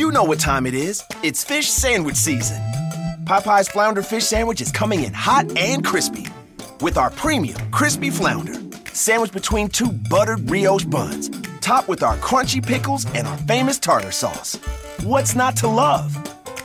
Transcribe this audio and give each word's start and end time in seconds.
You 0.00 0.10
know 0.10 0.24
what 0.24 0.40
time 0.40 0.64
it 0.64 0.72
is. 0.72 1.04
It's 1.22 1.44
fish 1.44 1.68
sandwich 1.68 2.16
season. 2.16 2.56
Popeye's 3.24 3.68
Flounder 3.68 4.02
Fish 4.02 4.24
Sandwich 4.24 4.62
is 4.62 4.72
coming 4.72 5.04
in 5.04 5.12
hot 5.12 5.54
and 5.58 5.84
crispy. 5.84 6.26
With 6.80 6.96
our 6.96 7.10
premium 7.10 7.70
crispy 7.70 8.08
flounder, 8.08 8.54
sandwiched 8.94 9.34
between 9.34 9.68
two 9.68 9.92
buttered 10.08 10.46
brioche 10.46 10.84
buns, 10.84 11.28
topped 11.60 11.86
with 11.86 12.02
our 12.02 12.16
crunchy 12.16 12.66
pickles 12.66 13.04
and 13.14 13.26
our 13.26 13.36
famous 13.46 13.78
tartar 13.78 14.10
sauce. 14.10 14.54
What's 15.02 15.34
not 15.34 15.54
to 15.56 15.68
love? 15.68 16.16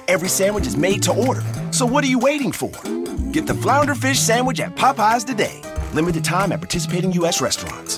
Every 0.07 0.29
sandwich 0.29 0.65
is 0.65 0.77
made 0.77 1.03
to 1.03 1.13
order, 1.13 1.43
so 1.71 1.85
what 1.85 2.05
are 2.05 2.07
you 2.07 2.19
waiting 2.19 2.53
for? 2.53 2.71
Get 3.33 3.47
the 3.47 3.53
Flounder 3.61 3.95
Fish 3.95 4.17
Sandwich 4.17 4.61
at 4.61 4.77
Popeyes 4.77 5.25
today. 5.25 5.61
Limited 5.93 6.23
time 6.23 6.53
at 6.53 6.61
participating 6.61 7.11
U.S. 7.11 7.41
restaurants. 7.41 7.97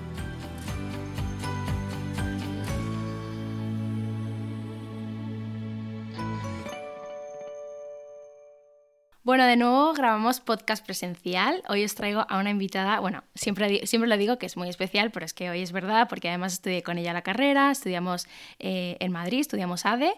Bueno, 9.23 9.45
de 9.45 9.55
nuevo 9.55 9.93
grabamos 9.93 10.39
podcast 10.39 10.83
presencial. 10.83 11.61
Hoy 11.69 11.83
os 11.83 11.93
traigo 11.93 12.25
a 12.27 12.39
una 12.39 12.49
invitada, 12.49 12.99
bueno, 12.99 13.23
siempre, 13.35 13.85
siempre 13.85 14.09
lo 14.09 14.17
digo 14.17 14.39
que 14.39 14.47
es 14.47 14.57
muy 14.57 14.67
especial, 14.67 15.11
pero 15.11 15.27
es 15.27 15.33
que 15.33 15.47
hoy 15.51 15.61
es 15.61 15.71
verdad 15.71 16.09
porque 16.09 16.29
además 16.29 16.53
estudié 16.53 16.81
con 16.81 16.97
ella 16.97 17.13
la 17.13 17.21
carrera, 17.21 17.69
estudiamos 17.69 18.25
eh, 18.57 18.97
en 18.99 19.11
Madrid, 19.11 19.41
estudiamos 19.41 19.85
ADE 19.85 20.15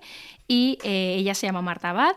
y 0.47 0.77
eh, 0.85 1.15
ella 1.17 1.35
se 1.35 1.47
llama 1.47 1.61
Marta 1.61 1.89
Abad. 1.89 2.15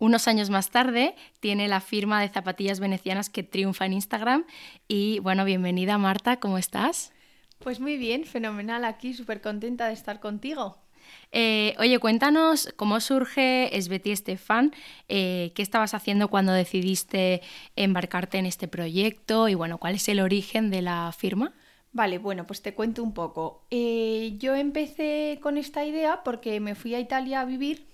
Unos 0.00 0.26
años 0.26 0.50
más 0.50 0.70
tarde 0.70 1.14
tiene 1.38 1.68
la 1.68 1.80
firma 1.80 2.20
de 2.20 2.28
zapatillas 2.28 2.80
venecianas 2.80 3.30
que 3.30 3.44
triunfa 3.44 3.86
en 3.86 3.92
Instagram. 3.92 4.46
Y 4.88 5.20
bueno, 5.20 5.44
bienvenida 5.44 5.96
Marta, 5.96 6.40
¿cómo 6.40 6.58
estás? 6.58 7.12
Pues 7.60 7.78
muy 7.78 7.96
bien, 7.98 8.24
fenomenal 8.24 8.84
aquí, 8.84 9.14
súper 9.14 9.40
contenta 9.40 9.86
de 9.86 9.92
estar 9.92 10.18
contigo. 10.18 10.85
Eh, 11.32 11.74
oye, 11.78 11.98
cuéntanos 11.98 12.72
cómo 12.76 13.00
surge 13.00 13.76
Esbeti 13.76 14.10
Estefan, 14.10 14.72
eh, 15.08 15.52
qué 15.54 15.62
estabas 15.62 15.92
haciendo 15.92 16.28
cuando 16.28 16.52
decidiste 16.52 17.42
embarcarte 17.74 18.38
en 18.38 18.46
este 18.46 18.68
proyecto 18.68 19.48
y 19.48 19.54
bueno, 19.54 19.78
cuál 19.78 19.96
es 19.96 20.08
el 20.08 20.20
origen 20.20 20.70
de 20.70 20.82
la 20.82 21.12
firma. 21.16 21.52
Vale, 21.92 22.18
bueno, 22.18 22.46
pues 22.46 22.62
te 22.62 22.74
cuento 22.74 23.02
un 23.02 23.12
poco. 23.12 23.66
Eh, 23.70 24.34
yo 24.38 24.54
empecé 24.54 25.38
con 25.42 25.58
esta 25.58 25.84
idea 25.84 26.22
porque 26.24 26.58
me 26.60 26.74
fui 26.74 26.94
a 26.94 27.00
Italia 27.00 27.40
a 27.40 27.44
vivir, 27.44 27.86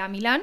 a 0.00 0.08
Milán, 0.08 0.42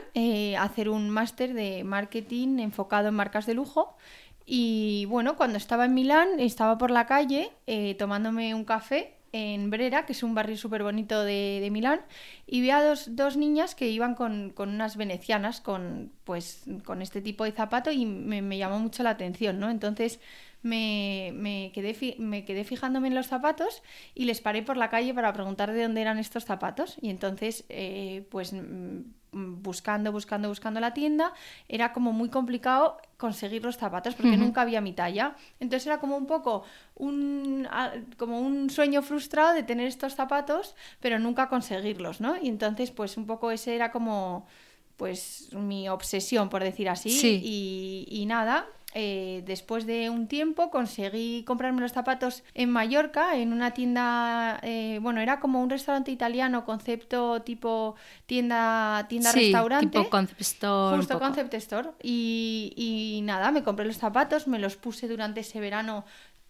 a 0.58 0.64
hacer 0.64 0.90
un 0.90 1.10
máster 1.10 1.54
de 1.54 1.84
marketing 1.84 2.60
enfocado 2.60 3.10
en 3.10 3.16
marcas 3.16 3.46
de 3.46 3.54
lujo. 3.54 3.98
Y 4.46 5.06
bueno, 5.06 5.36
cuando 5.36 5.58
estaba 5.58 5.86
en 5.86 5.94
Milán, 5.94 6.40
estaba 6.40 6.78
por 6.78 6.90
la 6.90 7.06
calle 7.06 7.52
tomándome 7.98 8.56
un 8.56 8.66
café 8.66 9.17
en 9.32 9.70
Brera, 9.70 10.06
que 10.06 10.14
es 10.14 10.24
un 10.24 10.36
barrio 10.36 10.58
súper 10.58 10.84
bonito 10.84 11.24
de, 11.24 11.68
Milán, 11.72 12.02
y 12.46 12.62
vi 12.62 12.70
a 12.72 12.84
dos, 12.84 13.16
dos 13.16 13.38
niñas 13.38 13.76
que 13.76 13.90
iban 13.90 14.16
con, 14.16 14.54
unas 14.58 14.98
venecianas, 14.98 15.62
con, 15.62 16.12
pues, 16.24 16.64
con 16.86 17.02
este 17.02 17.22
tipo 17.22 17.44
de 17.44 17.52
zapato, 17.52 17.92
y 17.92 18.06
me, 18.06 18.58
llamó 18.58 18.80
mucho 18.80 19.04
la 19.04 19.12
atención, 19.12 19.60
¿no? 19.60 19.70
Entonces 19.70 20.20
me, 20.64 21.32
me, 21.34 21.72
quedé, 21.74 22.16
me 22.18 22.46
quedé 22.46 22.64
fijándome 22.64 23.08
en 23.08 23.16
los 23.16 23.28
zapatos 23.28 23.84
y 24.16 24.26
les 24.26 24.42
paré 24.42 24.64
por 24.64 24.78
la 24.78 24.90
calle 24.90 25.14
para 25.14 25.34
preguntar 25.34 25.72
de 25.72 25.84
dónde 25.84 26.02
eran 26.02 26.20
estos 26.20 26.46
zapatos, 26.46 26.98
y 27.02 27.10
entonces, 27.10 27.66
pues 28.30 28.52
pues 28.52 28.54
buscando, 29.32 30.12
buscando, 30.12 30.50
buscando 30.50 30.80
la 30.80 30.94
tienda, 30.94 31.34
era 31.68 31.94
como 31.94 32.14
muy 32.14 32.30
complicado 32.30 32.98
conseguir 33.18 33.64
los 33.64 33.78
zapatos 33.78 34.16
porque 34.16 34.38
nunca 34.38 34.62
había 34.62 34.82
mi 34.82 34.94
talla. 34.94 35.36
Entonces 35.60 35.88
era 35.88 36.00
como 36.00 36.18
un 36.18 36.26
poco 36.26 36.64
un, 36.96 37.68
como 38.18 38.40
un 38.40 38.70
sueño 38.70 39.02
frustrado 39.02 39.54
de 39.54 39.64
tener 39.64 39.88
estos 39.88 40.16
zapatos, 40.16 40.76
pero 41.00 41.20
nunca 41.20 41.50
conseguirlos, 41.50 42.22
¿no? 42.22 42.36
Y 42.42 42.48
entonces, 42.48 42.92
pues 42.92 43.18
un 43.18 43.26
poco 43.26 43.52
ese 43.52 43.76
era 43.76 43.92
como 43.92 44.48
pues 44.98 45.54
mi 45.54 45.88
obsesión, 45.90 46.50
por 46.50 46.64
decir 46.64 46.90
así. 46.90 47.10
Y, 47.44 48.08
y, 48.10 48.26
nada, 48.26 48.68
eh, 49.00 49.44
después 49.46 49.86
de 49.86 50.10
un 50.10 50.28
tiempo 50.28 50.72
conseguí 50.72 51.44
comprarme 51.44 51.82
los 51.82 51.92
zapatos 51.92 52.44
en 52.56 52.72
Mallorca, 52.72 53.36
en 53.36 53.54
una 53.54 53.70
tienda, 53.70 54.60
eh, 54.64 54.98
bueno, 55.04 55.22
era 55.22 55.40
como 55.40 55.62
un 55.62 55.70
restaurante 55.70 56.10
italiano, 56.10 56.66
concepto 56.66 57.44
tipo 57.44 57.94
tienda, 58.26 59.06
tienda 59.08 59.32
restaurante. 59.32 59.86
Tipo 59.86 60.10
concept 60.10 60.42
store. 60.42 60.98
Justo 60.98 61.20
concept 61.20 61.54
store. 61.54 61.90
Y, 62.02 62.74
y 62.76 63.22
nada, 63.22 63.52
me 63.52 63.62
compré 63.62 63.86
los 63.86 63.98
zapatos, 63.98 64.48
me 64.48 64.58
los 64.58 64.78
puse 64.78 65.08
durante 65.08 65.42
ese 65.42 65.60
verano 65.60 66.04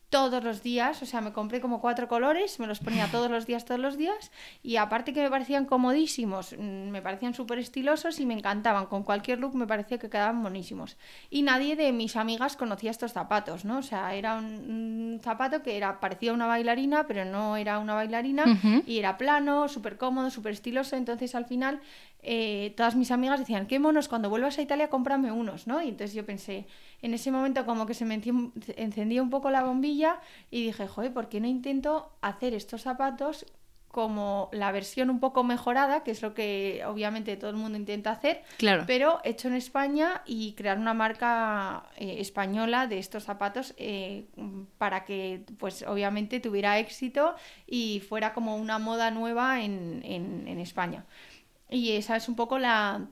todos 0.09 0.42
los 0.42 0.63
días, 0.63 1.01
o 1.01 1.06
sea, 1.06 1.19
me 1.19 1.33
compré 1.33 1.59
como 1.59 1.81
cuatro 1.81 2.07
colores, 2.07 2.59
me 2.59 2.68
los 2.68 2.80
ponía 2.80 3.07
todos 3.12 3.30
los 3.30 3.45
días, 3.45 3.65
todos 3.65 3.80
los 3.80 3.98
días, 3.98 4.31
y 4.63 4.77
aparte 4.77 5.12
que 5.12 5.21
me 5.21 5.30
parecían 5.30 5.65
comodísimos, 5.65 6.54
mm, 6.57 6.89
me 6.89 7.01
parecían 7.01 7.33
súper 7.33 7.59
estilosos 7.59 8.19
y 8.21 8.25
me 8.25 8.33
encantaban, 8.33 8.86
con 8.86 9.04
cualquier 9.04 9.39
look 9.39 9.56
me 9.56 9.68
parecía 9.68 9.98
que 9.98 10.09
quedaban 10.09 10.42
buenísimos. 10.42 10.95
Y 11.30 11.42
nadie 11.42 11.75
de 11.75 11.92
mis 11.92 12.15
amigas 12.15 12.56
conocía 12.56 12.92
estos 12.92 13.12
zapatos, 13.12 13.65
¿no? 13.65 13.80
O 13.80 13.83
sea, 13.83 14.15
era 14.15 14.36
un, 14.36 15.19
zapato 15.21 15.62
que 15.62 15.75
era, 15.75 16.00
parecía 16.00 16.31
una 16.31 16.48
bailarina, 16.48 17.06
pero 17.06 17.25
no 17.25 17.57
era 17.57 17.80
una 17.80 17.94
bailarina, 17.94 18.45
y 18.86 19.00
era 19.00 19.18
plano, 19.18 19.68
súper 19.68 19.98
cómodo, 19.98 20.30
súper 20.30 20.54
estiloso, 20.54 20.95
entonces 20.95 21.36
al 21.36 21.45
final 21.45 21.81
eh, 22.21 22.73
todas 22.75 22.95
mis 22.95 23.11
amigas 23.11 23.39
decían, 23.39 23.67
qué 23.67 23.79
monos, 23.79 24.07
cuando 24.07 24.29
vuelvas 24.29 24.57
a 24.57 24.61
Italia 24.61 24.89
cómprame 24.89 25.31
unos, 25.31 25.67
¿no? 25.67 25.81
Y 25.81 25.89
entonces 25.89 26.13
yo 26.13 26.25
pensé, 26.25 26.65
en 27.01 27.13
ese 27.13 27.31
momento 27.31 27.65
como 27.65 27.85
que 27.85 27.93
se 27.93 28.05
me 28.05 28.21
encendía 28.75 29.21
un 29.21 29.29
poco 29.29 29.51
la 29.51 29.63
bombilla 29.63 30.19
y 30.51 30.65
dije, 30.65 30.87
joder, 30.87 31.13
¿por 31.13 31.29
qué 31.29 31.39
no 31.39 31.47
intento 31.47 32.11
hacer 32.21 32.53
estos 32.53 32.81
zapatos 32.81 33.45
como 33.87 34.49
la 34.51 34.71
versión 34.71 35.09
un 35.09 35.19
poco 35.19 35.43
mejorada, 35.43 36.03
que 36.03 36.11
es 36.11 36.21
lo 36.21 36.33
que 36.33 36.83
obviamente 36.85 37.35
todo 37.37 37.49
el 37.49 37.55
mundo 37.55 37.79
intenta 37.79 38.11
hacer, 38.11 38.43
claro. 38.57 38.83
pero 38.85 39.21
hecho 39.23 39.47
en 39.47 39.55
España 39.55 40.21
y 40.25 40.53
crear 40.53 40.77
una 40.77 40.93
marca 40.93 41.83
eh, 41.95 42.17
española 42.19 42.85
de 42.85 42.99
estos 42.99 43.23
zapatos 43.23 43.73
eh, 43.77 44.25
para 44.77 45.03
que 45.03 45.45
pues 45.57 45.83
obviamente 45.87 46.39
tuviera 46.39 46.77
éxito 46.77 47.35
y 47.65 48.03
fuera 48.07 48.33
como 48.33 48.57
una 48.57 48.77
moda 48.77 49.09
nueva 49.09 49.63
en, 49.63 50.01
en 50.03 50.59
España. 50.59 51.05
Y 51.69 51.91
esa 51.93 52.15
es 52.15 52.29
un 52.29 52.35
poco 52.35 52.59
la 52.59 53.07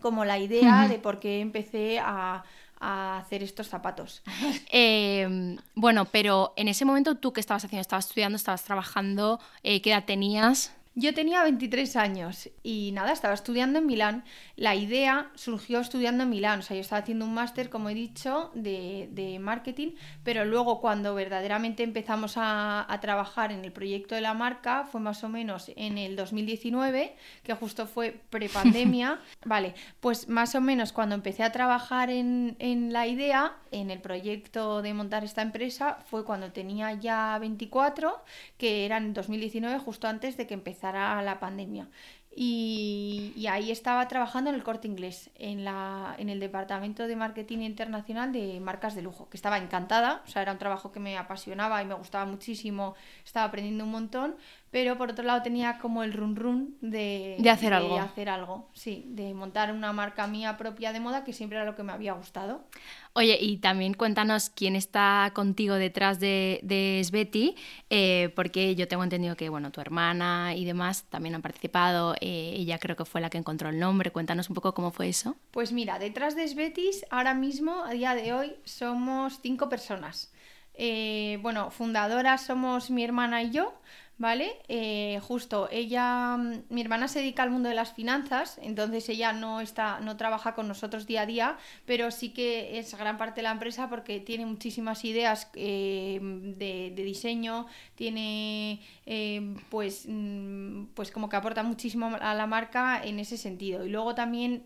como 0.00 0.24
la 0.24 0.38
idea 0.38 0.88
de 0.88 0.98
por 0.98 1.20
qué 1.20 1.40
empecé 1.40 1.98
a, 1.98 2.44
hacer 2.82 3.42
estos 3.42 3.68
zapatos. 3.68 4.22
Em, 4.70 5.58
bueno, 5.74 6.06
pero 6.06 6.54
en 6.56 6.66
ese 6.66 6.86
momento 6.86 7.16
tú 7.16 7.34
qué 7.34 7.40
estabas 7.40 7.62
haciendo, 7.62 7.82
estabas 7.82 8.06
estudiando, 8.06 8.36
estabas 8.36 8.64
trabajando, 8.64 9.38
eh, 9.62 9.82
¿qué 9.82 9.90
edad 9.90 10.04
tenías? 10.06 10.74
Yo 10.96 11.14
tenía 11.14 11.44
23 11.44 11.94
años 11.94 12.50
y 12.64 12.90
nada, 12.92 13.12
estaba 13.12 13.32
estudiando 13.32 13.78
en 13.78 13.86
Milán. 13.86 14.24
La 14.56 14.74
idea 14.74 15.30
surgió 15.36 15.78
estudiando 15.78 16.24
en 16.24 16.30
Milán, 16.30 16.58
o 16.58 16.62
sea, 16.62 16.76
yo 16.76 16.80
estaba 16.80 17.00
haciendo 17.00 17.26
un 17.26 17.32
máster, 17.32 17.70
como 17.70 17.90
he 17.90 17.94
dicho, 17.94 18.50
de, 18.54 19.38
marketing, 19.40 19.92
pero 20.24 20.44
luego 20.44 20.80
cuando 20.80 21.14
verdaderamente 21.14 21.84
empezamos 21.84 22.34
a, 22.36 22.86
trabajar 23.00 23.52
en 23.52 23.64
el 23.64 23.72
proyecto 23.72 24.14
de 24.14 24.20
la 24.20 24.34
marca 24.34 24.84
fue 24.84 25.00
más 25.00 25.22
o 25.24 25.28
menos 25.28 25.70
en 25.76 25.96
el 25.96 26.16
2019, 26.16 27.16
que 27.44 27.54
justo 27.54 27.86
fue 27.86 28.20
prepandemia. 28.28 29.20
vale, 29.46 29.74
pues 30.00 30.28
más 30.28 30.54
o 30.56 30.60
menos 30.60 30.92
cuando 30.92 31.14
empecé 31.14 31.44
a 31.44 31.52
trabajar 31.52 32.10
en, 32.10 32.56
en 32.58 32.92
la 32.92 33.06
idea, 33.06 33.56
en 33.70 33.90
el 33.90 34.00
proyecto 34.00 34.82
de 34.82 34.92
montar 34.92 35.22
esta 35.22 35.40
empresa, 35.40 35.98
fue 36.06 36.24
cuando 36.24 36.50
tenía 36.52 36.92
ya 36.94 37.38
24, 37.38 38.22
que 38.58 38.84
era 38.84 38.96
en 38.96 39.14
2019, 39.14 39.78
justo 39.78 40.08
antes 40.08 40.36
de 40.36 40.46
que 40.46 40.54
la 40.82 41.38
pandemia. 41.40 41.88
Y, 42.32 43.46
ahí 43.50 43.72
estaba 43.72 44.06
trabajando 44.06 44.50
en 44.50 44.56
el 44.56 44.62
corte 44.62 44.86
inglés, 44.86 45.30
en, 45.34 45.64
la, 45.64 46.14
en 46.16 46.28
el 46.28 46.38
departamento 46.38 47.08
de 47.08 47.16
marketing 47.16 47.58
internacional 47.58 48.32
de 48.32 48.60
marcas 48.60 48.94
de 48.94 49.02
lujo, 49.02 49.28
que 49.28 49.36
estaba 49.36 49.58
encantada, 49.58 50.22
o 50.24 50.30
sea, 50.30 50.42
era 50.42 50.52
un 50.52 50.58
trabajo 50.58 50.92
que 50.92 51.00
me 51.00 51.18
apasionaba 51.18 51.82
y 51.82 51.86
me 51.86 51.94
gustaba 51.94 52.26
muchísimo, 52.26 52.94
estaba 53.24 53.46
aprendiendo 53.46 53.84
un 53.84 53.90
montón, 53.90 54.36
pero 54.70 54.96
por 54.96 55.10
otro 55.10 55.24
lado 55.24 55.42
tenía 55.42 55.78
como 55.78 56.02
el 56.02 56.12
run 56.12 56.36
run 56.36 56.76
de, 56.80 57.36
de 57.38 57.50
hacer 57.50 57.72
algo. 57.72 57.98
hacer 57.98 58.28
algo, 58.28 58.68
sí, 58.72 59.04
de 59.08 59.34
montar 59.34 59.72
una 59.72 59.92
marca 59.92 60.26
mía 60.26 60.56
propia 60.56 60.92
de 60.92 61.00
moda 61.00 61.24
que 61.24 61.32
siempre 61.32 61.56
era 61.56 61.64
lo 61.64 61.74
que 61.74 61.82
me 61.82 61.92
había 61.92 62.12
gustado. 62.12 62.64
Oye, 63.12 63.36
y 63.40 63.56
también 63.56 63.94
cuéntanos 63.94 64.50
quién 64.50 64.76
está 64.76 65.32
contigo 65.34 65.74
detrás 65.74 66.20
de, 66.20 66.60
de 66.62 67.02
Sveti, 67.04 67.56
eh, 67.90 68.32
porque 68.36 68.76
yo 68.76 68.86
tengo 68.86 69.02
entendido 69.02 69.34
que, 69.36 69.48
bueno, 69.48 69.72
tu 69.72 69.80
hermana 69.80 70.54
y 70.54 70.64
demás 70.64 71.04
también 71.10 71.34
han 71.34 71.42
participado, 71.42 72.14
eh, 72.20 72.54
ella 72.56 72.78
creo 72.78 72.94
que 72.94 73.04
fue 73.04 73.20
la 73.20 73.28
que 73.28 73.38
encontró 73.38 73.68
el 73.68 73.80
nombre, 73.80 74.12
cuéntanos 74.12 74.48
un 74.48 74.54
poco 74.54 74.74
cómo 74.74 74.92
fue 74.92 75.08
eso. 75.08 75.34
Pues 75.50 75.72
mira, 75.72 75.98
detrás 75.98 76.36
de 76.36 76.46
Svetis 76.46 77.04
ahora 77.10 77.34
mismo, 77.34 77.84
a 77.84 77.90
día 77.90 78.14
de 78.14 78.32
hoy, 78.32 78.54
somos 78.64 79.40
cinco 79.42 79.68
personas. 79.68 80.32
Eh, 80.74 81.38
bueno, 81.42 81.70
fundadoras 81.70 82.46
somos 82.46 82.90
mi 82.90 83.02
hermana 83.04 83.42
y 83.42 83.50
yo, 83.50 83.74
¿vale? 84.20 84.52
Eh, 84.68 85.18
justo, 85.22 85.66
ella, 85.72 86.36
mm, 86.36 86.64
mi 86.68 86.82
hermana 86.82 87.08
se 87.08 87.20
dedica 87.20 87.42
al 87.42 87.50
mundo 87.50 87.70
de 87.70 87.74
las 87.74 87.94
finanzas, 87.94 88.60
entonces 88.62 89.08
ella 89.08 89.32
no 89.32 89.62
está, 89.62 89.98
no 90.00 90.18
trabaja 90.18 90.54
con 90.54 90.68
nosotros 90.68 91.06
día 91.06 91.22
a 91.22 91.26
día, 91.26 91.56
pero 91.86 92.10
sí 92.10 92.28
que 92.28 92.78
es 92.78 92.94
gran 92.94 93.16
parte 93.16 93.36
de 93.36 93.44
la 93.44 93.50
empresa 93.50 93.88
porque 93.88 94.20
tiene 94.20 94.44
muchísimas 94.44 95.06
ideas 95.06 95.50
eh, 95.54 96.20
de, 96.20 96.92
diseño, 96.94 97.66
tiene 97.94 98.82
eh, 99.06 99.56
pues, 99.70 100.04
mm, 100.06 100.88
pues 100.94 101.10
como 101.10 101.30
que 101.30 101.36
aporta 101.36 101.62
muchísimo 101.62 102.14
a 102.20 102.34
la 102.34 102.46
marca 102.46 103.00
en 103.02 103.20
ese 103.20 103.38
sentido. 103.38 103.86
Y 103.86 103.88
luego 103.88 104.14
también... 104.14 104.64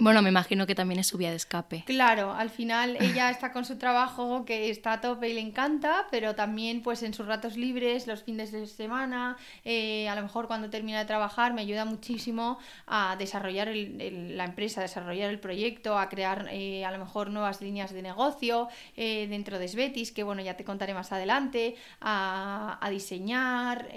bueno, 0.00 0.22
me 0.22 0.30
imagino 0.30 0.66
que 0.66 0.74
también 0.74 0.98
es 0.98 1.06
su 1.06 1.18
vía 1.18 1.30
de 1.30 1.36
escape. 1.36 1.84
Claro, 1.86 2.32
al 2.32 2.50
final 2.50 2.96
ella 3.00 3.30
está 3.30 3.52
con 3.52 3.64
su 3.64 3.78
trabajo 3.78 4.44
que 4.44 4.70
está 4.70 4.94
a 4.94 5.00
tope 5.00 5.28
y 5.28 5.34
le 5.34 5.40
encanta, 5.40 6.08
pero 6.10 6.34
también 6.34 6.82
pues 6.82 7.04
en 7.04 7.14
sus 7.14 7.26
ratos 7.26 7.56
libres, 7.56 8.08
los 8.08 8.24
fines 8.24 8.50
de 8.50 8.66
semana, 8.66 8.87
semana, 8.88 9.36
eh, 9.66 10.08
a 10.08 10.14
lo 10.14 10.22
mejor 10.22 10.46
cuando 10.46 10.70
termina 10.70 10.98
de 10.98 11.04
trabajar 11.04 11.52
me 11.52 11.60
ayuda 11.60 11.84
muchísimo 11.84 12.58
a 12.86 13.16
desarrollar 13.16 13.68
la 13.68 14.44
empresa, 14.44 14.80
a 14.80 14.84
desarrollar 14.84 15.28
el 15.28 15.38
proyecto, 15.38 15.98
a 15.98 16.08
crear 16.08 16.48
eh, 16.50 16.86
a 16.86 16.90
lo 16.90 16.98
mejor 16.98 17.28
nuevas 17.28 17.60
líneas 17.60 17.92
de 17.92 18.00
negocio 18.00 18.68
eh, 18.96 19.26
dentro 19.28 19.58
de 19.58 19.68
Svetis, 19.68 20.10
que 20.10 20.22
bueno, 20.22 20.40
ya 20.40 20.54
te 20.54 20.64
contaré 20.64 20.94
más 20.94 21.12
adelante, 21.12 21.76
a, 22.00 22.78
a 22.80 22.90
diseñar, 22.90 23.88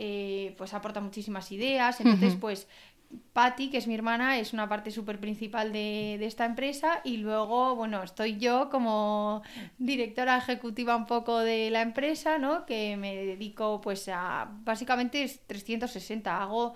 pues 0.57 0.73
aporta 0.73 0.99
muchísimas 0.99 1.51
ideas, 1.53 2.01
entonces 2.01 2.35
pues 2.35 2.67
Patty, 3.33 3.69
que 3.69 3.77
es 3.77 3.87
mi 3.87 3.95
hermana, 3.95 4.37
es 4.37 4.53
una 4.53 4.67
parte 4.67 4.91
súper 4.91 5.19
principal 5.19 5.71
de, 5.71 6.23
esta 6.25 6.45
empresa 6.45 7.01
y 7.03 7.17
luego, 7.17 7.75
bueno, 7.75 8.03
estoy 8.03 8.37
yo 8.37 8.69
como 8.69 9.41
directora 9.77 10.37
ejecutiva 10.37 10.95
un 10.95 11.05
poco 11.05 11.39
de 11.39 11.69
la 11.69 11.81
empresa, 11.81 12.37
¿no? 12.37 12.65
Que 12.65 12.97
me 12.97 13.15
dedico 13.15 13.79
pues 13.81 14.09
a, 14.09 14.49
básicamente 14.63 15.23
es 15.23 15.45
360, 15.47 16.41
hago 16.41 16.73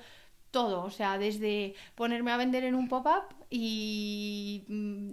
todo, 0.55 0.85
o 0.85 0.89
sea, 0.89 1.17
desde 1.17 1.75
ponerme 1.95 2.31
a 2.31 2.37
vender 2.37 2.63
en 2.63 2.75
un 2.75 2.87
pop-up 2.87 3.25
y, 3.49 4.63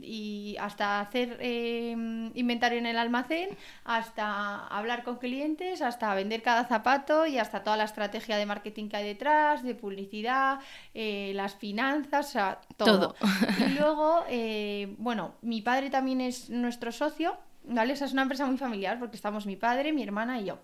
y, 0.00 0.56
hasta 0.60 1.00
hacer 1.00 1.36
eh, 1.40 1.90
inventario 2.34 2.78
en 2.78 2.86
el 2.86 2.96
almacén, 2.96 3.48
hasta 3.82 4.68
hablar 4.68 5.02
con 5.02 5.16
clientes, 5.16 5.82
hasta 5.82 6.14
vender 6.14 6.42
cada 6.42 6.64
zapato 6.66 7.26
y 7.26 7.38
hasta 7.38 7.64
toda 7.64 7.76
la 7.76 7.82
estrategia 7.82 8.36
de 8.36 8.46
marketing 8.46 8.88
que 8.88 8.98
hay 8.98 9.04
detrás, 9.04 9.64
de 9.64 9.74
publicidad, 9.74 10.60
eh, 10.94 11.32
las 11.34 11.56
finanzas, 11.56 12.28
o 12.28 12.30
sea, 12.30 12.60
todo. 12.76 13.16
Y 13.58 13.70
luego, 13.80 14.22
eh, 14.28 14.94
bueno, 14.98 15.34
mi 15.42 15.60
padre 15.60 15.90
también 15.90 16.20
es 16.20 16.50
nuestro 16.50 16.92
socio, 16.92 17.36
¿vale? 17.64 17.94
Esa 17.94 18.04
es 18.04 18.12
una 18.12 18.22
empresa 18.22 18.46
muy 18.46 18.58
familiar 18.58 19.00
porque 19.00 19.16
estamos 19.16 19.44
mi 19.44 19.56
padre, 19.56 19.92
mi 19.92 20.04
hermana 20.04 20.40
y 20.40 20.44
yo. 20.44 20.58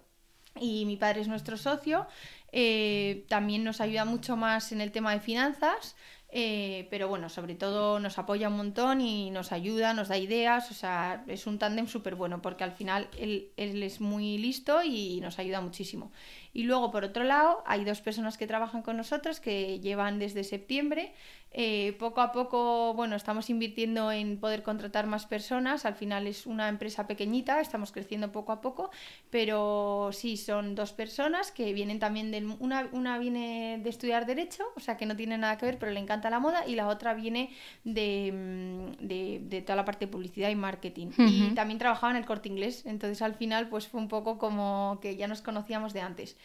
Y 0.60 0.84
mi 0.84 0.96
padre 0.96 1.20
es 1.20 1.28
nuestro 1.28 1.56
socio 1.56 2.06
eh, 2.52 3.24
también 3.28 3.64
nos 3.64 3.80
ayuda 3.80 4.04
mucho 4.04 4.36
más 4.36 4.72
en 4.72 4.80
el 4.80 4.90
tema 4.90 5.12
de 5.12 5.20
finanzas, 5.20 5.96
eh, 6.30 6.86
pero 6.90 7.08
bueno, 7.08 7.28
sobre 7.28 7.54
todo 7.54 8.00
nos 8.00 8.18
apoya 8.18 8.48
un 8.48 8.56
montón 8.56 9.00
y 9.00 9.30
nos 9.30 9.52
ayuda, 9.52 9.94
nos 9.94 10.08
da 10.08 10.18
ideas, 10.18 10.70
o 10.70 10.74
sea, 10.74 11.24
es 11.26 11.46
un 11.46 11.58
tándem 11.58 11.86
súper 11.86 12.14
bueno 12.14 12.42
porque 12.42 12.64
al 12.64 12.72
final 12.72 13.08
él, 13.18 13.50
él, 13.56 13.82
es 13.82 14.00
muy 14.00 14.38
listo 14.38 14.82
y 14.82 15.20
nos 15.20 15.38
ayuda 15.38 15.60
muchísimo. 15.60 16.10
Y 16.58 16.64
luego, 16.64 16.90
por 16.90 17.04
otro 17.04 17.22
lado, 17.22 17.62
hay 17.66 17.84
dos 17.84 18.00
personas 18.00 18.36
que 18.36 18.48
trabajan 18.48 18.82
con 18.82 18.96
nosotros 18.96 19.38
que 19.38 19.78
llevan 19.78 20.18
desde 20.18 20.42
septiembre. 20.42 21.12
Eh, 21.52 21.96
poco 21.98 22.20
a 22.20 22.30
poco, 22.30 22.92
bueno, 22.94 23.16
estamos 23.16 23.48
invirtiendo 23.48 24.12
en 24.12 24.38
poder 24.38 24.62
contratar 24.62 25.06
más 25.06 25.24
personas. 25.24 25.86
Al 25.86 25.94
final 25.94 26.26
es 26.26 26.46
una 26.46 26.68
empresa 26.68 27.06
pequeñita, 27.06 27.60
estamos 27.60 27.90
creciendo 27.92 28.32
poco 28.32 28.52
a 28.52 28.60
poco, 28.60 28.90
pero 29.30 30.10
sí, 30.12 30.36
son 30.36 30.74
dos 30.74 30.92
personas 30.92 31.52
que 31.52 31.72
vienen 31.72 32.00
también 32.00 32.32
de... 32.32 32.44
Una, 32.58 32.88
una 32.92 33.18
viene 33.18 33.80
de 33.82 33.88
estudiar 33.88 34.26
Derecho, 34.26 34.64
o 34.76 34.80
sea 34.80 34.96
que 34.96 35.06
no 35.06 35.16
tiene 35.16 35.38
nada 35.38 35.56
que 35.56 35.64
ver, 35.64 35.78
pero 35.78 35.92
le 35.92 36.00
encanta 36.00 36.28
la 36.28 36.40
moda, 36.40 36.66
y 36.66 36.74
la 36.74 36.88
otra 36.88 37.14
viene 37.14 37.50
de, 37.84 38.32
mm, 39.00 39.06
de, 39.06 39.62
toda 39.62 39.76
la 39.76 39.84
parte 39.84 40.06
de 40.06 40.12
publicidad 40.12 40.50
y 40.50 40.56
marketing. 40.56 41.12
Y 41.16 41.54
también 41.54 41.78
trabajaba 41.78 42.10
en 42.10 42.18
el 42.18 42.26
corte 42.26 42.48
inglés, 42.48 42.84
entonces 42.84 43.22
al 43.22 43.34
final 43.34 43.68
pues 43.68 43.86
fue 43.86 44.00
un 44.00 44.08
poco 44.08 44.38
como 44.38 44.98
que 45.00 45.16
ya 45.16 45.28
nos 45.28 45.40
conocíamos 45.40 45.92
de 45.92 46.00
antes. 46.00 46.36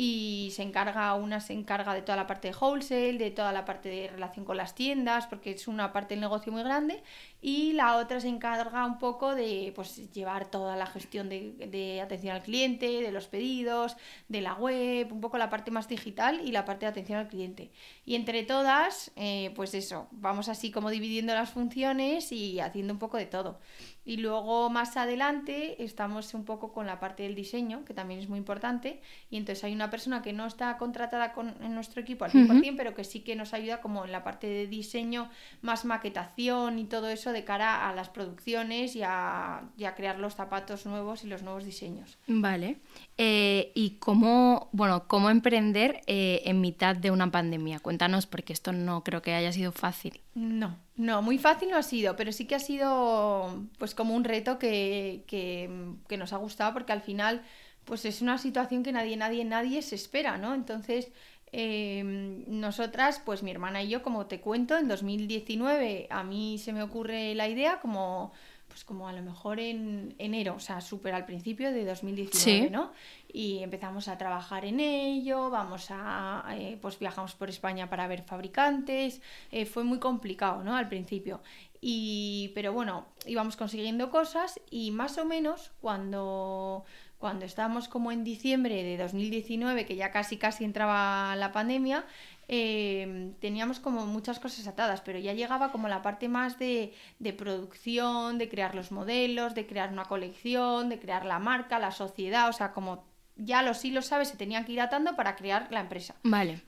Y 0.00 0.52
se 0.52 0.62
encarga, 0.62 1.12
una 1.14 1.40
se 1.40 1.52
encarga 1.52 1.92
de 1.92 2.02
toda 2.02 2.14
la 2.14 2.28
parte 2.28 2.46
de 2.46 2.54
wholesale, 2.56 3.18
de 3.18 3.32
toda 3.32 3.52
la 3.52 3.64
parte 3.64 3.88
de 3.88 4.06
relación 4.06 4.44
con 4.44 4.56
las 4.56 4.76
tiendas, 4.76 5.26
porque 5.26 5.50
es 5.50 5.66
una 5.66 5.92
parte 5.92 6.14
del 6.14 6.20
negocio 6.20 6.52
muy 6.52 6.62
grande, 6.62 7.02
y 7.42 7.72
la 7.72 7.96
otra 7.96 8.20
se 8.20 8.28
encarga 8.28 8.86
un 8.86 9.00
poco 9.00 9.34
de 9.34 9.72
pues, 9.74 10.12
llevar 10.12 10.52
toda 10.52 10.76
la 10.76 10.86
gestión 10.86 11.28
de, 11.28 11.50
de, 11.68 12.00
atención 12.00 12.36
al 12.36 12.44
cliente, 12.44 12.86
de 13.02 13.10
los 13.10 13.26
pedidos, 13.26 13.96
de 14.28 14.40
la 14.40 14.54
web, 14.54 15.12
un 15.12 15.20
poco 15.20 15.36
la 15.36 15.50
parte 15.50 15.72
más 15.72 15.88
digital 15.88 16.42
y 16.44 16.52
la 16.52 16.64
parte 16.64 16.86
de 16.86 16.90
atención 16.90 17.18
al 17.18 17.26
cliente. 17.26 17.72
Y 18.04 18.14
entre 18.14 18.44
todas, 18.44 19.10
eh, 19.16 19.50
pues 19.56 19.74
eso, 19.74 20.06
vamos 20.12 20.48
así 20.48 20.70
como 20.70 20.90
dividiendo 20.90 21.34
las 21.34 21.50
funciones 21.50 22.30
y 22.30 22.60
haciendo 22.60 22.92
un 22.92 23.00
poco 23.00 23.16
de 23.16 23.26
todo. 23.26 23.58
Y 24.08 24.16
luego 24.16 24.70
más 24.70 24.96
adelante 24.96 25.84
estamos 25.84 26.32
un 26.32 26.46
poco 26.46 26.72
con 26.72 26.86
la 26.86 26.98
parte 26.98 27.24
del 27.24 27.34
diseño, 27.34 27.84
que 27.84 27.92
también 27.92 28.20
es 28.20 28.30
muy 28.30 28.38
importante. 28.38 29.02
Y 29.30 29.36
entonces 29.36 29.64
hay 29.64 29.74
una 29.74 29.90
persona 29.90 30.22
que 30.22 30.32
no 30.32 30.46
está 30.46 30.78
contratada 30.78 31.34
con, 31.34 31.54
en 31.62 31.74
nuestro 31.74 32.00
equipo 32.00 32.24
al 32.24 32.32
100%, 32.32 32.72
pero 32.74 32.94
que 32.94 33.04
sí 33.04 33.20
que 33.20 33.36
nos 33.36 33.52
ayuda 33.52 33.82
como 33.82 34.06
en 34.06 34.12
la 34.12 34.24
parte 34.24 34.46
de 34.46 34.66
diseño, 34.66 35.28
más 35.60 35.84
maquetación 35.84 36.78
y 36.78 36.86
todo 36.86 37.10
eso 37.10 37.32
de 37.32 37.44
cara 37.44 37.86
a 37.86 37.94
las 37.94 38.08
producciones 38.08 38.96
y 38.96 39.02
a, 39.02 39.64
crear 39.94 40.18
los 40.18 40.34
zapatos 40.34 40.86
nuevos 40.86 41.22
y 41.24 41.26
los 41.26 41.42
nuevos 41.42 41.66
diseños. 41.66 42.16
Vale. 42.28 42.78
Eh, 43.18 43.72
¿Y 43.74 43.98
cómo, 43.98 44.70
bueno, 44.72 45.06
cómo 45.06 45.28
emprender 45.28 46.00
eh, 46.06 46.40
en 46.46 46.62
mitad 46.62 46.96
de 46.96 47.10
una 47.10 47.30
pandemia? 47.30 47.78
Cuéntanos, 47.80 48.24
porque 48.24 48.54
esto 48.54 48.72
no 48.72 49.04
creo 49.04 49.20
que 49.20 49.34
haya 49.34 49.52
sido 49.52 49.70
fácil. 49.70 50.22
No, 50.34 50.78
no, 50.98 51.22
muy 51.22 51.38
fácil 51.38 51.70
no 51.70 51.76
ha 51.76 51.82
sido, 51.84 52.16
pero 52.16 52.32
sí 52.32 52.44
que 52.44 52.56
ha 52.56 52.58
sido 52.58 53.64
pues 53.78 53.94
como 53.94 54.14
un 54.16 54.24
reto 54.24 54.58
que, 54.58 55.22
que, 55.28 56.16
nos 56.16 56.32
ha 56.32 56.38
gustado 56.38 56.72
porque 56.72 56.92
al 56.92 57.02
final 57.02 57.42
pues 57.84 58.04
es 58.04 58.20
una 58.20 58.36
situación 58.36 58.82
que 58.82 58.90
nadie, 58.90 59.16
nadie, 59.16 59.44
nadie 59.44 59.80
se 59.82 59.94
espera, 59.94 60.38
¿no? 60.38 60.54
Entonces, 60.54 61.12
em, 61.52 62.42
nosotras, 62.48 63.22
pues 63.24 63.44
mi 63.44 63.52
hermana 63.52 63.82
y 63.82 63.88
yo, 63.88 64.02
como 64.02 64.26
te 64.26 64.40
cuento, 64.40 64.76
en 64.76 64.88
2019 64.88 66.08
a 66.10 66.24
mí 66.24 66.58
se 66.58 66.72
me 66.72 66.82
ocurre 66.82 67.34
la 67.36 67.48
idea 67.48 67.78
como 67.80 68.32
pues 68.66 68.84
como 68.84 69.08
a 69.08 69.12
lo 69.12 69.22
mejor 69.22 69.60
en 69.60 70.14
enero, 70.18 70.54
o 70.56 70.60
sea, 70.60 70.80
súper 70.80 71.14
al 71.14 71.24
principio 71.24 71.72
de 71.72 71.84
2019, 71.84 72.70
¿no? 72.70 72.92
Y 73.30 73.62
empezamos 73.62 74.08
a 74.08 74.16
trabajar 74.18 74.64
en 74.64 74.80
ello, 74.80 75.50
vamos 75.50 75.88
a, 75.90 76.44
eh, 76.56 76.78
pues 76.80 76.98
viajamos 76.98 77.34
por 77.34 77.50
España 77.50 77.90
para 77.90 78.06
ver 78.06 78.22
fabricantes, 78.22 79.20
eh, 79.50 79.66
fue 79.66 79.84
muy 79.84 79.98
complicado, 79.98 80.62
¿no? 80.64 80.76
Al 80.76 80.88
principio. 80.88 81.42
Y, 81.80 82.50
pero 82.54 82.72
bueno, 82.72 83.06
íbamos 83.26 83.56
consiguiendo 83.56 84.10
cosas 84.10 84.60
y 84.70 84.90
más 84.90 85.18
o 85.18 85.24
menos 85.24 85.72
cuando 85.80 86.84
cuando 87.18 87.44
estábamos 87.46 87.88
como 87.88 88.12
en 88.12 88.22
diciembre 88.22 88.84
de 88.84 88.96
2019, 88.96 89.86
que 89.86 89.96
ya 89.96 90.12
casi 90.12 90.36
casi 90.36 90.64
entraba 90.64 91.34
la 91.34 91.50
pandemia, 91.50 92.06
Em, 92.50 93.34
teníamos 93.34 93.78
como 93.78 94.06
muchas 94.06 94.40
cosas 94.40 94.66
atadas, 94.66 95.02
pero 95.02 95.18
ya 95.18 95.34
llegaba 95.34 95.70
como 95.70 95.86
la 95.86 96.00
parte 96.00 96.28
más 96.28 96.58
de, 96.58 96.94
de, 97.18 97.32
producción, 97.34 98.38
de 98.38 98.48
crear 98.48 98.74
los 98.74 98.90
modelos, 98.90 99.54
de 99.54 99.66
crear 99.66 99.92
una 99.92 100.06
colección, 100.06 100.88
de 100.88 100.98
crear 100.98 101.26
la 101.26 101.38
marca, 101.38 101.78
la 101.78 101.90
sociedad, 101.92 102.48
o 102.48 102.52
sea, 102.54 102.72
como 102.72 103.04
ya 103.38 103.62
los 103.62 103.84
hilos, 103.84 104.06
¿sabes? 104.06 104.28
Se 104.28 104.36
tenían 104.36 104.64
que 104.64 104.72
ir 104.72 104.80
atando 104.80 105.16
para 105.16 105.36
crear 105.36 105.68
la 105.70 105.80
empresa. 105.80 106.16
Vale. 106.22 106.62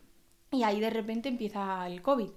Y 0.52 0.62
ahí 0.62 0.80
de 0.80 0.90
repente 0.90 1.28
empieza 1.28 1.86
el 1.86 2.02
COVID. 2.02 2.30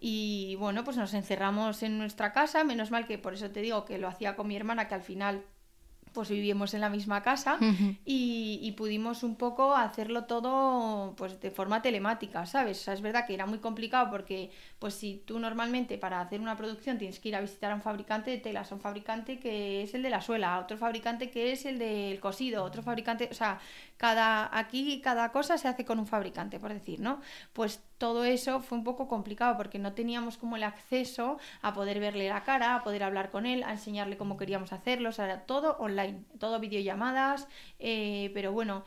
Y 0.00 0.56
bueno, 0.56 0.82
pues 0.82 0.96
nos 0.96 1.14
encerramos 1.14 1.82
en 1.82 1.98
nuestra 1.98 2.32
casa, 2.32 2.64
menos 2.64 2.90
mal 2.90 3.06
que 3.06 3.18
por 3.18 3.34
eso 3.34 3.50
te 3.50 3.60
digo 3.60 3.84
que 3.84 3.98
lo 3.98 4.08
hacía 4.08 4.34
con 4.34 4.48
mi 4.48 4.56
hermana, 4.56 4.88
que 4.88 4.94
al 4.94 5.02
final 5.02 5.44
pues 6.12 6.28
vivimos 6.28 6.74
en 6.74 6.80
la 6.80 6.88
misma 6.88 7.22
casa 7.22 7.58
y, 8.04 8.74
pudimos 8.76 9.24
un 9.24 9.36
poco 9.36 9.74
hacerlo 9.74 10.24
todo 10.24 11.14
pues 11.16 11.40
de 11.40 11.50
forma 11.50 11.82
telemática, 11.82 12.46
¿sabes? 12.46 12.80
O 12.80 12.84
sea, 12.84 12.94
es 12.94 13.02
verdad 13.02 13.26
que 13.26 13.34
era 13.34 13.44
muy 13.44 13.58
complicado 13.58 14.10
porque 14.10 14.50
pues 14.78 14.94
si 14.94 15.22
tú 15.26 15.38
normalmente 15.38 15.98
para 15.98 16.20
hacer 16.20 16.40
una 16.40 16.56
producción 16.56 16.96
tienes 16.96 17.20
que 17.20 17.28
ir 17.28 17.36
a 17.36 17.40
visitar 17.40 17.72
a 17.72 17.74
un 17.74 17.82
fabricante 17.82 18.30
de 18.30 18.38
telas, 18.38 18.72
a 18.72 18.74
un 18.74 18.80
fabricante 18.80 19.38
que 19.38 19.82
es 19.82 19.92
el 19.92 20.02
de 20.02 20.10
la 20.10 20.22
suela, 20.22 20.58
otro 20.60 20.78
fabricante 20.78 21.30
que 21.30 21.52
es 21.52 21.66
el 21.66 21.78
del 21.78 22.20
cosido, 22.20 22.64
otro 22.64 22.82
fabricante, 22.82 23.28
o 23.30 23.34
sea, 23.34 23.60
cada 23.96 24.56
aquí 24.56 25.00
cada 25.02 25.30
cosa 25.30 25.58
se 25.58 25.68
hace 25.68 25.84
con 25.84 25.98
un 25.98 26.06
fabricante, 26.06 26.58
por 26.58 26.72
decir, 26.72 27.00
¿no? 27.00 27.20
Pues 27.52 27.82
todo 28.00 28.24
eso 28.24 28.60
fue 28.60 28.78
un 28.78 28.84
poco 28.84 29.08
complicado 29.08 29.58
porque 29.58 29.78
no 29.78 29.92
teníamos 29.92 30.38
como 30.38 30.56
el 30.56 30.62
acceso 30.62 31.38
a 31.60 31.74
poder 31.74 32.00
verle 32.00 32.30
la 32.30 32.44
cara, 32.44 32.76
a 32.76 32.82
poder 32.82 33.02
hablar 33.02 33.30
con 33.30 33.44
él, 33.44 33.62
a 33.62 33.72
enseñarle 33.72 34.16
cómo 34.16 34.38
queríamos 34.38 34.72
hacerlo, 34.72 35.10
o 35.10 35.12
sea, 35.12 35.26
era 35.26 35.40
todo 35.42 35.76
online, 35.78 35.99
todo 36.38 36.60
videollamadas, 36.60 37.48
eh, 37.78 38.30
pero 38.34 38.52
bueno, 38.52 38.84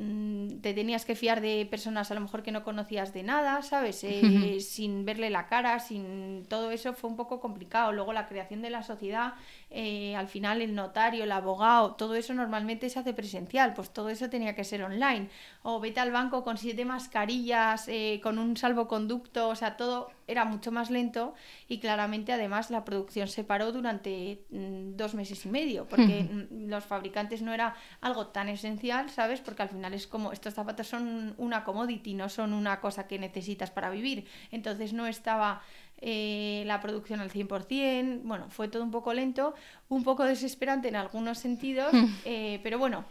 Mm, 0.00 0.60
te 0.60 0.74
tenías 0.74 1.04
que 1.04 1.16
fiar 1.16 1.40
de 1.40 1.66
personas 1.68 2.12
a 2.12 2.14
lo 2.14 2.20
mejor 2.20 2.44
que 2.44 2.52
no 2.52 2.62
conocías 2.62 3.12
de 3.12 3.24
nada, 3.24 3.62
¿sabes? 3.62 4.04
Eh, 4.04 4.60
sin 4.60 5.04
verle 5.04 5.28
la 5.28 5.48
cara, 5.48 5.80
sin 5.80 6.46
todo 6.48 6.70
eso 6.70 6.92
fue 6.92 7.10
un 7.10 7.16
poco 7.16 7.40
complicado. 7.40 7.90
Luego 7.92 8.12
la 8.12 8.28
creación 8.28 8.62
de 8.62 8.70
la 8.70 8.84
sociedad, 8.84 9.34
eh, 9.70 10.14
al 10.14 10.28
final 10.28 10.62
el 10.62 10.76
notario, 10.76 11.24
el 11.24 11.32
abogado, 11.32 11.96
todo 11.96 12.14
eso 12.14 12.32
normalmente 12.32 12.88
se 12.90 13.00
hace 13.00 13.12
presencial, 13.12 13.74
pues 13.74 13.90
todo 13.90 14.08
eso 14.08 14.30
tenía 14.30 14.54
que 14.54 14.62
ser 14.62 14.84
online. 14.84 15.30
O 15.64 15.80
vete 15.80 15.98
al 15.98 16.12
banco 16.12 16.44
con 16.44 16.58
siete 16.58 16.84
mascarillas, 16.84 17.88
eh, 17.88 18.20
con 18.22 18.38
un 18.38 18.56
salvoconducto, 18.56 19.48
o 19.48 19.56
sea, 19.56 19.76
todo 19.76 20.10
era 20.28 20.44
mucho 20.44 20.70
más 20.70 20.90
lento 20.90 21.34
y 21.66 21.78
claramente 21.78 22.32
además 22.32 22.70
la 22.70 22.84
producción 22.84 23.26
se 23.26 23.42
paró 23.42 23.72
durante 23.72 24.44
mm, 24.50 24.94
dos 24.94 25.14
meses 25.14 25.44
y 25.46 25.48
medio, 25.48 25.88
porque 25.88 26.22
mm, 26.22 26.68
los 26.68 26.84
fabricantes 26.84 27.42
no 27.42 27.52
era 27.52 27.74
algo 28.00 28.28
tan 28.28 28.48
esencial, 28.48 29.10
¿sabes? 29.10 29.40
Porque 29.40 29.62
al 29.62 29.70
final 29.70 29.94
es 29.94 30.06
como, 30.06 30.30
estos 30.30 30.54
zapatos 30.54 30.86
son 30.86 31.34
una 31.38 31.64
commodity, 31.64 32.14
no 32.14 32.28
son 32.28 32.52
una 32.52 32.80
cosa 32.80 33.08
que 33.08 33.18
necesitas 33.18 33.70
para 33.70 33.90
vivir, 33.90 34.26
entonces 34.52 34.92
no 34.92 35.06
estaba... 35.08 35.62
Eh, 36.00 36.62
la 36.64 36.80
producción 36.80 37.18
al 37.18 37.28
100%, 37.28 38.20
bueno, 38.22 38.48
fue 38.50 38.68
todo 38.68 38.84
un 38.84 38.92
poco 38.92 39.12
lento, 39.12 39.56
un 39.88 40.04
poco 40.04 40.22
desesperante 40.22 40.86
en 40.86 40.94
algunos 40.94 41.38
sentidos, 41.38 41.92
eh, 42.24 42.60
pero 42.62 42.78
bueno, 42.78 43.04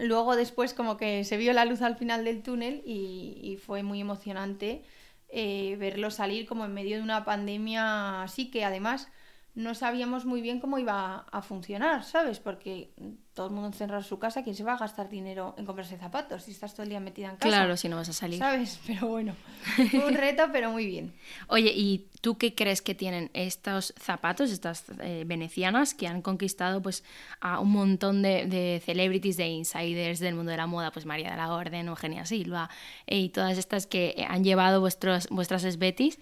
luego 0.00 0.34
después 0.34 0.74
como 0.74 0.96
que 0.96 1.22
se 1.22 1.36
vio 1.36 1.52
la 1.52 1.64
luz 1.64 1.80
al 1.80 1.94
final 1.94 2.24
del 2.24 2.42
túnel 2.42 2.82
y 2.84 3.56
fue 3.64 3.84
muy 3.84 4.00
emocionante 4.00 4.82
eh, 5.28 5.76
verlo 5.78 6.10
salir 6.10 6.46
como 6.46 6.64
en 6.64 6.74
medio 6.74 6.96
de 6.96 7.02
una 7.02 7.24
pandemia 7.24 8.22
así 8.22 8.50
que 8.50 8.64
además 8.64 9.08
no 9.58 9.74
sabíamos 9.74 10.24
muy 10.24 10.40
bien 10.40 10.60
cómo 10.60 10.78
iba 10.78 11.26
a 11.32 11.42
funcionar, 11.42 12.04
¿sabes? 12.04 12.38
Porque 12.38 12.90
todo 13.34 13.48
el 13.48 13.52
mundo 13.52 13.66
encerrado 13.66 13.98
en 14.00 14.04
su 14.04 14.16
casa, 14.16 14.44
¿quién 14.44 14.54
se 14.54 14.62
va 14.62 14.74
a 14.74 14.76
gastar 14.76 15.08
dinero 15.08 15.56
en 15.58 15.66
comprarse 15.66 15.98
zapatos 15.98 16.44
si 16.44 16.52
estás 16.52 16.74
todo 16.74 16.84
el 16.84 16.90
día 16.90 17.00
metida 17.00 17.30
en 17.30 17.36
casa? 17.38 17.48
Claro, 17.48 17.76
si 17.76 17.88
no 17.88 17.96
vas 17.96 18.08
a 18.08 18.12
salir. 18.12 18.38
¿Sabes? 18.38 18.78
Pero 18.86 19.08
bueno, 19.08 19.34
un 20.06 20.14
reto, 20.14 20.44
pero 20.52 20.70
muy 20.70 20.86
bien. 20.86 21.12
Oye, 21.48 21.72
¿y 21.74 22.06
tú 22.20 22.38
qué 22.38 22.54
crees 22.54 22.82
que 22.82 22.94
tienen 22.94 23.32
estos 23.34 23.94
zapatos, 23.98 24.52
estas 24.52 24.84
eh, 25.00 25.24
venecianas, 25.26 25.92
que 25.92 26.06
han 26.06 26.22
conquistado 26.22 26.80
pues 26.80 27.02
a 27.40 27.58
un 27.58 27.72
montón 27.72 28.22
de, 28.22 28.80
celebrities, 28.86 29.36
de 29.36 29.48
insiders 29.48 30.20
del 30.20 30.36
mundo 30.36 30.52
de 30.52 30.56
la 30.56 30.68
moda, 30.68 30.92
pues 30.92 31.04
María 31.04 31.32
de 31.32 31.36
la 31.36 31.52
Orden, 31.52 31.88
Eugenia 31.88 32.26
Silva, 32.26 32.70
eh, 33.08 33.18
y 33.18 33.28
todas 33.30 33.58
estas 33.58 33.88
que 33.88 34.24
han 34.28 34.44
llevado 34.44 34.80
vuestros, 34.80 35.26
vuestras 35.30 35.64
esbetis? 35.64 36.20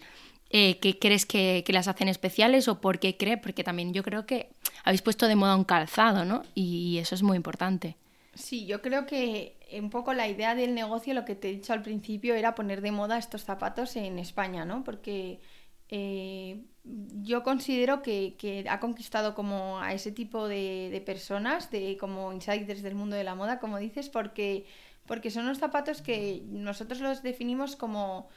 Eh, 0.50 0.79
¿Qué 0.79 0.99
crees 0.99 1.26
que, 1.26 1.65
las 1.69 1.88
hacen 1.88 2.09
especiales 2.09 2.69
o 2.69 2.81
por 2.81 2.99
qué 2.99 3.17
crees? 3.17 3.38
Porque 3.41 3.65
también 3.65 3.93
yo 3.93 4.03
creo 4.03 4.26
que 4.26 4.49
habéis 4.85 5.03
puesto 5.03 5.26
de 5.26 5.37
moda 5.37 5.57
un 5.57 5.65
calzado, 5.65 6.25
¿no? 6.25 6.43
Y 6.55 6.99
eso 6.99 7.15
es 7.15 7.23
muy 7.23 7.37
importante. 7.37 7.97
Sí, 8.35 8.67
yo 8.67 8.83
creo 8.83 9.07
que 9.07 9.57
un 9.73 9.91
poco 9.91 10.12
la 10.12 10.29
idea 10.29 10.55
del 10.55 10.75
negocio, 10.75 11.15
lo 11.15 11.25
que 11.25 11.35
te 11.35 11.49
he 11.49 11.53
dicho 11.53 11.73
al 11.73 11.83
principio, 11.83 12.35
era 12.35 12.55
poner 12.55 12.81
de 12.81 12.93
moda 12.93 13.19
estos 13.19 13.45
zapatos 13.45 13.97
en 13.97 14.19
España, 14.19 14.65
¿no? 14.65 14.85
Porque 14.85 15.41
eh, 15.88 16.65
yo 16.85 17.43
considero 17.43 18.03
que, 18.03 18.65
ha 18.69 18.81
conquistado 18.81 19.35
como 19.35 19.81
a 19.81 19.93
ese 19.93 20.12
tipo 20.12 20.49
de, 20.49 21.03
personas, 21.05 21.71
de 21.71 21.97
como 21.99 22.33
insiders 22.33 22.83
del 22.83 22.95
mundo 22.95 23.17
de 23.17 23.25
la 23.25 23.35
moda, 23.35 23.59
como 23.59 23.79
dices, 23.79 24.09
porque, 24.09 24.67
porque 25.07 25.31
son 25.31 25.45
unos 25.45 25.59
zapatos 25.59 26.03
que 26.03 26.43
nosotros 26.47 27.00
los 27.00 27.23
definimos 27.23 27.76
como 27.76 28.29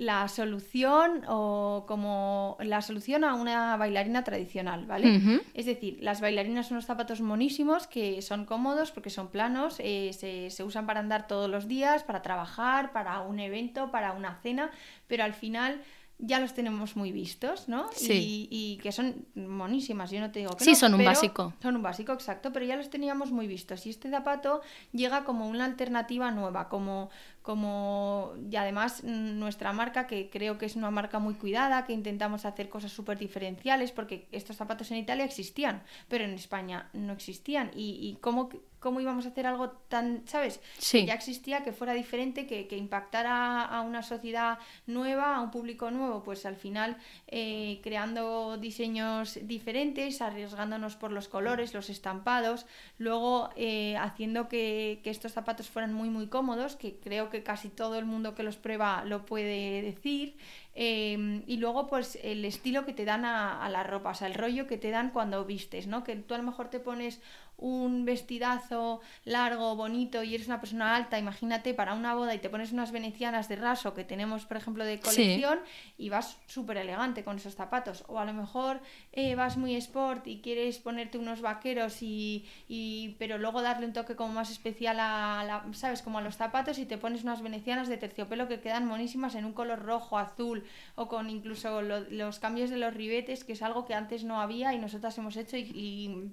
la 0.00 0.28
solución 0.28 1.24
o 1.28 1.84
como 1.86 2.56
la 2.60 2.80
solución 2.80 3.22
a 3.22 3.34
una 3.34 3.76
bailarina 3.76 4.24
tradicional, 4.24 4.86
¿vale? 4.86 5.42
Es 5.52 5.66
decir, 5.66 5.98
las 6.00 6.22
bailarinas 6.22 6.68
son 6.68 6.76
unos 6.76 6.86
zapatos 6.86 7.20
monísimos 7.20 7.86
que 7.86 8.22
son 8.22 8.46
cómodos 8.46 8.92
porque 8.92 9.10
son 9.10 9.28
planos, 9.28 9.76
eh, 9.78 10.12
se, 10.14 10.48
se, 10.48 10.64
usan 10.64 10.86
para 10.86 11.00
andar 11.00 11.26
todos 11.26 11.50
los 11.50 11.68
días, 11.68 12.02
para 12.02 12.22
trabajar, 12.22 12.92
para 12.92 13.20
un 13.20 13.40
evento, 13.40 13.90
para 13.90 14.12
una 14.12 14.36
cena, 14.36 14.70
pero 15.06 15.22
al 15.22 15.34
final 15.34 15.82
ya 16.22 16.40
los 16.40 16.54
tenemos 16.54 16.96
muy 16.96 17.12
vistos, 17.12 17.68
¿no? 17.68 17.88
Sí. 17.92 18.48
Y, 18.50 18.78
que 18.82 18.92
son 18.92 19.26
monísimas, 19.34 20.10
yo 20.10 20.20
no 20.20 20.30
te 20.30 20.40
digo 20.40 20.56
que 20.56 20.64
sí, 20.64 20.74
son 20.74 20.94
un 20.94 21.04
básico. 21.04 21.54
Son 21.62 21.76
un 21.76 21.82
básico, 21.82 22.12
exacto, 22.12 22.52
pero 22.52 22.66
ya 22.66 22.76
los 22.76 22.90
teníamos 22.90 23.32
muy 23.32 23.46
vistos. 23.46 23.86
Y 23.86 23.90
este 23.90 24.10
zapato 24.10 24.60
llega 24.92 25.24
como 25.24 25.48
una 25.48 25.64
alternativa 25.64 26.30
nueva, 26.30 26.68
como, 26.68 27.10
como 27.42 28.34
y 28.50 28.56
además 28.56 29.02
mm, 29.02 29.38
nuestra 29.38 29.72
marca 29.72 30.06
que 30.06 30.30
creo 30.30 30.58
que 30.58 30.66
es 30.66 30.76
una 30.76 30.90
marca 30.90 31.18
muy 31.18 31.34
cuidada 31.34 31.84
que 31.86 31.92
intentamos 31.92 32.44
hacer 32.44 32.68
cosas 32.68 32.92
súper 32.92 33.18
diferenciales 33.18 33.92
porque 33.92 34.28
estos 34.32 34.56
zapatos 34.56 34.90
en 34.90 34.98
Italia 34.98 35.24
existían 35.24 35.82
pero 36.08 36.24
en 36.24 36.32
España 36.32 36.88
no 36.92 37.12
existían. 37.12 37.70
Y, 37.74 37.98
y 38.00 38.18
cómo 38.20 38.50
cómo 38.80 39.00
íbamos 39.00 39.26
a 39.26 39.28
hacer 39.28 39.46
algo 39.46 39.70
tan, 39.70 40.22
¿sabes? 40.26 40.60
Sí. 40.78 41.00
Que 41.00 41.06
ya 41.06 41.14
existía, 41.14 41.62
que 41.62 41.72
fuera 41.72 41.92
diferente, 41.92 42.46
que, 42.46 42.66
que 42.66 42.76
impactara 42.76 43.62
a 43.64 43.82
una 43.82 44.02
sociedad 44.02 44.58
nueva, 44.86 45.36
a 45.36 45.40
un 45.40 45.50
público 45.50 45.90
nuevo, 45.90 46.22
pues 46.22 46.46
al 46.46 46.56
final 46.56 46.96
eh, 47.28 47.80
creando 47.82 48.56
diseños 48.56 49.38
diferentes, 49.42 50.22
arriesgándonos 50.22 50.96
por 50.96 51.12
los 51.12 51.28
colores, 51.28 51.74
los 51.74 51.90
estampados, 51.90 52.66
luego 52.98 53.50
eh, 53.56 53.96
haciendo 53.98 54.48
que, 54.48 55.00
que 55.04 55.10
estos 55.10 55.32
zapatos 55.32 55.68
fueran 55.68 55.92
muy 55.92 56.08
muy 56.08 56.26
cómodos, 56.26 56.76
que 56.76 56.96
creo 56.96 57.30
que 57.30 57.42
casi 57.42 57.68
todo 57.68 57.96
el 57.96 58.06
mundo 58.06 58.34
que 58.34 58.42
los 58.42 58.56
prueba 58.56 59.04
lo 59.04 59.26
puede 59.26 59.82
decir. 59.82 60.36
Eh, 60.82 61.42
y 61.46 61.58
luego, 61.58 61.88
pues, 61.88 62.18
el 62.22 62.42
estilo 62.46 62.86
que 62.86 62.94
te 62.94 63.04
dan 63.04 63.26
a, 63.26 63.62
a, 63.62 63.68
la 63.68 63.82
ropa, 63.82 64.12
o 64.12 64.14
sea, 64.14 64.28
el 64.28 64.32
rollo 64.32 64.66
que 64.66 64.78
te 64.78 64.88
dan 64.88 65.10
cuando 65.10 65.44
vistes, 65.44 65.86
¿no? 65.86 66.04
Que 66.04 66.16
tú 66.16 66.32
a 66.32 66.38
lo 66.38 66.42
mejor 66.42 66.70
te 66.70 66.80
pones 66.80 67.20
un 67.60 68.06
vestidazo 68.06 69.00
largo, 69.24 69.76
bonito 69.76 70.22
y 70.22 70.34
eres 70.34 70.46
una 70.46 70.60
persona 70.60 70.96
alta, 70.96 71.18
imagínate, 71.18 71.74
para 71.74 71.94
una 71.94 72.14
boda 72.14 72.34
y 72.34 72.38
te 72.38 72.48
pones 72.48 72.72
unas 72.72 72.90
venecianas 72.90 73.48
de 73.48 73.56
raso 73.56 73.94
que 73.94 74.02
tenemos, 74.02 74.46
por 74.46 74.56
ejemplo, 74.56 74.84
de 74.84 74.98
colección 74.98 75.60
sí. 75.64 75.94
y 75.98 76.08
vas 76.08 76.38
súper 76.46 76.78
elegante 76.78 77.22
con 77.22 77.36
esos 77.36 77.54
zapatos. 77.54 78.04
O 78.08 78.18
a 78.18 78.24
lo 78.24 78.32
mejor 78.32 78.80
eh, 79.12 79.34
vas 79.34 79.56
muy 79.58 79.76
sport 79.76 80.26
y 80.26 80.40
quieres 80.40 80.78
ponerte 80.78 81.18
unos 81.18 81.42
vaqueros 81.42 82.02
y, 82.02 82.46
y, 82.66 83.16
pero 83.18 83.36
luego 83.36 83.60
darle 83.60 83.86
un 83.86 83.92
toque 83.92 84.16
como 84.16 84.32
más 84.32 84.50
especial 84.50 84.98
a, 84.98 85.44
la, 85.44 85.64
¿sabes? 85.74 86.00
Como 86.00 86.18
a 86.18 86.22
los 86.22 86.36
zapatos 86.36 86.78
y 86.78 86.86
te 86.86 86.96
pones 86.96 87.24
unas 87.24 87.42
venecianas 87.42 87.88
de 87.88 87.98
terciopelo 87.98 88.48
que 88.48 88.60
quedan 88.60 88.86
monísimas 88.86 89.34
en 89.34 89.44
un 89.44 89.52
color 89.52 89.80
rojo, 89.80 90.18
azul 90.18 90.64
o 90.94 91.08
con 91.08 91.30
incluso 91.30 91.82
lo, 91.82 92.00
los 92.10 92.38
cambios 92.38 92.70
de 92.70 92.78
los 92.78 92.94
ribetes, 92.94 93.44
que 93.44 93.52
es 93.52 93.62
algo 93.62 93.84
que 93.84 93.94
antes 93.94 94.24
no 94.24 94.40
había 94.40 94.74
y 94.74 94.78
nosotras 94.78 95.16
hemos 95.18 95.36
hecho 95.36 95.56
y, 95.56 95.70
y 95.74 96.30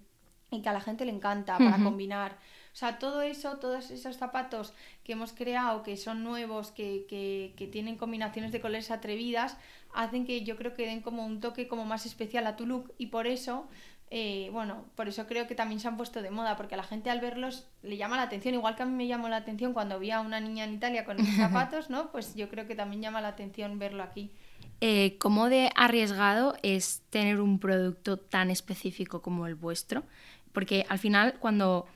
y 0.52 0.62
que 0.62 0.70
a 0.70 0.74
la 0.74 0.82
gente 0.82 1.06
le 1.06 1.12
encanta 1.12 1.58
para 1.58 1.72
uh 1.72 1.80
-huh. 1.80 1.84
combinar. 1.84 2.38
O 2.74 2.76
sea, 2.80 3.00
todo 3.00 3.22
eso, 3.22 3.58
todos 3.58 3.92
esos 3.92 4.18
zapatos 4.18 4.74
que 5.04 5.14
hemos 5.14 5.34
creado, 5.34 5.84
que 5.84 5.98
son 5.98 6.24
nuevos, 6.24 6.72
que, 6.72 7.06
que, 7.10 7.54
que, 7.58 7.68
tienen 7.68 7.98
combinaciones 7.98 8.52
de 8.52 8.62
colores 8.62 8.92
atrevidas, 8.92 9.58
hacen 9.94 10.26
que 10.26 10.44
yo 10.44 10.56
creo 10.58 10.76
que 10.76 10.86
den 10.86 11.02
como 11.02 11.26
un 11.26 11.40
toque 11.40 11.68
como 11.68 11.86
más 11.86 12.06
especial 12.06 12.46
a 12.46 12.56
tu 12.56 12.66
look 12.66 12.94
y 12.98 13.08
por 13.08 13.26
eso, 13.26 13.68
eh, 14.10 14.50
bueno, 14.54 14.86
por 14.96 15.10
eso 15.10 15.28
creo 15.28 15.48
que 15.48 15.56
también 15.56 15.82
se 15.82 15.88
han 15.88 15.98
puesto 15.98 16.22
de 16.22 16.32
moda, 16.32 16.56
porque 16.56 16.76
a 16.76 16.78
la 16.78 16.84
gente 16.84 17.10
al 17.10 17.20
verlos 17.20 17.68
le 17.84 17.98
llama 17.98 18.16
la 18.16 18.24
atención, 18.24 18.54
igual 18.54 18.76
que 18.76 18.84
a 18.84 18.86
mí 18.86 18.94
me 18.94 19.08
llamó 19.08 19.28
la 19.28 19.38
atención 19.38 19.74
cuando 19.74 20.00
vi 20.00 20.12
a 20.12 20.22
una 20.22 20.40
niña 20.40 20.64
en 20.64 20.74
Italia 20.74 21.04
con 21.04 21.20
esos 21.20 21.36
zapatos, 21.36 21.90
¿no? 21.90 22.12
Pues 22.12 22.36
yo 22.36 22.50
creo 22.50 22.68
que 22.68 22.76
también 22.76 23.02
llama 23.02 23.20
la 23.20 23.30
atención 23.30 23.80
verlo 23.80 24.04
aquí. 24.04 24.32
Eh, 24.80 25.18
¿Cómo 25.20 25.50
de 25.50 25.72
arriesgado 25.76 26.56
es 26.64 27.02
tener 27.10 27.42
un 27.42 27.60
producto 27.60 28.18
tan 28.18 28.50
específico 28.50 29.22
como 29.22 29.46
el 29.46 29.56
vuestro? 29.56 30.04
Porque 30.54 30.86
al 30.88 31.00
final, 31.00 31.36
cuando, 31.40 31.88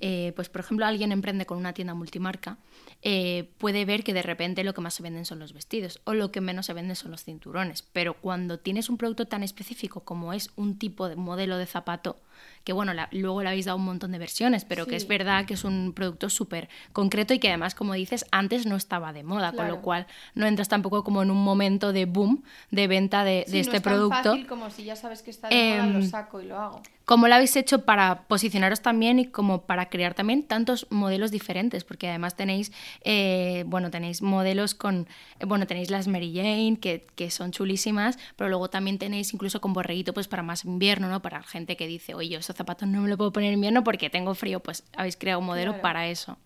eh, 0.00 0.32
pues 0.34 0.48
por 0.48 0.60
ejemplo, 0.60 0.86
alguien 0.86 1.12
emprende 1.12 1.46
con 1.46 1.58
una 1.58 1.72
tienda 1.72 1.94
multimarca, 1.94 2.58
eh, 3.02 3.50
puede 3.58 3.84
ver 3.84 4.02
que 4.02 4.14
de 4.14 4.22
repente 4.22 4.64
lo 4.64 4.74
que 4.74 4.80
más 4.80 4.94
se 4.94 5.02
venden 5.02 5.26
son 5.26 5.38
los 5.38 5.52
vestidos 5.52 6.00
o 6.04 6.14
lo 6.14 6.32
que 6.32 6.40
menos 6.40 6.66
se 6.66 6.72
venden 6.72 6.96
son 6.96 7.10
los 7.10 7.24
cinturones. 7.24 7.82
Pero 7.92 8.14
cuando 8.14 8.58
tienes 8.58 8.88
un 8.88 8.96
producto 8.98 9.26
tan 9.26 9.42
específico 9.42 10.00
como 10.00 10.32
es 10.32 10.50
un 10.56 10.78
tipo 10.78 11.08
de 11.08 11.16
modelo 11.16 11.58
de 11.58 11.66
zapato, 11.66 12.16
que 12.64 12.72
bueno, 12.72 12.94
la, 12.94 13.08
luego 13.12 13.42
le 13.42 13.48
habéis 13.48 13.66
dado 13.66 13.78
un 13.78 13.84
montón 13.84 14.12
de 14.12 14.18
versiones, 14.18 14.64
pero 14.64 14.84
sí. 14.84 14.90
que 14.90 14.96
es 14.96 15.08
verdad 15.08 15.46
que 15.46 15.54
es 15.54 15.64
un 15.64 15.92
producto 15.94 16.28
súper 16.28 16.68
concreto 16.92 17.34
y 17.34 17.38
que 17.38 17.48
además, 17.48 17.74
como 17.74 17.94
dices, 17.94 18.26
antes 18.30 18.66
no 18.66 18.76
estaba 18.76 19.12
de 19.12 19.22
moda, 19.22 19.52
claro. 19.52 19.56
con 19.56 19.68
lo 19.68 19.82
cual 19.82 20.06
no 20.34 20.46
entras 20.46 20.68
tampoco 20.68 21.04
como 21.04 21.22
en 21.22 21.30
un 21.30 21.42
momento 21.42 21.92
de 21.92 22.06
boom 22.06 22.42
de 22.70 22.86
venta 22.86 23.24
de, 23.24 23.44
sí, 23.46 23.52
de 23.52 23.60
este 23.60 23.72
no 23.72 23.76
es 23.76 23.82
tan 23.82 23.92
producto. 23.92 24.30
fácil 24.30 24.46
como 24.46 24.70
si 24.70 24.84
ya 24.84 24.96
sabes 24.96 25.22
que 25.22 25.30
está 25.30 25.48
de 25.48 25.76
eh, 25.76 25.82
moda, 25.82 25.98
lo 25.98 26.02
saco 26.02 26.40
y 26.40 26.46
lo 26.46 26.58
hago. 26.58 26.82
¿Cómo 27.10 27.26
lo 27.26 27.34
habéis 27.34 27.56
hecho 27.56 27.84
para 27.84 28.28
posicionaros 28.28 28.82
también 28.82 29.18
y 29.18 29.26
como 29.26 29.62
para 29.62 29.88
crear 29.88 30.14
también 30.14 30.44
tantos 30.44 30.86
modelos 30.90 31.32
diferentes? 31.32 31.82
Porque 31.82 32.08
además 32.08 32.36
tenéis, 32.36 32.70
eh, 33.02 33.64
bueno, 33.66 33.90
tenéis 33.90 34.22
modelos 34.22 34.76
con, 34.76 35.08
eh, 35.40 35.44
bueno, 35.44 35.66
tenéis 35.66 35.90
las 35.90 36.06
Mary 36.06 36.32
Jane, 36.32 36.78
que, 36.80 37.04
que, 37.16 37.32
son 37.32 37.50
chulísimas, 37.50 38.16
pero 38.36 38.48
luego 38.48 38.70
también 38.70 38.98
tenéis 38.98 39.34
incluso 39.34 39.60
con 39.60 39.72
borreguito, 39.72 40.14
pues 40.14 40.28
para 40.28 40.44
más 40.44 40.64
invierno, 40.64 41.08
¿no? 41.08 41.20
Para 41.20 41.42
gente 41.42 41.76
que 41.76 41.88
dice, 41.88 42.14
oye, 42.14 42.29
esos 42.38 42.56
zapatos 42.56 42.88
no 42.88 43.00
me 43.02 43.08
lo 43.08 43.16
puedo 43.16 43.32
poner 43.32 43.48
en 43.48 43.54
invierno 43.54 43.82
porque 43.84 44.10
tengo 44.10 44.34
frío, 44.34 44.60
pues 44.60 44.84
habéis 44.96 45.16
creado 45.16 45.40
un 45.40 45.46
modelo 45.46 45.72
Claro. 45.72 45.82
para 45.82 46.08
eso. 46.08 46.38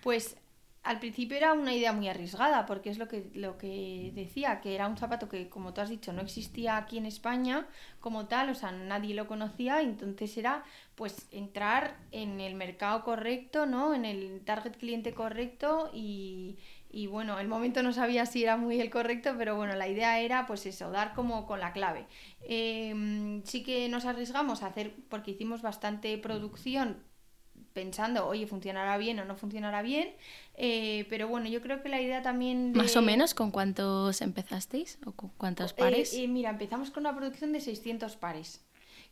Pues 0.00 0.36
al 0.82 1.00
principio 1.00 1.36
era 1.36 1.52
una 1.52 1.74
idea 1.74 1.92
muy 1.92 2.08
arriesgada, 2.08 2.64
porque 2.64 2.90
es 2.90 2.98
lo 2.98 3.08
que, 3.08 3.28
lo 3.34 3.58
que 3.58 4.12
decía, 4.14 4.60
que 4.60 4.74
era 4.76 4.86
un 4.86 4.96
zapato 4.96 5.28
que, 5.28 5.48
como 5.48 5.74
tú 5.74 5.80
has 5.80 5.88
dicho, 5.88 6.12
no 6.12 6.22
existía 6.22 6.76
aquí 6.76 6.96
en 6.98 7.06
España 7.06 7.66
como 7.98 8.26
tal, 8.26 8.50
o 8.50 8.54
sea, 8.54 8.70
nadie 8.70 9.12
lo 9.14 9.26
conocía, 9.26 9.80
entonces 9.80 10.36
era 10.38 10.62
pues 10.94 11.26
entrar 11.32 11.96
en 12.12 12.40
el 12.40 12.54
mercado 12.54 13.02
correcto, 13.02 13.66
¿no? 13.66 13.94
En 13.94 14.04
el 14.04 14.42
target 14.44 14.76
cliente 14.76 15.12
correcto 15.12 15.90
y, 15.92 16.58
y 16.96 17.08
bueno, 17.08 17.38
el 17.38 17.46
momento 17.46 17.82
no 17.82 17.92
sabía 17.92 18.24
si 18.24 18.42
era 18.42 18.56
muy 18.56 18.80
el 18.80 18.88
correcto, 18.88 19.34
pero 19.36 19.54
bueno, 19.54 19.74
la 19.74 19.86
idea 19.86 20.18
era 20.18 20.46
pues 20.46 20.64
eso, 20.64 20.90
dar 20.90 21.12
como 21.12 21.46
con 21.46 21.60
la 21.60 21.74
clave. 21.74 22.06
Eh, 22.40 23.42
sí 23.44 23.62
que 23.62 23.86
nos 23.90 24.06
arriesgamos 24.06 24.62
a 24.62 24.68
hacer, 24.68 24.94
porque 25.10 25.32
hicimos 25.32 25.60
bastante 25.60 26.16
producción 26.16 27.04
pensando, 27.74 28.26
oye, 28.26 28.46
funcionará 28.46 28.96
bien 28.96 29.18
o 29.18 29.26
no 29.26 29.36
funcionará 29.36 29.82
bien, 29.82 30.14
eh, 30.54 31.04
pero 31.10 31.28
bueno, 31.28 31.50
yo 31.50 31.60
creo 31.60 31.82
que 31.82 31.90
la 31.90 32.00
idea 32.00 32.22
también 32.22 32.72
de... 32.72 32.78
Más 32.78 32.96
o 32.96 33.02
menos, 33.02 33.34
¿con 33.34 33.50
cuántos 33.50 34.22
empezasteis? 34.22 34.98
¿O 35.04 35.12
con 35.12 35.28
cuántos 35.36 35.74
pares? 35.74 36.14
Eh, 36.14 36.24
eh, 36.24 36.28
mira, 36.28 36.48
empezamos 36.48 36.90
con 36.90 37.02
una 37.02 37.14
producción 37.14 37.52
de 37.52 37.60
600 37.60 38.16
pares, 38.16 38.66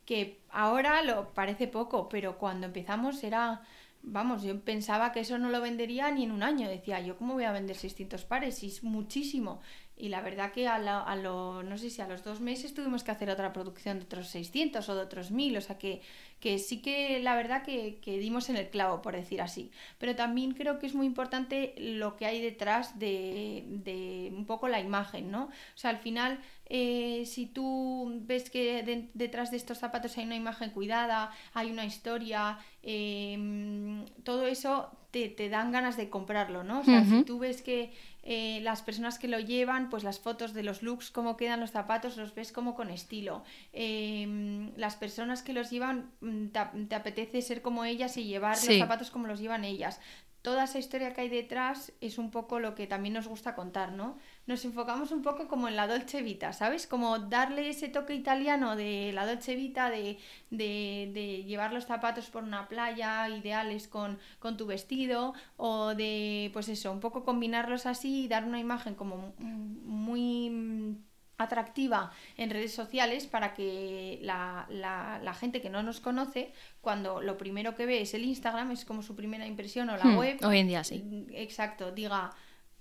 que 0.07 0.40
ahora 0.49 1.03
lo 1.03 1.35
parece 1.35 1.68
poco, 1.68 2.09
pero 2.09 2.38
cuando 2.38 2.66
empezamos 2.66 3.23
era... 3.23 3.61
Vamos, 4.07 4.43
yo 4.43 4.61
pensaba 4.61 5.12
que 5.12 5.21
eso 5.21 5.38
no 5.38 5.49
lo 5.49 5.61
vendería 5.62 6.11
ni 6.11 6.25
en 6.25 6.33
un 6.33 6.43
año. 6.43 6.69
Decía, 6.69 7.01
¿yo 7.01 7.17
cómo 7.17 7.35
voy 7.35 7.45
a 7.45 7.53
vender 7.53 7.77
600 7.77 8.25
pares? 8.25 8.62
Y 8.62 8.69
es 8.69 8.85
muchísimo. 8.85 9.61
Y 9.97 10.09
la 10.09 10.23
verdad 10.23 10.51
que 10.53 10.67
a, 10.67 10.79
la, 10.79 11.01
a 11.01 11.15
lo, 11.15 11.63
no 11.63 11.79
sé 11.79 11.89
si 11.89 12.03
a 12.03 12.09
los 12.09 12.25
dos 12.25 12.41
meses 12.41 12.75
tuvimos 12.75 13.05
que 13.05 13.13
hacer 13.13 13.31
otra 13.31 13.53
producción 13.53 13.99
de 13.99 14.05
otros 14.05 14.29
600 14.29 14.89
o 14.89 14.95
de 14.97 15.03
otros 15.03 15.31
1000. 15.31 15.57
O 15.57 15.61
sea 15.61 15.79
que, 15.79 16.03
que 16.41 16.59
sí 16.59 16.83
que 16.83 17.21
la 17.21 17.37
verdad 17.37 17.63
que, 17.63 18.01
que, 18.03 18.19
dimos 18.19 18.51
en 18.51 18.57
el 18.57 18.69
clavo, 18.71 19.03
por 19.03 19.15
decir 19.15 19.41
así. 19.41 19.71
Pero 19.99 20.17
también 20.17 20.53
creo 20.53 20.81
que 20.81 20.87
es 20.87 20.95
muy 20.95 21.07
importante 21.07 21.75
lo 21.79 22.17
que 22.17 22.27
hay 22.27 22.43
detrás 22.43 22.99
de, 22.99 23.65
de 23.69 24.33
un 24.37 24.47
poco 24.47 24.67
la 24.67 24.81
imagen, 24.81 25.31
¿no? 25.31 25.45
O 25.45 25.77
sea, 25.77 25.91
al 25.91 25.99
final, 25.99 26.41
eh, 26.67 27.23
si 27.25 27.47
tú 27.47 28.21
ves 28.23 28.51
que 28.51 28.83
de, 28.83 29.11
detrás 29.15 29.53
de 29.53 29.59
estos 29.59 29.79
zapatos 29.79 30.19
hay 30.19 30.25
una 30.25 30.37
imagen 30.37 30.71
cuidada, 30.71 31.31
hay 31.53 31.71
una 31.71 31.85
historia, 31.85 32.59
eh, 32.83 34.05
todo 34.25 34.47
eso 34.47 34.91
te, 35.13 35.29
te, 35.29 35.49
dan 35.49 35.71
ganas 35.71 35.97
de 35.97 36.11
comprarlo, 36.11 36.65
¿no? 36.65 36.81
O 36.81 36.85
sea, 36.85 37.01
uh 37.01 37.05
-huh. 37.05 37.19
si 37.19 37.25
tú 37.25 37.39
ves 37.39 37.63
que 37.63 37.93
eh, 38.27 38.61
las 38.63 38.81
personas 38.81 39.19
que 39.19 39.29
lo 39.29 39.39
llevan, 39.39 39.91
pues 39.91 40.03
las 40.03 40.19
fotos 40.19 40.55
de 40.55 40.63
los 40.63 40.83
looks, 40.83 41.11
cómo 41.11 41.37
quedan 41.37 41.61
los 41.61 41.73
zapatos, 41.73 42.17
los 42.17 42.35
ves 42.35 42.53
como 42.53 42.75
con 42.75 42.89
estilo. 42.89 43.45
Eh, 43.75 44.73
las 44.77 44.97
personas 44.97 45.43
que 45.43 45.53
los 45.53 45.71
llevan, 45.71 46.11
mm, 46.21 46.47
te, 46.47 46.61
te, 46.89 46.95
apetece 46.95 47.43
ser 47.43 47.61
como 47.61 47.85
ellas 47.85 48.17
y 48.17 48.25
llevar 48.25 48.57
sí. 48.57 48.69
los 48.69 48.79
zapatos 48.79 49.11
como 49.11 49.27
los 49.27 49.41
llevan 49.41 49.67
ellas. 49.67 50.01
Toda 50.41 50.65
esa 50.65 50.79
historia 50.79 51.13
que 51.13 51.21
hay 51.21 51.29
detrás 51.29 51.93
es 52.01 52.17
un 52.17 52.31
poco 52.31 52.61
lo 52.61 52.75
que 52.75 52.87
también 52.87 53.13
nos 53.13 53.29
gusta 53.29 53.55
contar, 53.55 53.93
¿no? 53.93 54.17
Nos 54.47 54.65
enfocamos 54.65 55.11
un 55.11 55.23
poco 55.23 55.49
como 55.49 55.69
en 55.69 55.77
la 55.77 55.87
Dolce 55.87 56.21
Vita, 56.23 56.53
¿sabes? 56.53 56.87
Como 56.87 57.19
darle 57.19 57.71
ese 57.71 57.89
toque 57.89 58.15
italiano 58.15 58.77
de 58.77 59.11
la 59.15 59.27
Dolce 59.27 59.55
Vita, 59.55 59.89
de, 59.89 60.19
de, 60.51 61.11
de 61.15 61.45
llevar 61.45 61.73
los 61.73 61.87
zapatos 61.87 62.29
por 62.29 62.45
una 62.45 62.69
playa, 62.69 63.29
ideales 63.29 63.89
con, 63.89 64.19
con 64.39 64.57
tu 64.59 64.67
vestido, 64.67 65.33
o 65.57 65.95
de, 65.95 66.51
pues 66.53 66.69
eso, 66.69 66.93
un 66.93 67.01
poco 67.01 67.25
combinarlos 67.25 67.87
así 67.87 68.25
y 68.25 68.29
dar 68.29 68.45
una 68.45 68.61
imagen 68.61 68.95
como 68.95 69.35
muy 69.39 70.99
atractiva 71.37 72.13
en 72.37 72.51
redes 72.51 72.75
sociales 72.75 73.27
para 73.27 73.55
que 73.55 74.19
la, 74.23 74.67
la, 74.69 75.21
la, 75.23 75.35
gente 75.35 75.61
que 75.61 75.71
no 75.71 75.83
nos 75.83 76.01
conoce, 76.01 76.53
cuando 76.81 77.21
lo 77.21 77.37
primero 77.37 77.75
que 77.75 77.87
ve 77.87 78.03
es 78.03 78.15
el 78.15 78.25
Instagram, 78.25 78.71
es 78.71 78.85
como 78.85 79.03
su 79.03 79.17
primera 79.17 79.47
impresión 79.47 79.91
o 79.91 79.97
la 79.97 80.05
hmm, 80.05 80.17
web. 80.17 80.39
Hoy 80.45 80.59
en 80.59 80.69
día 80.69 80.85
sí. 80.85 81.27
Exacto, 81.33 81.91
diga, 81.91 82.33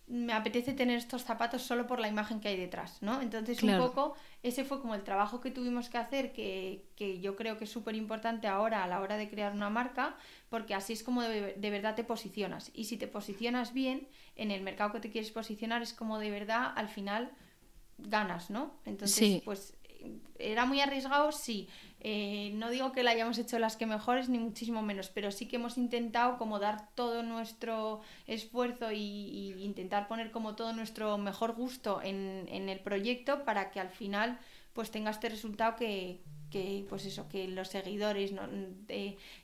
me 0.08 0.34
apetece 0.34 0.74
tener 0.74 0.98
estos 0.98 1.24
zapatos 1.24 1.62
solo 1.62 1.88
por 1.88 2.00
la 2.00 2.10
imagen 2.10 2.42
que 2.42 2.50
hay 2.50 2.58
detrás, 2.58 3.02
¿no? 3.02 3.22
Entonces 3.22 3.60
claro. 3.60 3.84
un 3.84 3.90
poco 3.90 4.16
ese 4.44 4.66
fue 4.66 4.82
como 4.82 4.96
el 4.96 5.04
trabajo 5.04 5.40
que 5.40 5.50
tuvimos 5.50 5.90
que 5.90 5.98
hacer, 5.98 6.34
que, 6.34 6.86
que 6.96 7.22
yo 7.22 7.36
creo 7.38 7.58
que 7.58 7.64
es 7.64 7.72
súper 7.72 7.96
importante 7.96 8.48
ahora 8.48 8.84
a 8.84 8.88
la 8.88 9.00
hora 9.00 9.16
de 9.16 9.30
crear 9.30 9.54
una 9.54 9.70
marca, 9.70 10.18
porque 10.50 10.76
así 10.76 10.94
es 10.94 11.04
como 11.04 11.22
de, 11.22 11.54
de, 11.54 11.70
verdad 11.70 11.96
te 11.96 12.04
posicionas. 12.04 12.70
Y 12.74 12.86
si 12.86 12.98
te 12.98 13.08
posicionas 13.08 13.74
bien 13.74 14.08
en 14.36 14.52
el 14.52 14.62
mercado 14.62 14.92
que 14.92 15.00
te 15.00 15.10
quieres 15.10 15.32
posicionar, 15.32 15.82
es 15.82 15.94
como 15.94 16.20
de 16.20 16.32
verdad 16.32 16.74
al 16.76 16.90
final 16.90 17.32
ganas, 17.98 18.50
¿no? 18.50 18.74
Entonces, 18.86 19.16
sí. 19.16 19.42
pues 19.46 19.78
era 20.40 20.66
muy 20.66 20.82
arriesgado, 20.82 21.32
sí. 21.32 21.70
Eh, 22.06 22.52
no 22.56 22.70
digo 22.70 22.92
que 22.92 23.02
la 23.02 23.12
hayamos 23.12 23.38
hecho 23.38 23.58
las 23.60 23.78
que 23.78 23.86
mejores, 23.86 24.28
ni 24.28 24.38
muchísimo 24.38 24.82
menos, 24.82 25.10
pero 25.10 25.32
sí 25.32 25.48
que 25.48 25.56
hemos 25.56 25.78
intentado 25.78 26.38
como 26.38 26.60
dar 26.60 26.94
todo 26.96 27.24
nuestro 27.24 28.02
esfuerzo 28.28 28.92
y, 28.92 29.56
intentar 29.64 30.10
poner 30.10 30.32
como 30.32 30.56
todo 30.56 30.74
nuestro 30.74 31.18
mejor 31.18 31.54
gusto 31.54 32.02
en, 32.04 32.46
en 32.50 32.68
el 32.68 32.80
proyecto 32.80 33.46
para 33.46 33.72
que 33.72 33.80
al 33.80 33.90
final 33.90 34.38
pues 34.74 34.92
tenga 34.92 35.12
este 35.12 35.30
resultado 35.30 35.76
que, 35.78 36.22
que 36.54 36.86
pues 36.88 37.04
eso, 37.08 37.28
que 37.28 37.48
los 37.48 37.68
seguidores 37.68 38.32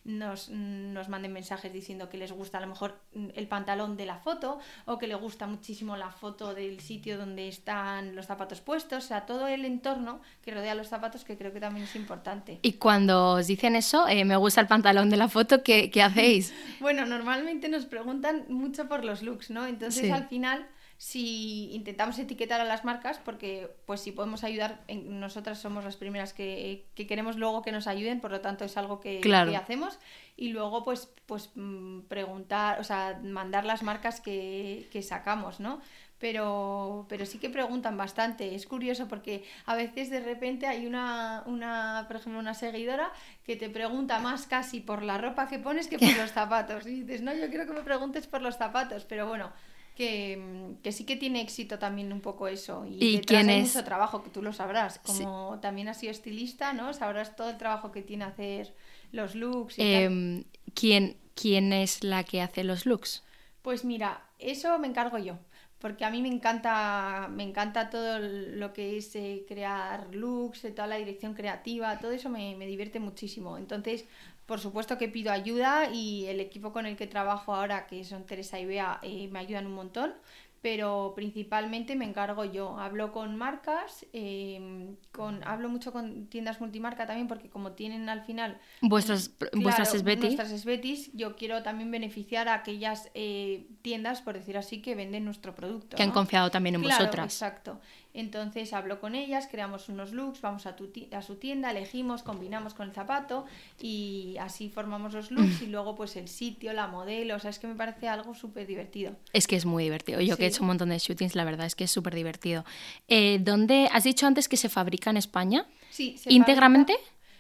nos, 0.04 0.50
nos, 0.50 1.10
manden 1.10 1.34
mensajes 1.34 1.74
diciendo 1.74 2.08
que 2.08 2.19
les 2.19 2.32
gusta 2.32 2.60
a 2.60 2.62
lo 2.62 2.67
mejor 2.67 3.02
el 3.34 3.48
pantalón 3.48 3.98
de 3.98 4.06
la 4.06 4.19
foto 4.19 4.60
o 4.86 5.00
que 5.00 5.08
les 5.08 5.17
gusta 5.17 5.48
muchísimo 5.48 5.98
la 5.98 6.12
foto 6.12 6.54
del 6.54 6.80
sitio 6.82 7.17
donde 7.17 7.48
están 7.48 8.15
los 8.15 8.28
zapatos 8.28 8.62
puestos, 8.62 9.06
o 9.06 9.08
sea, 9.08 9.26
todo 9.26 9.48
el 9.48 9.65
entorno 9.65 10.22
que 10.43 10.52
rodea 10.52 10.76
los 10.76 10.88
zapatos 10.88 11.24
que 11.24 11.36
creo 11.36 11.52
que 11.52 11.60
también 11.60 11.86
es 11.86 11.95
importante. 11.95 12.60
Y 12.62 12.74
cuando 12.74 13.34
os 13.34 13.48
dicen 13.48 13.76
eso, 13.76 14.08
eh, 14.08 14.24
me 14.24 14.36
gusta 14.36 14.62
el 14.62 14.67
pantalón 14.67 15.10
de 15.10 15.17
la 15.17 15.30
foto, 15.30 15.63
¿qué, 15.63 15.89
qué 15.89 16.04
hacéis? 16.04 16.54
bueno, 16.80 17.08
normalmente 17.08 17.69
nos 17.69 17.86
preguntan 17.86 18.45
mucho 18.50 18.88
por 18.88 19.04
los 19.04 19.24
looks, 19.24 19.50
¿no? 19.50 19.65
Entonces 19.65 20.12
al 20.12 20.28
final 20.28 20.67
si 21.00 21.72
intentamos 21.72 22.20
etiquetar 22.20 22.60
a 22.60 22.66
las 22.66 22.84
marcas, 22.84 23.22
porque 23.24 23.74
pues 23.86 24.02
si 24.02 24.12
podemos 24.12 24.44
ayudar, 24.44 24.82
nosotras 24.90 25.58
somos 25.58 25.86
las 25.86 25.96
primeras 25.96 26.34
que, 26.34 26.88
queremos 26.94 27.38
luego 27.38 27.62
que 27.62 27.72
nos 27.72 27.88
ayuden, 27.88 28.20
por 28.20 28.32
lo 28.32 28.42
tanto 28.42 28.66
es 28.66 28.76
algo 28.76 29.00
que, 29.00 29.22
hacemos. 29.58 29.98
Y 30.36 30.50
luego 30.50 30.84
pues, 30.84 31.10
pues 31.26 31.52
mm, 31.56 32.02
preguntar, 32.10 32.82
o 32.82 32.84
sea, 32.84 33.18
mandar 33.24 33.64
las 33.64 33.82
marcas 33.82 34.20
que, 34.20 34.90
sacamos, 35.02 35.62
¿no? 35.62 35.80
Pero, 36.18 37.06
pero 37.08 37.26
sí 37.26 37.38
que 37.38 37.50
preguntan 37.50 37.96
bastante. 37.96 38.54
Es 38.54 38.68
curioso 38.68 39.08
porque 39.08 39.46
a 39.68 39.76
veces 39.76 40.10
de 40.10 40.20
repente 40.20 40.68
hay 40.68 40.86
una, 40.86 41.44
una, 41.46 42.04
por 42.10 42.18
ejemplo, 42.18 42.42
una 42.42 42.54
seguidora 42.54 43.10
que 43.46 43.56
te 43.56 43.70
pregunta 43.70 44.20
más 44.20 44.48
casi 44.48 44.82
por 44.82 45.04
la 45.04 45.18
ropa 45.18 45.48
que 45.48 45.60
pones 45.60 45.88
que 45.88 45.98
por 45.98 46.10
los 46.18 46.34
zapatos. 46.34 46.86
Y 46.88 47.04
dices, 47.04 47.22
no, 47.22 47.34
yo 47.34 47.48
quiero 47.48 47.66
que 47.66 47.72
me 47.72 47.84
preguntes 47.84 48.28
por 48.28 48.42
los 48.42 48.58
zapatos, 48.58 49.06
pero 49.06 49.26
bueno, 49.26 49.54
que, 50.00 50.92
sí 50.92 51.04
que 51.04 51.18
tiene 51.18 51.42
éxito 51.42 51.78
también 51.78 52.14
un 52.14 52.22
poco 52.22 52.48
eso. 52.48 52.86
Y, 52.86 53.18
¿Y 53.18 53.20
quién 53.20 53.50
hay 53.50 53.60
es? 53.60 53.76
mucho 53.76 53.84
trabajo, 53.84 54.24
que 54.24 54.30
tú 54.30 54.42
lo 54.42 54.54
sabrás. 54.54 55.00
Como 55.00 55.60
también 55.62 55.90
has 55.90 56.00
sido 56.00 56.12
estilista, 56.12 56.72
¿no? 56.72 56.94
Sabrás 56.94 57.36
todo 57.36 57.50
el 57.50 57.58
trabajo 57.58 57.92
que 57.92 58.02
tiene 58.02 58.24
hacer 58.24 58.74
los 59.12 59.36
looks 59.36 59.78
y 59.78 59.82
em, 59.82 60.44
¿quién, 60.74 61.18
¿Quién 61.36 61.74
es 61.74 62.04
la 62.04 62.24
que 62.24 62.42
hace 62.42 62.64
los 62.64 62.86
looks? 62.86 63.24
Pues 63.62 63.84
mira, 63.84 64.24
eso 64.40 64.80
me 64.80 64.88
encargo 64.88 65.18
yo 65.18 65.38
porque 65.80 66.04
a 66.04 66.12
mí 66.12 66.22
me 66.22 66.28
encanta, 66.28 67.30
me 67.32 67.44
encanta 67.44 67.90
todo 67.90 68.20
lo 68.20 68.74
que 68.74 68.98
es 68.98 69.16
eh, 69.16 69.46
crear 69.48 70.14
looks, 70.14 70.62
toda 70.76 70.88
la 70.88 70.98
dirección 70.98 71.34
creativa, 71.34 71.98
todo 72.00 72.12
eso 72.12 72.30
me, 72.30 72.56
me, 72.58 72.66
divierte 72.66 73.00
muchísimo. 73.00 73.58
Entonces, 73.58 74.04
por 74.50 74.60
supuesto 74.60 74.98
que 74.98 75.08
pido 75.08 75.32
ayuda 75.32 75.92
y 75.94 76.26
el 76.26 76.40
equipo 76.40 76.74
con 76.74 76.88
el 76.88 76.98
que 76.98 77.06
trabajo 77.06 77.54
ahora, 77.54 77.86
que 77.86 78.04
son 78.04 78.26
Teresa 78.26 78.60
y 78.60 78.66
Bea, 78.66 79.00
eh, 79.04 79.28
me 79.32 79.38
ayudan 79.38 79.68
un 79.68 79.74
montón, 79.74 80.16
pero 80.64 81.14
principalmente 81.16 81.96
me 81.96 82.06
encargo 82.06 82.46
yo. 82.46 82.80
Hablo 82.80 83.12
con 83.12 83.36
marcas, 83.36 84.08
em, 84.12 84.96
con, 85.12 85.48
hablo 85.48 85.70
mucho 85.70 85.94
con 85.94 86.26
tiendas 86.26 86.60
multimarca 86.60 87.06
también, 87.06 87.28
porque 87.28 87.48
como 87.48 87.74
tienen 87.74 88.10
al 88.10 88.24
final 88.24 88.60
vuestras, 88.82 89.36
vuestras 89.54 89.94
esbetis. 89.94 91.12
yo 91.14 91.36
quiero 91.36 91.62
también 91.62 91.92
beneficiar 91.92 92.48
a 92.48 92.56
aquellas 92.56 93.12
eh, 93.14 93.68
tiendas, 93.84 94.24
por 94.24 94.34
decir 94.34 94.58
así, 94.58 94.82
que 94.82 94.96
venden 94.96 95.26
nuestro 95.26 95.54
producto. 95.54 95.96
Que 95.96 96.02
han 96.02 96.12
confiado 96.12 96.50
también 96.50 96.74
en 96.74 96.82
vosotras. 96.82 97.24
Exacto. 97.24 97.80
Entonces 98.13 98.74
hablo 98.74 99.00
con 99.00 99.13
ellas, 99.13 99.48
creamos 99.50 99.88
unos 99.88 100.12
looks, 100.13 100.41
vamos 100.41 100.65
a, 100.65 100.76
tu 100.76 100.91
a 101.12 101.22
su 101.22 101.36
tienda, 101.36 101.72
elegimos, 101.72 102.24
combinamos 102.24 102.74
con 102.74 102.88
el 102.88 102.93
zapato 102.93 103.45
y 103.80 104.36
así 104.39 104.69
formamos 104.69 105.13
los 105.13 105.30
looks 105.32 105.62
y 105.62 105.65
luego 105.67 105.95
pues 105.95 106.15
el 106.15 106.28
sitio, 106.28 106.74
la 106.74 106.88
modelo, 106.88 107.36
o 107.36 107.39
sea, 107.39 107.52
es 107.52 107.60
que 107.60 107.67
me 107.67 107.76
parece 107.76 108.08
algo 108.08 108.34
súper 108.34 108.65
divertido. 108.65 109.15
Es 109.32 109.48
que 109.48 109.56
es 109.56 109.65
muy 109.65 109.84
divertido. 109.84 110.22
Yo 110.22 110.38
que 110.38 110.45
he 110.45 110.48
hecho 110.48 110.62
un 110.62 110.67
montón 110.67 110.89
de 110.89 110.98
shootings, 110.98 111.36
la 111.36 111.43
verdad 111.43 111.67
es 111.67 111.76
que 111.76 111.84
es 111.84 111.91
súper 111.91 112.15
divertido. 112.15 112.65
Eh, 113.08 113.39
¿Dónde 113.39 113.89
has 113.91 114.04
dicho 114.04 114.26
antes 114.26 114.50
que 114.50 114.58
se 114.58 114.69
fabrica 114.69 115.12
en 115.12 115.17
España? 115.17 115.65
Sí. 115.91 116.17
Se 116.17 116.34
¿Íntegramente? 116.34 116.95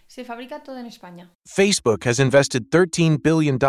Se 0.09 0.23
fabrica 0.23 0.63
todo 0.63 0.79
en 0.79 0.87
España. 0.87 1.29
Facebook 1.45 2.03
has 2.03 2.19
invested 2.19 2.71
$13 2.71 3.21
billion 3.21 3.59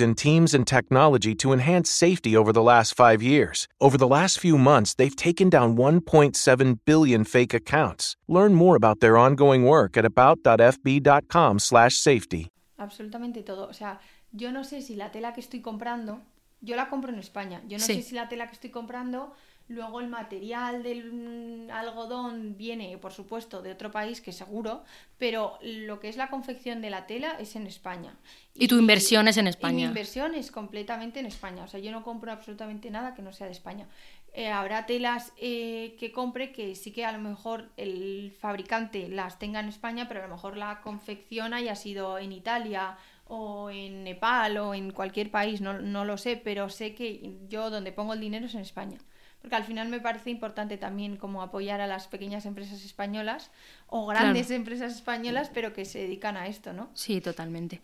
in 0.00 0.14
teams 0.14 0.54
and 0.54 0.66
technology 0.66 1.34
to 1.34 1.52
enhance 1.52 1.90
safety 1.90 2.34
over 2.34 2.54
the 2.54 2.62
last 2.62 2.96
five 2.96 3.22
years. 3.22 3.68
Over 3.82 3.98
the 3.98 4.08
last 4.08 4.40
few 4.40 4.56
months, 4.56 4.94
they've 4.94 5.14
taken 5.14 5.50
down 5.50 5.76
1.7 5.76 6.78
billion 6.86 7.24
fake 7.24 7.52
accounts. 7.52 8.16
Learn 8.26 8.54
more 8.54 8.76
about 8.76 9.00
their 9.00 9.18
ongoing 9.18 9.64
work 9.64 9.98
at 9.98 10.06
about.fb.com/safety. 10.06 12.48
Absolutamente 12.78 13.42
todo. 13.44 13.68
O 13.68 13.74
sea, 13.74 14.00
yo 14.32 14.52
no 14.52 14.64
sé 14.64 14.80
si 14.80 14.96
la 14.96 15.10
tela 15.10 15.34
que 15.34 15.42
estoy 15.42 15.60
comprando, 15.60 16.22
yo 16.60 16.76
la 16.76 16.88
compro 16.88 17.12
en 17.12 17.18
España. 17.18 17.62
Yo 17.68 17.78
no 17.78 17.84
sé 17.84 18.02
si 18.02 18.14
la 18.14 18.28
tela 18.28 18.46
que 18.46 18.54
estoy 18.54 18.70
comprando 18.70 19.34
Luego 19.70 20.00
el 20.00 20.08
material 20.08 20.82
del 20.82 21.12
mm, 21.12 21.70
algodón 21.70 22.56
viene, 22.56 22.98
por 22.98 23.12
supuesto, 23.12 23.62
de 23.62 23.70
otro 23.70 23.92
país, 23.92 24.20
que 24.20 24.32
seguro, 24.32 24.82
pero 25.16 25.60
lo 25.62 26.00
que 26.00 26.08
es 26.08 26.16
la 26.16 26.28
confección 26.28 26.82
de 26.82 26.90
la 26.90 27.06
tela 27.06 27.36
es 27.38 27.54
en 27.54 27.68
España. 27.68 28.16
Y, 28.52 28.66
tu 28.66 28.80
inversión 28.80 29.28
es 29.28 29.36
en 29.36 29.46
España. 29.46 29.76
mi 29.76 29.84
inversión 29.84 30.34
es 30.34 30.50
completamente 30.50 31.20
en 31.20 31.26
España. 31.26 31.62
O 31.62 31.68
sea, 31.68 31.78
yo 31.78 31.92
no 31.92 32.02
compro 32.02 32.32
absolutamente 32.32 32.90
nada 32.90 33.14
que 33.14 33.22
no 33.22 33.32
sea 33.32 33.46
de 33.46 33.52
España. 33.52 33.86
Eh, 34.34 34.48
habrá 34.48 34.86
telas 34.86 35.32
eh, 35.36 35.94
que 36.00 36.10
compre 36.10 36.50
que 36.50 36.74
sí 36.74 36.90
que 36.90 37.04
a 37.04 37.12
lo 37.12 37.20
mejor 37.20 37.68
el 37.76 38.34
fabricante 38.40 39.08
las 39.08 39.38
tenga 39.38 39.60
en 39.60 39.68
España, 39.68 40.08
pero 40.08 40.18
a 40.18 40.26
lo 40.26 40.34
mejor 40.34 40.56
la 40.56 40.80
confección 40.80 41.54
haya 41.54 41.76
sido 41.76 42.18
en 42.18 42.32
Italia 42.32 42.98
o 43.30 43.70
en 43.70 44.04
Nepal 44.04 44.58
o 44.58 44.74
en 44.74 44.90
cualquier 44.90 45.30
país, 45.30 45.60
no, 45.60 45.80
no 45.80 46.04
lo 46.04 46.18
sé, 46.18 46.36
pero 46.36 46.68
sé 46.68 46.94
que 46.94 47.38
yo 47.48 47.70
donde 47.70 47.92
pongo 47.92 48.12
el 48.12 48.20
dinero 48.20 48.46
es 48.46 48.54
en 48.54 48.60
España 48.60 48.98
porque 49.40 49.56
al 49.56 49.64
final 49.64 49.88
me 49.88 50.00
parece 50.00 50.30
importante 50.30 50.76
también 50.76 51.16
como 51.16 51.42
apoyar 51.42 51.80
a 51.80 51.86
las 51.86 52.08
pequeñas 52.08 52.44
empresas 52.44 52.84
españolas 52.84 53.50
o 53.86 54.06
grandes 54.06 54.50
empresas 54.50 54.94
españolas, 54.94 55.50
pero 55.52 55.72
que 55.72 55.84
se 55.84 56.00
dedican 56.00 56.36
a 56.36 56.46
esto, 56.46 56.72
¿no? 56.72 56.90
Sí, 56.94 57.20
totalmente. 57.20 57.80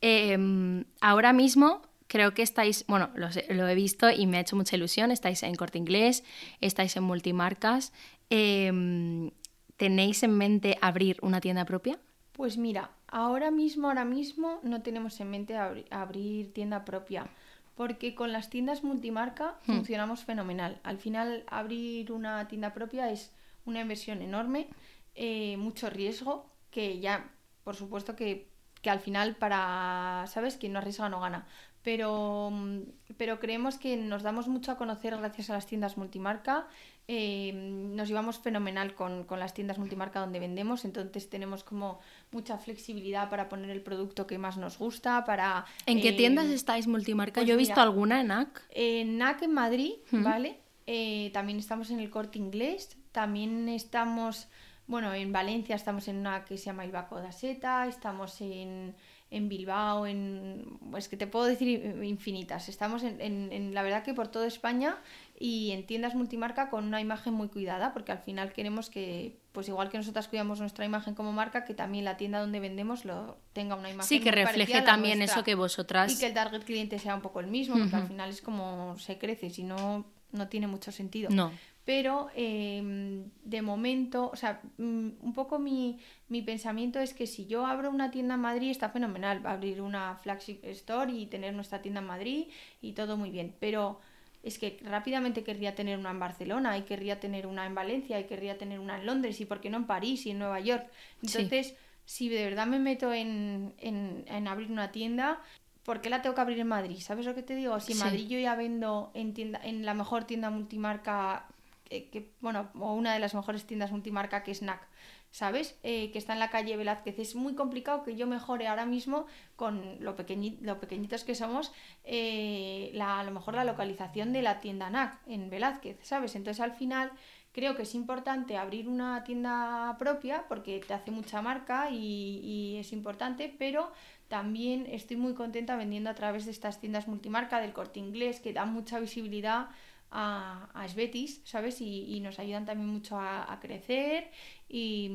Em, 0.00 0.84
ahora 1.00 1.32
mismo 1.32 1.82
creo 2.06 2.32
que 2.32 2.42
estáis, 2.42 2.84
bueno, 2.86 3.10
lo, 3.14 3.68
he 3.68 3.74
visto 3.74 4.10
y 4.10 4.26
me 4.26 4.36
ha 4.36 4.40
hecho 4.40 4.56
mucha 4.56 4.76
ilusión, 4.76 5.10
estáis 5.10 5.42
en 5.42 5.54
Corte 5.56 5.78
Inglés, 5.78 6.22
estáis 6.60 6.96
en 6.96 7.02
multimarcas. 7.02 7.92
Em, 8.30 9.30
¿Tenéis 9.76 10.22
en 10.22 10.36
mente 10.36 10.76
abrir 10.80 11.18
una 11.22 11.40
tienda 11.40 11.64
propia? 11.64 11.98
Pues 12.32 12.56
mira, 12.56 12.90
ahora 13.10 13.50
mismo, 13.50 13.88
ahora 13.88 14.04
mismo 14.04 14.60
no 14.62 14.82
tenemos 14.82 15.20
en 15.20 15.30
mente 15.30 15.56
abrir 15.56 16.52
tienda 16.52 16.84
propia 16.84 17.28
porque 17.76 18.14
con 18.14 18.30
las 18.30 18.50
tiendas 18.50 18.84
multimarca 18.84 19.56
hmm. 19.66 19.76
funcionamos 19.76 20.24
fenomenal. 20.24 20.78
Al 20.82 20.98
final, 20.98 21.44
abrir 21.48 22.12
una 22.12 22.46
tienda 22.46 22.74
propia 22.74 23.10
es 23.10 23.32
una 23.64 23.80
inversión 23.80 24.20
enorme, 24.20 24.68
eh, 25.14 25.56
mucho 25.56 25.88
riesgo, 25.88 26.44
que 26.70 27.00
ya, 27.00 27.30
por 27.64 27.76
supuesto 27.76 28.16
que, 28.16 28.48
que, 28.82 28.90
al 28.90 29.00
final 29.00 29.34
para, 29.36 30.26
¿sabes? 30.28 30.58
Quien 30.58 30.74
no 30.74 30.78
arriesga 30.78 31.08
no 31.08 31.20
gana 31.20 31.46
pero, 31.82 32.50
mm, 32.52 32.80
pero 33.16 33.40
creemos 33.40 33.78
que 33.78 33.96
nos 33.96 34.22
damos 34.22 34.48
mucho 34.48 34.72
a 34.72 34.76
conocer 34.76 35.16
gracias 35.16 35.50
a 35.50 35.54
las 35.54 35.66
tiendas 35.66 35.96
multimarca. 35.96 36.66
Eh, 37.12 37.50
nos 37.52 38.06
llevamos 38.06 38.38
fenomenal 38.38 38.94
con, 38.94 39.24
con, 39.24 39.40
las 39.40 39.52
tiendas 39.52 39.78
multimarca 39.78 40.20
donde 40.20 40.38
vendemos, 40.38 40.84
entonces 40.84 41.28
tenemos 41.28 41.64
como 41.64 41.98
mucha 42.30 42.56
flexibilidad 42.56 43.28
para 43.28 43.48
poner 43.48 43.70
el 43.70 43.82
producto 43.82 44.28
que 44.28 44.38
más 44.38 44.56
nos 44.58 44.78
gusta, 44.78 45.24
para... 45.24 45.64
¿En 45.86 46.00
qué 46.00 46.12
tiendas 46.12 46.46
eh, 46.46 46.54
estáis 46.54 46.86
multimarca? 46.86 47.40
Pues 47.40 47.48
Yo 47.48 47.54
he 47.54 47.56
visto 47.56 47.80
alguna 47.80 48.20
en 48.20 48.28
NAC. 48.28 48.62
En 48.70 49.18
NAC 49.18 49.42
en 49.42 49.52
Madrid, 49.52 49.94
¿vale? 50.12 50.60
Eh, 50.86 51.30
también 51.32 51.58
estamos 51.58 51.90
en 51.90 51.98
el 51.98 52.10
corte 52.10 52.38
inglés, 52.38 52.96
también 53.10 53.68
estamos, 53.68 54.46
bueno, 54.86 55.12
en 55.12 55.32
Valencia 55.32 55.74
estamos 55.74 56.06
en 56.06 56.18
una 56.18 56.44
que 56.44 56.58
se 56.58 56.66
llama 56.66 56.86
Ilvaco 56.86 57.16
da 57.16 57.32
Seta, 57.32 57.88
estamos 57.88 58.40
en 58.40 58.94
en 59.30 59.48
Bilbao, 59.48 60.06
en, 60.06 60.78
es 60.96 61.08
que 61.08 61.16
te 61.16 61.26
puedo 61.26 61.44
decir 61.44 61.96
infinitas. 62.02 62.68
Estamos 62.68 63.04
en, 63.04 63.20
en, 63.20 63.74
la 63.74 63.82
verdad 63.82 64.02
que 64.02 64.12
por 64.12 64.28
toda 64.28 64.46
España 64.46 64.98
y 65.38 65.70
en 65.70 65.86
tiendas 65.86 66.16
multimarca 66.16 66.68
con 66.68 66.84
una 66.84 67.00
imagen 67.00 67.34
muy 67.34 67.48
cuidada, 67.48 67.92
porque 67.92 68.10
al 68.10 68.18
final 68.18 68.52
queremos 68.52 68.90
que, 68.90 69.38
pues 69.52 69.68
igual 69.68 69.88
que 69.88 69.98
nosotras 69.98 70.26
cuidamos 70.26 70.58
nuestra 70.58 70.84
imagen 70.84 71.14
como 71.14 71.32
marca, 71.32 71.64
que 71.64 71.74
también 71.74 72.04
la 72.04 72.16
tienda 72.16 72.40
donde 72.40 72.58
vendemos 72.58 73.04
lo 73.04 73.36
tenga 73.52 73.76
una 73.76 73.90
imagen. 73.90 74.08
Sí, 74.08 74.20
que 74.20 74.32
refleje 74.32 74.82
también 74.82 75.22
eso 75.22 75.44
que 75.44 75.54
vosotras. 75.54 76.12
Y 76.12 76.18
que 76.18 76.26
el 76.26 76.34
target 76.34 76.64
cliente 76.64 76.98
sea 76.98 77.14
un 77.14 77.22
poco 77.22 77.38
el 77.38 77.46
mismo, 77.46 77.78
porque 77.78 77.96
al 77.96 78.08
final 78.08 78.30
es 78.30 78.42
como 78.42 78.98
se 78.98 79.16
crece, 79.16 79.50
si 79.50 79.62
no, 79.62 80.06
no 80.32 80.48
tiene 80.48 80.66
mucho 80.66 80.90
sentido. 80.90 81.30
No 81.30 81.52
pero 81.84 82.28
em, 82.34 83.30
de 83.44 83.62
momento, 83.62 84.30
o 84.32 84.36
sea, 84.36 84.60
mm, 84.78 85.08
un 85.20 85.32
poco 85.34 85.58
mi, 85.58 85.98
mi, 86.28 86.42
pensamiento 86.42 87.00
es 87.00 87.14
que 87.14 87.26
si 87.26 87.46
yo 87.46 87.66
abro 87.66 87.90
una 87.90 88.10
tienda 88.10 88.34
en 88.34 88.40
Madrid 88.40 88.70
está 88.70 88.90
fenomenal, 88.90 89.44
abrir 89.46 89.80
una 89.80 90.16
flagship 90.16 90.60
store 90.64 91.12
y 91.12 91.26
tener 91.26 91.54
nuestra 91.54 91.82
tienda 91.82 92.00
en 92.00 92.06
Madrid 92.06 92.46
y 92.80 92.92
todo 92.92 93.16
muy 93.16 93.30
bien, 93.30 93.54
pero 93.60 94.00
es 94.42 94.58
que 94.58 94.78
rápidamente 94.84 95.44
querría 95.44 95.74
tener 95.74 95.98
una 95.98 96.10
en 96.10 96.20
Barcelona 96.20 96.78
y 96.78 96.82
querría 96.82 97.20
tener 97.20 97.46
una 97.46 97.66
en 97.66 97.74
Valencia 97.74 98.18
y 98.18 98.24
querría 98.24 98.56
tener 98.56 98.78
una 98.78 98.98
en 98.98 99.06
Londres 99.06 99.40
y 99.40 99.44
por 99.44 99.60
qué 99.60 99.68
no 99.68 99.76
en 99.78 99.86
París 99.86 100.24
y 100.26 100.30
en 100.30 100.38
Nueva 100.38 100.60
York. 100.60 100.86
Entonces 101.22 101.74
si 102.10 102.28
de 102.28 102.42
verdad 102.42 102.66
me 102.66 102.80
meto 102.80 103.12
en, 103.12 103.72
en, 103.78 104.48
abrir 104.48 104.68
una 104.72 104.90
tienda, 104.90 105.40
¿por 105.84 106.00
qué 106.00 106.10
la 106.10 106.22
tengo 106.22 106.34
que 106.34 106.40
abrir 106.40 106.58
en 106.58 106.66
Madrid? 106.66 106.98
¿Sabes 106.98 107.24
lo 107.24 107.36
que 107.36 107.44
te 107.44 107.54
digo? 107.54 107.78
Si 107.78 107.92
en 107.92 107.98
Madrid 107.98 108.26
yo 108.26 108.36
ya 108.36 108.56
vendo 108.56 109.12
en, 109.14 109.32
tienda, 109.32 109.60
en 109.62 109.86
la 109.86 109.94
mejor 109.94 110.24
tienda 110.24 110.50
multimarca, 110.50 111.46
que, 111.90 112.32
bueno, 112.40 112.70
o 112.78 112.94
una 112.94 113.12
de 113.12 113.18
las 113.18 113.34
mejores 113.34 113.66
tiendas 113.66 113.90
multimarca 113.90 114.42
que 114.42 114.52
es 114.52 114.62
NAC, 114.62 114.86
¿sabes? 115.30 115.78
Eh, 115.82 116.10
que 116.12 116.18
está 116.18 116.32
en 116.32 116.38
la 116.38 116.50
calle 116.50 116.76
Velázquez. 116.76 117.18
Es 117.18 117.34
muy 117.34 117.54
complicado 117.54 118.02
que 118.02 118.16
yo 118.16 118.26
mejore 118.26 118.68
ahora 118.68 118.86
mismo 118.86 119.26
con 119.56 119.96
lo, 120.00 120.16
pequeñitos 120.16 121.24
que 121.24 121.34
somos, 121.34 121.72
eh, 122.04 122.96
a 123.00 123.22
lo 123.24 123.30
mejor 123.30 123.54
la 123.54 123.64
localización 123.64 124.32
de 124.32 124.42
la 124.42 124.60
tienda 124.60 124.90
NAC 124.90 125.18
en 125.26 125.50
Velázquez, 125.50 125.98
¿sabes? 126.02 126.34
Entonces 126.36 126.60
al 126.60 126.72
final 126.72 127.12
creo 127.52 127.76
que 127.76 127.82
es 127.82 127.94
importante 127.94 128.56
abrir 128.56 128.88
una 128.88 129.24
tienda 129.24 129.96
propia 129.98 130.44
porque 130.48 130.80
te 130.86 130.94
hace 130.94 131.10
mucha 131.10 131.42
marca 131.42 131.90
y, 131.90 132.76
es 132.78 132.92
importante, 132.92 133.54
pero 133.58 133.92
también 134.28 134.86
estoy 134.86 135.16
muy 135.16 135.34
contenta 135.34 135.76
vendiendo 135.76 136.10
a 136.10 136.14
través 136.14 136.44
de 136.44 136.52
estas 136.52 136.80
tiendas 136.80 137.08
multimarca 137.08 137.60
del 137.60 137.72
corte 137.72 137.98
inglés 137.98 138.40
que 138.40 138.52
dan 138.52 138.72
mucha 138.72 139.00
visibilidad 139.00 139.68
a, 140.10 140.68
a 140.74 140.88
Svetis, 140.88 141.40
¿sabes? 141.44 141.80
Y, 141.80 142.20
nos 142.20 142.38
ayudan 142.38 142.66
también 142.66 142.88
mucho 142.88 143.18
a, 143.18 143.58
crecer 143.60 144.30
y, 144.68 145.10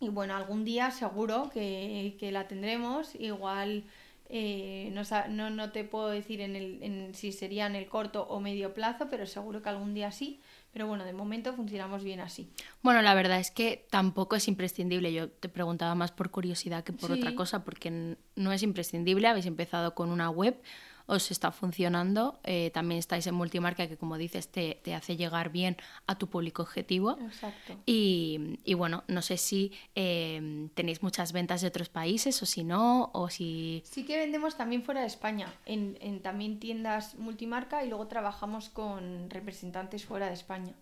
bueno, 0.00 0.36
algún 0.36 0.64
día 0.64 0.90
seguro 0.90 1.50
que, 1.52 2.30
la 2.32 2.48
tendremos, 2.48 3.14
igual... 3.16 3.84
Eh, 4.30 4.90
no, 5.28 5.50
no, 5.50 5.70
te 5.70 5.84
puedo 5.84 6.08
decir 6.08 6.40
en 6.40 6.56
el, 6.56 6.82
en, 6.82 7.14
si 7.14 7.30
sería 7.30 7.66
en 7.66 7.76
el 7.76 7.86
corto 7.86 8.26
o 8.26 8.40
medio 8.40 8.72
plazo, 8.72 9.06
pero 9.10 9.26
seguro 9.26 9.60
que 9.60 9.68
algún 9.68 9.92
día 9.92 10.10
sí. 10.12 10.40
Pero 10.72 10.88
bueno, 10.88 11.04
de 11.04 11.12
momento 11.12 11.52
funcionamos 11.52 12.02
bien 12.02 12.20
así. 12.20 12.50
Bueno, 12.82 13.00
la 13.02 13.14
verdad 13.14 13.38
es 13.38 13.52
que 13.52 13.86
tampoco 13.90 14.34
es 14.34 14.48
imprescindible. 14.48 15.12
Yo 15.12 15.30
te 15.30 15.48
preguntaba 15.48 15.94
más 15.94 16.10
por 16.10 16.30
curiosidad 16.30 16.82
que 16.82 16.92
por 16.92 17.12
otra 17.12 17.34
cosa, 17.36 17.64
porque 17.64 18.16
no 18.34 18.50
es 18.50 18.62
imprescindible. 18.64 19.28
Habéis 19.28 19.46
empezado 19.46 19.94
con 19.94 20.10
una 20.10 20.30
web 20.30 20.60
os 21.06 21.30
está 21.30 21.52
funcionando. 21.52 22.38
Eh, 22.44 22.70
también 22.72 22.98
estáis 22.98 23.26
en 23.26 23.34
multimarca 23.34 23.88
que, 23.88 23.96
como 23.96 24.16
dices, 24.16 24.48
te, 24.48 24.80
hace 24.94 25.16
llegar 25.16 25.50
bien 25.50 25.76
a 26.06 26.16
tu 26.16 26.28
público 26.28 26.62
objetivo. 26.62 27.18
Exacto. 27.20 27.74
Y, 27.86 28.56
bueno, 28.74 29.04
no 29.08 29.22
sé 29.22 29.36
si 29.36 29.72
em, 29.94 30.68
tenéis 30.70 31.02
muchas 31.02 31.32
ventas 31.32 31.60
de 31.60 31.68
otros 31.68 31.88
países 31.88 32.42
o 32.42 32.46
si 32.46 32.64
no, 32.64 33.10
o 33.12 33.28
si... 33.28 33.82
Sí 33.84 34.04
que 34.04 34.16
vendemos 34.16 34.56
también 34.56 34.82
fuera 34.82 35.02
de 35.02 35.06
España, 35.06 35.52
en, 35.66 35.98
en 36.00 36.22
también 36.22 36.58
tiendas 36.58 37.16
multimarca 37.16 37.84
y 37.84 37.88
luego 37.88 38.06
trabajamos 38.06 38.68
con 38.68 39.28
representantes 39.30 40.04
fuera 40.04 40.28
de 40.28 40.34
España. 40.34 40.74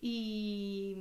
Y, 0.00 0.96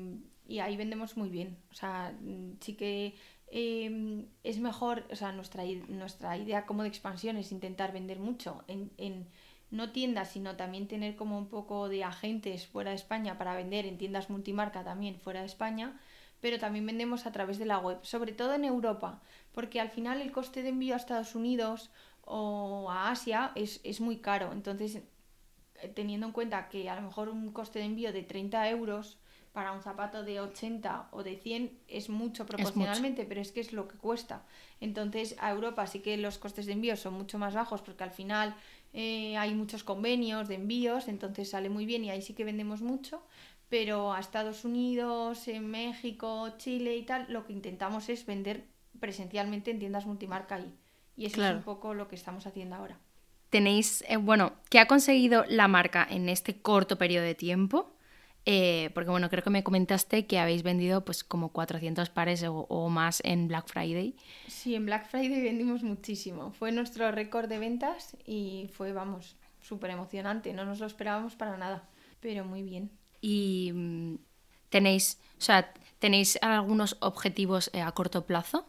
y 0.48 0.60
ahí 0.60 0.78
vendemos 0.78 1.18
muy 1.18 1.30
bien. 1.30 1.58
O 1.72 1.76
sea, 1.76 2.14
sí 2.60 2.76
que 2.76 3.16
Em, 3.56 4.26
es 4.44 4.58
mejor, 4.58 5.04
o 5.12 5.16
sea, 5.16 5.32
nuestra, 5.32 5.64
nuestra 5.88 6.36
idea 6.38 6.66
como 6.66 6.82
de 6.82 6.90
expansión 6.90 7.38
es 7.38 7.52
intentar 7.52 7.94
vender 7.94 8.18
mucho 8.18 8.64
en, 8.68 8.90
en, 8.98 9.28
no 9.70 9.92
tiendas, 9.92 10.32
sino 10.32 10.56
también 10.56 10.88
tener 10.88 11.16
como 11.16 11.38
un 11.38 11.48
poco 11.50 11.88
de 11.88 12.04
agentes 12.04 12.66
fuera 12.66 12.90
de 12.90 12.96
España 12.96 13.38
para 13.38 13.56
vender 13.56 13.86
en 13.86 14.00
tiendas 14.00 14.32
multimarca 14.32 14.84
también 14.84 15.20
fuera 15.20 15.42
de 15.42 15.46
España, 15.46 16.00
pero 16.42 16.58
también 16.58 16.88
vendemos 16.88 17.28
a 17.28 17.32
través 17.32 17.60
de 17.60 17.68
la 17.68 17.78
web, 17.78 18.00
sobre 18.02 18.32
todo 18.32 18.56
en 18.56 18.66
Europa, 18.66 19.22
porque 19.52 19.80
al 19.80 19.90
final 19.90 20.20
el 20.20 20.32
coste 20.32 20.64
de 20.64 20.70
envío 20.70 20.96
a 20.96 20.98
Estados 20.98 21.36
Unidos 21.36 21.92
o 22.26 22.90
a 22.90 23.12
Asia 23.12 23.52
es, 23.54 23.82
es 23.84 24.02
muy 24.02 24.18
caro. 24.18 24.52
Entonces, 24.52 24.96
eh, 24.96 25.90
teniendo 25.90 26.26
en 26.26 26.34
cuenta 26.34 26.70
que 26.70 26.90
a 26.90 26.96
lo 26.96 27.04
mejor 27.04 27.30
un 27.30 27.52
coste 27.52 27.78
de 27.78 27.86
envío 27.86 28.12
de 28.12 28.24
30 28.24 28.68
euros 28.72 29.20
para 29.54 29.72
un 29.72 29.82
zapato 29.82 30.24
de 30.24 30.42
80 30.42 31.10
o 31.12 31.24
de 31.24 31.38
100 31.38 31.80
es 31.88 32.10
mucho 32.10 32.46
proporcionalmente, 32.46 33.24
pero 33.24 33.40
es 33.40 33.52
que 33.52 33.60
es 33.60 33.72
lo 33.72 33.88
que 33.88 33.96
cuesta. 33.96 34.44
Entonces 34.82 35.36
a 35.40 35.52
Europa 35.52 35.86
sí 35.86 36.00
que 36.00 36.18
los 36.18 36.40
costes 36.40 36.66
de 36.66 36.74
envío 36.74 36.98
son 36.98 37.14
mucho 37.14 37.38
más 37.38 37.54
bajos 37.54 37.82
porque 37.82 38.04
al 38.04 38.12
final 38.12 38.56
eh, 38.94 39.38
hay 39.38 39.54
muchos 39.54 39.84
convenios 39.84 40.48
de 40.48 40.56
envíos, 40.56 41.08
entonces 41.08 41.52
sale 41.52 41.70
muy 41.70 41.86
bien 41.86 42.04
y 42.04 42.10
ahí 42.10 42.24
sí 42.24 42.34
que 42.34 42.44
vendemos 42.44 42.82
mucho. 42.82 43.24
Pero 43.70 44.14
a 44.14 44.20
Estados 44.20 44.66
Unidos, 44.66 45.48
en 45.48 45.68
México, 45.68 46.50
Chile 46.58 46.98
y 46.98 47.04
tal, 47.04 47.26
lo 47.30 47.46
que 47.46 47.54
intentamos 47.54 48.10
es 48.10 48.26
vender 48.26 48.66
presencialmente 49.00 49.72
en 49.72 49.80
tiendas 49.80 50.06
multimarca 50.06 50.56
ahí. 50.56 50.74
Y 51.16 51.28
eso 51.28 51.44
es 51.44 51.56
un 51.56 51.64
poco 51.64 51.94
lo 51.94 52.08
que 52.08 52.16
estamos 52.16 52.46
haciendo 52.48 52.76
ahora. 52.76 53.00
Tenéis, 53.50 54.04
eh, 54.08 54.18
bueno, 54.18 54.54
¿qué 54.70 54.80
ha 54.80 54.88
conseguido 54.88 55.46
la 55.48 55.68
marca 55.68 56.08
en 56.10 56.28
este 56.28 56.60
corto 56.60 56.98
periodo 56.98 57.26
de 57.26 57.36
tiempo? 57.36 57.93
Eh, 58.46 58.90
porque 58.94 59.10
bueno, 59.10 59.30
creo 59.30 59.42
que 59.42 59.50
me 59.50 59.64
comentaste 59.64 60.26
que 60.26 60.38
habéis 60.38 60.64
vendido 60.64 61.06
pues 61.06 61.24
como 61.24 61.50
400 61.50 62.10
pares 62.10 62.44
o, 62.46 62.90
más 62.90 63.22
en 63.24 63.48
Black 63.48 63.68
Friday. 63.68 64.16
Sí, 64.48 64.76
en 64.76 64.86
Black 64.86 65.08
Friday 65.08 65.42
vendimos 65.42 65.84
muchísimo. 65.84 66.52
Fue 66.52 66.72
nuestro 66.72 67.12
récord 67.12 67.48
de 67.48 67.60
ventas 67.60 68.18
y 68.26 68.70
fue, 68.74 68.92
vamos, 68.92 69.38
súper 69.62 69.92
emocionante. 69.92 70.54
No 70.54 70.66
nos 70.66 70.80
lo 70.80 70.88
esperábamos 70.88 71.36
para 71.36 71.58
nada, 71.58 71.88
pero 72.20 72.44
muy 72.44 72.64
bien. 72.64 72.92
¿Y 73.22 73.72
mm, 73.74 74.16
tenéis, 74.70 75.20
o 75.38 75.42
sea, 75.42 75.74
tenéis 76.00 76.38
algunos 76.42 76.98
objetivos 77.00 77.72
eh, 77.74 77.82
a 77.82 77.92
corto 77.94 78.26
plazo 78.26 78.68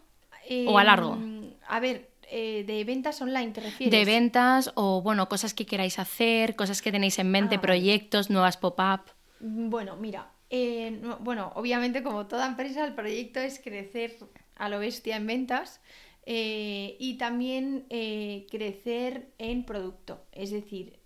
o 0.66 0.78
a 0.78 0.84
largo? 0.84 1.14
Em, 1.14 1.52
a 1.66 1.80
ver, 1.80 2.10
eh, 2.30 2.62
de 2.64 2.84
ventas 2.84 3.20
online 3.20 3.50
te 3.50 3.60
refieres. 3.60 3.90
De 3.90 4.04
ventas 4.04 4.70
o 4.76 5.02
bueno, 5.02 5.28
cosas 5.28 5.52
que 5.52 5.66
queráis 5.66 5.98
hacer, 5.98 6.54
cosas 6.54 6.80
que 6.80 6.92
tenéis 6.92 7.18
en 7.18 7.30
mente, 7.30 7.56
ah, 7.56 7.60
proyectos, 7.60 8.30
nuevas 8.30 8.56
pop-up. 8.56 9.13
Bueno, 9.46 9.96
mira, 9.98 10.30
eh, 10.48 11.02
bueno, 11.20 11.52
obviamente 11.54 12.02
como 12.02 12.26
toda 12.26 12.46
empresa 12.46 12.82
el 12.82 12.94
proyecto 12.94 13.40
es 13.40 13.58
crecer 13.58 14.16
a 14.56 14.70
lo 14.70 14.78
bestia 14.78 15.16
en 15.16 15.26
ventas 15.26 15.82
eh, 16.24 16.96
y 16.98 17.18
también 17.18 17.84
eh, 17.90 18.46
crecer 18.50 19.34
en 19.36 19.66
producto. 19.66 20.24
Es 20.32 20.50
decir, 20.50 20.98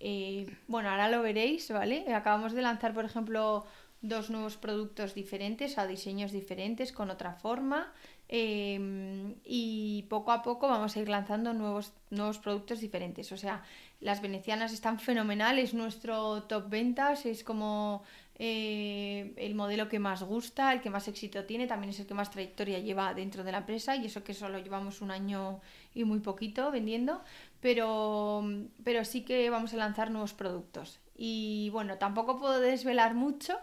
bueno, 0.68 0.88
ahora 0.88 1.08
lo 1.08 1.20
veréis, 1.20 1.68
¿vale? 1.72 2.14
Acabamos 2.14 2.52
de 2.52 2.62
lanzar, 2.62 2.94
por 2.94 3.06
ejemplo, 3.06 3.66
dos 4.02 4.30
nuevos 4.30 4.56
productos 4.56 5.14
diferentes, 5.14 5.76
a 5.76 5.88
diseños 5.88 6.30
diferentes, 6.30 6.92
con 6.92 7.10
otra 7.10 7.32
forma. 7.32 7.92
y 8.30 10.06
poco 10.08 10.30
a 10.30 10.42
poco 10.42 10.68
vamos 10.68 10.96
a 10.96 11.00
ir 11.00 11.08
lanzando 11.08 11.54
nuevos, 11.54 11.92
nuevos 12.10 12.38
productos 12.38 12.80
diferentes. 12.80 13.32
O 13.32 13.36
sea, 13.36 13.64
las 14.00 14.22
venecianas 14.22 14.72
están 14.72 15.00
fenomenales, 15.00 15.74
nuestro 15.74 16.44
top 16.44 16.68
ventas 16.68 17.26
es 17.26 17.42
como 17.42 18.04
eh, 18.40 19.32
el 19.36 19.54
modelo 19.56 19.88
que 19.88 19.98
más 19.98 20.22
gusta, 20.22 20.72
el 20.72 20.80
que 20.80 20.90
más 20.90 21.08
éxito 21.08 21.44
tiene, 21.44 21.66
también 21.66 21.90
es 21.90 21.98
el 21.98 22.06
que 22.06 22.14
más 22.14 22.30
trayectoria 22.30 22.78
lleva 22.78 23.12
dentro 23.12 23.42
de 23.42 23.50
la 23.50 23.58
empresa 23.58 23.96
y 23.96 24.06
eso 24.06 24.22
que 24.22 24.32
solo 24.32 24.58
llevamos 24.60 25.00
un 25.00 25.10
año 25.10 25.60
y 25.92 26.04
muy 26.04 26.20
poquito 26.20 26.70
vendiendo, 26.70 27.22
pero, 27.60 28.44
pero 28.84 29.04
sí 29.04 29.22
que 29.22 29.50
vamos 29.50 29.74
a 29.74 29.76
lanzar 29.76 30.10
nuevos 30.10 30.34
productos. 30.34 31.00
Y 31.16 31.70
bueno, 31.72 31.98
tampoco 31.98 32.38
puedo 32.38 32.60
desvelar 32.60 33.14
mucho, 33.14 33.58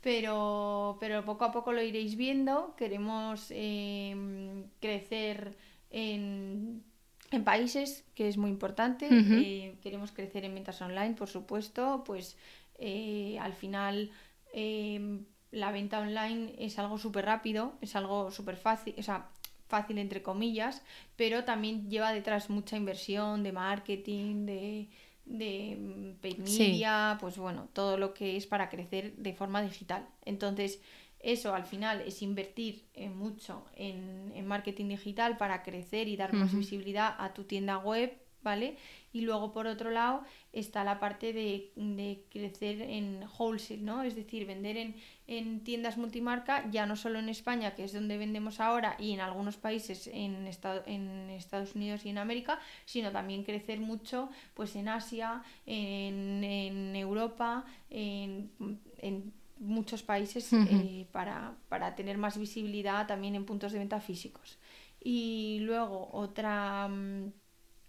pero, 0.00 0.96
pero 1.00 1.24
poco 1.24 1.44
a 1.44 1.50
poco 1.50 1.72
lo 1.72 1.82
iréis 1.82 2.16
viendo. 2.16 2.74
Queremos 2.76 3.48
em, 3.50 4.64
crecer 4.80 5.56
en, 5.90 6.84
en, 7.32 7.44
países, 7.44 8.04
que 8.14 8.28
es 8.28 8.36
muy 8.36 8.50
importante. 8.50 9.08
Eh, 9.10 9.76
queremos 9.82 10.12
crecer 10.12 10.44
en 10.44 10.54
ventas 10.54 10.80
online, 10.80 11.14
por 11.14 11.28
supuesto, 11.28 12.04
pues 12.06 12.36
eh, 12.80 13.38
al 13.38 13.52
final 13.52 14.10
em, 14.52 15.24
la 15.52 15.70
venta 15.70 16.00
online 16.00 16.54
es 16.58 16.78
algo 16.78 16.98
súper 16.98 17.26
rápido, 17.26 17.74
es 17.80 17.94
algo 17.94 18.30
súper 18.30 18.56
fácil, 18.56 18.94
o 18.98 19.02
sea, 19.02 19.28
fácil 19.68 19.98
entre 19.98 20.22
comillas, 20.22 20.82
pero 21.16 21.44
también 21.44 21.90
lleva 21.90 22.12
detrás 22.12 22.50
mucha 22.50 22.76
inversión 22.76 23.42
de 23.42 23.52
marketing, 23.52 24.46
de, 24.46 24.88
de 25.26 25.76
mm, 25.78 26.42
media, 26.42 27.18
pues 27.20 27.36
bueno, 27.36 27.68
todo 27.72 27.98
lo 27.98 28.14
que 28.14 28.36
es 28.36 28.46
para 28.46 28.68
crecer 28.68 29.14
de 29.16 29.34
forma 29.34 29.62
digital. 29.62 30.08
Entonces, 30.24 30.80
eso 31.20 31.54
al 31.54 31.64
final 31.64 32.00
es 32.00 32.22
invertir 32.22 32.86
mucho 33.14 33.66
en, 33.76 34.46
marketing 34.46 34.88
digital 34.88 35.36
para 35.36 35.62
crecer 35.62 36.08
y 36.08 36.16
dar 36.16 36.32
más 36.32 36.52
visibilidad 36.52 37.14
a 37.18 37.34
tu 37.34 37.44
tienda 37.44 37.78
web, 37.78 38.18
¿vale? 38.42 38.76
Y 39.12 39.22
luego, 39.22 39.52
por 39.52 39.66
otro 39.66 39.90
lado, 39.90 40.22
está 40.52 40.84
la 40.84 41.00
parte 41.00 41.32
de, 41.32 42.22
crecer 42.30 42.82
en 42.82 43.24
wholesale, 43.38 43.82
¿no? 43.82 44.02
Es 44.02 44.14
decir, 44.14 44.46
vender 44.46 44.76
en, 44.76 44.94
en, 45.26 45.64
tiendas 45.64 45.96
multimarca, 45.96 46.70
ya 46.70 46.86
no 46.86 46.96
solo 46.96 47.18
en 47.18 47.28
España, 47.28 47.74
que 47.74 47.84
es 47.84 47.92
donde 47.92 48.18
vendemos 48.18 48.60
ahora, 48.60 48.96
y 48.98 49.12
en 49.12 49.20
algunos 49.20 49.56
países 49.56 50.06
en, 50.06 50.48
en 50.86 51.30
Estados 51.30 51.74
Unidos 51.74 52.04
y 52.04 52.10
en 52.10 52.18
América, 52.18 52.60
sino 52.84 53.10
también 53.10 53.42
crecer 53.42 53.80
mucho 53.80 54.30
pues 54.54 54.76
en 54.76 54.88
Asia, 54.88 55.42
en, 55.66 56.44
en 56.44 56.94
Europa, 56.96 57.64
en, 57.90 58.50
en 58.98 59.32
muchos 59.60 60.02
países 60.02 60.52
eh, 60.52 61.06
para, 61.12 61.54
para 61.68 61.94
tener 61.94 62.18
más 62.18 62.38
visibilidad 62.38 63.06
también 63.06 63.34
en 63.34 63.44
puntos 63.44 63.72
de 63.72 63.78
venta 63.78 64.00
físicos. 64.00 64.58
Y 65.02 65.58
luego 65.60 66.08
otra 66.12 66.88
mm, 66.88 67.32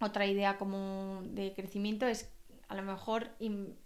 otra 0.02 0.26
idea 0.26 0.58
como 0.58 1.22
de 1.24 1.54
crecimiento 1.54 2.06
es 2.06 2.32
a 2.68 2.76
lo 2.76 2.84
mejor 2.84 3.30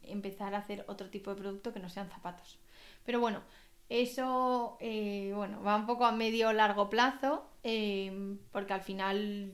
empezar 0.04 0.54
a 0.54 0.60
hacer 0.60 0.86
otro 0.88 1.10
tipo 1.10 1.32
de 1.32 1.38
producto 1.38 1.73
que 1.73 1.80
no 1.80 1.89
sean 1.89 2.10
zapatos. 2.10 2.60
Pero 3.04 3.19
bueno, 3.19 3.41
eso 3.89 4.78
eh, 4.80 5.32
bueno, 5.36 5.62
va 5.63 5.75
un 5.75 5.88
poco 5.88 6.06
a 6.06 6.12
medio 6.12 6.54
largo 6.54 6.89
plazo. 6.89 7.49
eh, 7.63 8.38
porque 8.51 8.73
al 8.73 8.82
final 8.82 9.54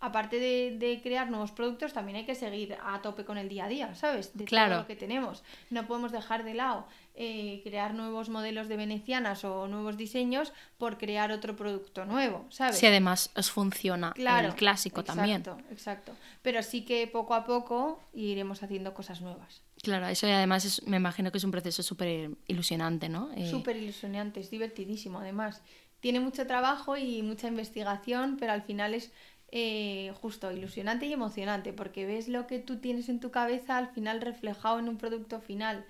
aparte 0.00 0.40
de, 0.40 0.76
de, 0.78 1.00
crear 1.02 1.30
nuevos 1.30 1.52
productos, 1.52 1.92
también 1.92 2.16
hay 2.16 2.24
que 2.24 2.34
seguir 2.34 2.76
a 2.82 3.02
tope 3.02 3.24
con 3.24 3.36
el 3.36 3.48
día 3.48 3.66
a 3.66 3.68
día, 3.68 3.94
¿sabes? 3.94 4.36
De 4.36 4.46
claro. 4.46 4.70
todo 4.70 4.80
lo 4.80 4.86
que 4.86 4.96
tenemos. 4.96 5.44
No 5.68 5.86
podemos 5.86 6.10
dejar 6.10 6.42
de 6.42 6.54
lado 6.54 6.86
eh, 7.14 7.60
crear 7.64 7.94
nuevos 7.94 8.28
modelos 8.28 8.68
de 8.68 8.76
venecianas 8.76 9.44
o 9.44 9.68
nuevos 9.68 9.96
diseños 9.96 10.52
por 10.78 10.96
crear 10.96 11.32
otro 11.32 11.56
producto 11.56 12.04
nuevo, 12.04 12.46
¿sabes? 12.50 12.78
Si 12.78 12.86
además 12.86 13.30
os 13.34 13.50
funciona 13.50 14.12
claro, 14.12 14.48
el 14.48 14.54
clásico 14.54 15.00
exacto, 15.00 15.20
también. 15.20 15.42
Exacto, 15.70 16.12
pero 16.42 16.62
sí 16.62 16.84
que 16.84 17.06
poco 17.06 17.34
a 17.34 17.44
poco 17.44 18.00
iremos 18.14 18.62
haciendo 18.62 18.94
cosas 18.94 19.20
nuevas. 19.20 19.62
Claro, 19.82 20.06
eso 20.06 20.26
y 20.26 20.30
además 20.30 20.64
es, 20.64 20.86
me 20.86 20.98
imagino 20.98 21.32
que 21.32 21.38
es 21.38 21.44
un 21.44 21.50
proceso 21.50 21.82
súper 21.82 22.30
ilusionante, 22.46 23.08
¿no? 23.08 23.30
Eh... 23.36 23.50
Súper 23.50 23.76
ilusionante, 23.76 24.40
es 24.40 24.50
divertidísimo 24.50 25.18
además. 25.18 25.62
Tiene 26.00 26.20
mucho 26.20 26.46
trabajo 26.46 26.96
y 26.96 27.22
mucha 27.22 27.48
investigación, 27.48 28.36
pero 28.38 28.52
al 28.52 28.62
final 28.62 28.94
es 28.94 29.12
eh, 29.52 30.12
justo 30.20 30.52
ilusionante 30.52 31.06
y 31.06 31.12
emocionante, 31.12 31.72
porque 31.72 32.06
ves 32.06 32.28
lo 32.28 32.46
que 32.46 32.60
tú 32.60 32.78
tienes 32.78 33.08
en 33.08 33.20
tu 33.20 33.30
cabeza 33.30 33.76
al 33.76 33.88
final 33.88 34.20
reflejado 34.20 34.78
en 34.78 34.88
un 34.88 34.96
producto 34.96 35.40
final. 35.40 35.84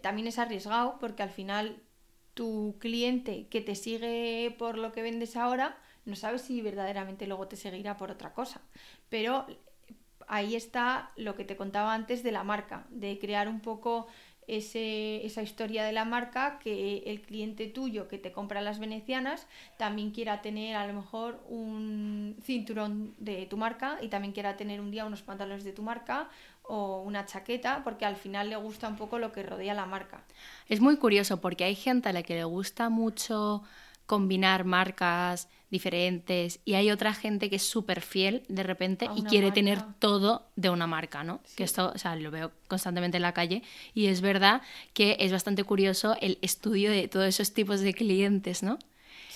También 0.00 0.28
es 0.28 0.38
arriesgado, 0.38 0.98
porque 0.98 1.22
al 1.22 1.30
final 1.30 1.82
tu 2.34 2.76
cliente 2.78 3.46
que 3.48 3.60
te 3.60 3.74
sigue 3.74 4.54
por 4.58 4.78
lo 4.78 4.92
que 4.92 5.02
vendes 5.02 5.36
ahora, 5.36 5.76
no 6.04 6.16
sabes 6.16 6.42
si 6.42 6.62
verdaderamente 6.62 7.26
luego 7.26 7.48
te 7.48 7.56
seguirá 7.56 7.96
por 7.96 8.10
otra 8.10 8.32
cosa. 8.32 8.62
Pero 9.08 9.46
ahí 10.26 10.56
está 10.56 11.12
lo 11.16 11.34
que 11.34 11.44
te 11.44 11.56
contaba 11.56 11.94
antes 11.94 12.22
de 12.22 12.32
la 12.32 12.42
marca, 12.42 12.86
de 12.90 13.18
crear 13.18 13.48
un 13.48 13.60
poco 13.60 14.06
ese, 14.48 15.24
esa 15.24 15.42
historia 15.42 15.84
de 15.84 15.92
la 15.92 16.04
marca 16.04 16.58
que 16.58 17.04
el 17.06 17.22
cliente 17.22 17.66
tuyo 17.66 18.08
que 18.08 18.18
te 18.18 18.32
compra 18.32 18.60
las 18.60 18.80
venecianas 18.80 19.46
también 19.78 20.10
quiera 20.10 20.42
tener 20.42 20.74
a 20.74 20.86
lo 20.86 20.94
mejor 20.94 21.44
un 21.48 22.36
cinturón 22.42 23.14
de 23.18 23.46
tu 23.46 23.56
marca 23.56 23.98
y 24.02 24.08
también 24.08 24.32
quiera 24.32 24.56
tener 24.56 24.80
un 24.80 24.90
día 24.90 25.04
unos 25.04 25.22
pantalones 25.22 25.64
de 25.64 25.72
tu 25.72 25.82
marca 25.82 26.28
o 26.62 27.02
una 27.02 27.26
chaqueta 27.26 27.82
porque 27.84 28.04
al 28.04 28.16
final 28.16 28.50
le 28.50 28.56
gusta 28.56 28.88
un 28.88 28.96
poco 28.96 29.18
lo 29.18 29.32
que 29.32 29.42
rodea 29.42 29.74
la 29.74 29.86
marca. 29.86 30.24
Es 30.68 30.80
muy 30.80 30.96
curioso 30.96 31.40
porque 31.40 31.64
hay 31.64 31.74
gente 31.74 32.08
a 32.08 32.12
la 32.12 32.22
que 32.22 32.34
le 32.34 32.44
gusta 32.44 32.88
mucho 32.88 33.62
combinar 34.06 34.64
marcas 34.64 35.48
diferentes 35.70 36.60
y 36.66 36.74
hay 36.74 36.90
otra 36.90 37.14
gente 37.14 37.48
que 37.48 37.56
es 37.56 37.62
súper 37.62 38.02
fiel 38.02 38.42
de 38.48 38.62
repente 38.62 39.08
y 39.16 39.22
quiere 39.22 39.46
marca. 39.46 39.54
tener 39.54 39.82
todo 39.98 40.46
de 40.54 40.68
una 40.68 40.86
marca, 40.86 41.24
¿no? 41.24 41.40
Sí. 41.44 41.56
Que 41.56 41.64
esto, 41.64 41.92
o 41.94 41.98
sea, 41.98 42.14
lo 42.16 42.30
veo 42.30 42.52
constantemente 42.68 43.16
en 43.16 43.22
la 43.22 43.32
calle 43.32 43.62
y 43.94 44.06
es 44.06 44.20
verdad 44.20 44.60
que 44.92 45.16
es 45.18 45.32
bastante 45.32 45.64
curioso 45.64 46.16
el 46.20 46.38
estudio 46.42 46.90
de 46.90 47.08
todos 47.08 47.26
esos 47.26 47.54
tipos 47.54 47.80
de 47.80 47.94
clientes, 47.94 48.62
¿no? 48.62 48.78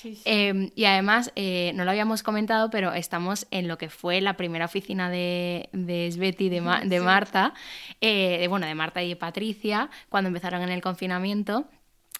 Sí, 0.00 0.14
sí. 0.14 0.22
Eh, 0.26 0.70
y 0.74 0.84
además, 0.84 1.32
eh, 1.36 1.72
no 1.74 1.84
lo 1.84 1.90
habíamos 1.90 2.22
comentado, 2.22 2.68
pero 2.70 2.92
estamos 2.92 3.46
en 3.50 3.66
lo 3.66 3.78
que 3.78 3.88
fue 3.88 4.20
la 4.20 4.36
primera 4.36 4.66
oficina 4.66 5.08
de, 5.10 5.68
de 5.72 6.10
Sveti, 6.12 6.48
de, 6.50 6.60
Ma 6.60 6.80
de 6.84 7.00
Marta, 7.00 7.54
eh, 8.00 8.36
de, 8.40 8.48
bueno, 8.48 8.66
de 8.66 8.74
Marta 8.74 9.02
y 9.02 9.08
de 9.10 9.16
Patricia, 9.16 9.88
cuando 10.10 10.28
empezaron 10.28 10.62
en 10.62 10.68
el 10.70 10.82
confinamiento. 10.82 11.66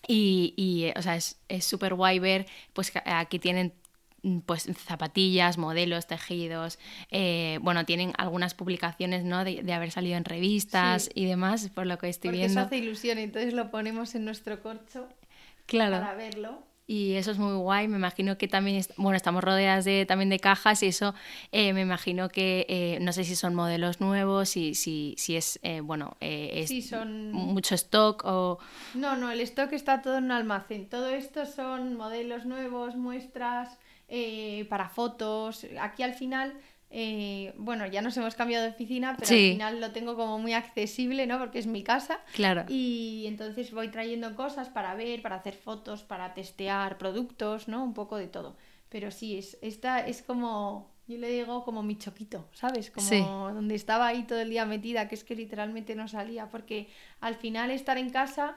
Y, 0.08 0.54
y 0.56 0.92
o 0.98 1.02
sea, 1.02 1.16
es 1.16 1.36
súper 1.60 1.94
guay 1.94 2.18
ver, 2.18 2.46
pues 2.72 2.92
aquí 3.04 3.38
tienen 3.38 3.72
pues 4.46 4.68
zapatillas, 4.86 5.56
modelos, 5.58 6.06
tejidos, 6.06 6.78
eh, 7.10 7.58
bueno, 7.62 7.84
tienen 7.84 8.12
algunas 8.18 8.54
publicaciones, 8.54 9.24
¿no? 9.24 9.44
De, 9.44 9.62
de 9.62 9.72
haber 9.72 9.90
salido 9.92 10.16
en 10.16 10.24
revistas 10.24 11.04
Sí. 11.04 11.10
y 11.14 11.24
demás, 11.26 11.68
por 11.74 11.86
lo 11.86 11.96
que 11.98 12.08
estoy 12.08 12.30
Porque 12.30 12.38
viendo. 12.38 12.60
eso 12.60 12.66
hace 12.66 12.78
ilusión, 12.78 13.18
entonces 13.18 13.52
lo 13.54 13.70
ponemos 13.70 14.14
en 14.16 14.24
nuestro 14.24 14.60
corcho 14.62 15.08
Claro. 15.66 15.98
para 16.00 16.14
verlo. 16.14 16.62
Y 16.88 17.14
eso 17.14 17.32
es 17.32 17.38
muy 17.38 17.54
guay. 17.56 17.88
Me 17.88 17.96
imagino 17.96 18.38
que 18.38 18.46
también, 18.46 18.76
est- 18.76 18.92
bueno, 18.96 19.16
estamos 19.16 19.42
rodeadas 19.42 19.84
de, 19.84 20.06
también 20.06 20.30
de 20.30 20.38
cajas 20.38 20.82
y 20.84 20.86
eso 20.86 21.14
eh, 21.50 21.72
me 21.72 21.80
imagino 21.80 22.28
que, 22.28 22.64
eh, 22.68 22.98
no 23.00 23.12
sé 23.12 23.24
si 23.24 23.34
son 23.34 23.54
modelos 23.56 24.00
nuevos, 24.00 24.48
si, 24.50 24.74
si, 24.76 25.14
si 25.18 25.34
es, 25.36 25.58
eh, 25.62 25.80
bueno, 25.80 26.16
es 26.20 26.68
Sí, 26.68 26.82
son- 26.82 27.32
mucho 27.32 27.74
stock 27.74 28.22
o... 28.24 28.58
No, 28.94 29.16
no, 29.16 29.30
el 29.32 29.40
stock 29.40 29.72
está 29.72 30.00
todo 30.00 30.18
en 30.18 30.24
un 30.24 30.30
almacén. 30.32 30.88
Todo 30.88 31.08
esto 31.08 31.44
son 31.44 31.96
modelos 31.96 32.46
nuevos, 32.46 32.94
muestras 32.94 33.78
eh, 34.08 34.64
para 34.70 34.88
fotos. 34.88 35.66
Aquí 35.80 36.04
al 36.04 36.14
final, 36.14 36.54
eh, 36.98 37.52
bueno, 37.58 37.86
ya 37.86 38.00
nos 38.00 38.16
hemos 38.16 38.34
cambiado 38.36 38.64
de 38.64 38.70
oficina, 38.70 39.14
pero 39.18 39.26
Sí. 39.28 39.48
al 39.48 39.52
final 39.52 39.80
lo 39.82 39.90
tengo 39.92 40.16
como 40.16 40.38
muy 40.38 40.54
accesible, 40.54 41.26
¿no? 41.26 41.38
Porque 41.38 41.58
es 41.58 41.66
mi 41.66 41.82
casa. 41.82 42.20
Claro. 42.32 42.64
Y 42.68 43.24
entonces 43.26 43.70
voy 43.70 43.88
trayendo 43.88 44.34
cosas 44.34 44.70
para 44.70 44.94
ver, 44.94 45.20
para 45.20 45.36
hacer 45.36 45.52
fotos, 45.54 46.04
para 46.04 46.32
testear 46.32 46.96
productos, 46.96 47.68
¿no? 47.68 47.84
Un 47.84 47.92
poco 47.92 48.16
de 48.16 48.28
todo. 48.28 48.56
Pero 48.88 49.10
sí, 49.10 49.36
es, 49.36 49.58
esta 49.60 50.06
es 50.06 50.22
como, 50.22 50.90
yo 51.06 51.18
le 51.18 51.28
digo 51.28 51.64
como 51.64 51.82
mi 51.82 51.98
choquito, 51.98 52.48
¿sabes? 52.54 52.90
Como 52.90 53.06
Sí. 53.06 53.20
donde 53.20 53.74
estaba 53.74 54.06
ahí 54.06 54.22
todo 54.22 54.40
el 54.40 54.48
día 54.48 54.64
metida, 54.64 55.06
que 55.06 55.16
es 55.16 55.22
que 55.24 55.34
literalmente 55.34 55.94
no 55.96 56.08
salía, 56.08 56.48
porque 56.48 56.88
al 57.20 57.34
final 57.34 57.70
estar 57.72 57.98
en 57.98 58.08
casa 58.08 58.56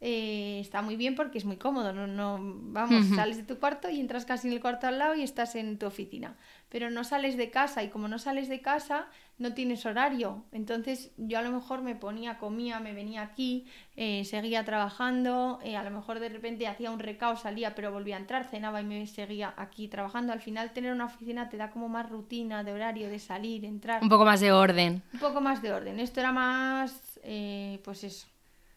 eh, 0.00 0.58
está 0.60 0.82
muy 0.82 0.96
bien 0.96 1.14
porque 1.14 1.38
es 1.38 1.44
muy 1.44 1.56
cómodo, 1.56 1.92
no, 1.92 2.06
no, 2.06 2.38
vamos, 2.40 3.06
sales 3.14 3.38
de 3.38 3.44
tu 3.44 3.58
cuarto 3.58 3.88
y 3.88 3.98
entras 4.00 4.26
casi 4.26 4.46
en 4.48 4.54
el 4.54 4.60
cuarto 4.60 4.86
al 4.86 4.98
lado 4.98 5.14
y 5.14 5.22
estás 5.22 5.54
en 5.54 5.78
tu 5.78 5.86
oficina. 5.86 6.36
Pero 6.68 6.90
no 6.90 7.04
sales 7.04 7.36
de 7.36 7.50
casa 7.50 7.82
y 7.82 7.88
como 7.88 8.08
no 8.08 8.18
sales 8.18 8.48
de 8.48 8.60
casa, 8.60 9.06
no 9.38 9.54
tienes 9.54 9.86
horario. 9.86 10.44
Entonces 10.52 11.12
yo 11.16 11.38
a 11.38 11.42
lo 11.42 11.50
mejor 11.50 11.80
me 11.80 11.94
ponía, 11.94 12.38
comía, 12.38 12.80
me 12.80 12.92
venía 12.92 13.22
aquí, 13.22 13.66
eh, 13.96 14.24
seguía 14.24 14.64
trabajando, 14.64 15.60
eh, 15.62 15.76
a 15.76 15.82
lo 15.84 15.90
mejor 15.90 16.20
de 16.20 16.28
repente 16.28 16.66
hacía 16.66 16.90
un 16.90 16.98
recao, 16.98 17.36
salía, 17.36 17.74
pero 17.74 17.92
volvía 17.92 18.16
a 18.16 18.18
entrar, 18.18 18.44
cenaba 18.44 18.80
y 18.80 18.84
me 18.84 19.06
seguía 19.06 19.54
aquí 19.56 19.88
trabajando. 19.88 20.32
Al 20.32 20.40
final 20.40 20.72
tener 20.72 20.92
una 20.92 21.06
oficina 21.06 21.48
te 21.48 21.56
da 21.56 21.70
como 21.70 21.88
más 21.88 22.08
rutina 22.10 22.64
de 22.64 22.72
horario, 22.72 23.08
de 23.08 23.18
salir, 23.18 23.64
entrar 23.64 24.02
Un 24.02 24.08
poco 24.08 24.24
más 24.24 24.40
de 24.40 24.52
orden. 24.52 25.02
un 25.12 25.20
poco 25.20 25.40
más 25.40 25.62
de 25.62 25.72
orden. 25.72 26.00
Esto 26.00 26.20
era 26.20 26.32
más, 26.32 27.18
eh, 27.22 27.80
pues 27.84 28.04
eso, 28.04 28.26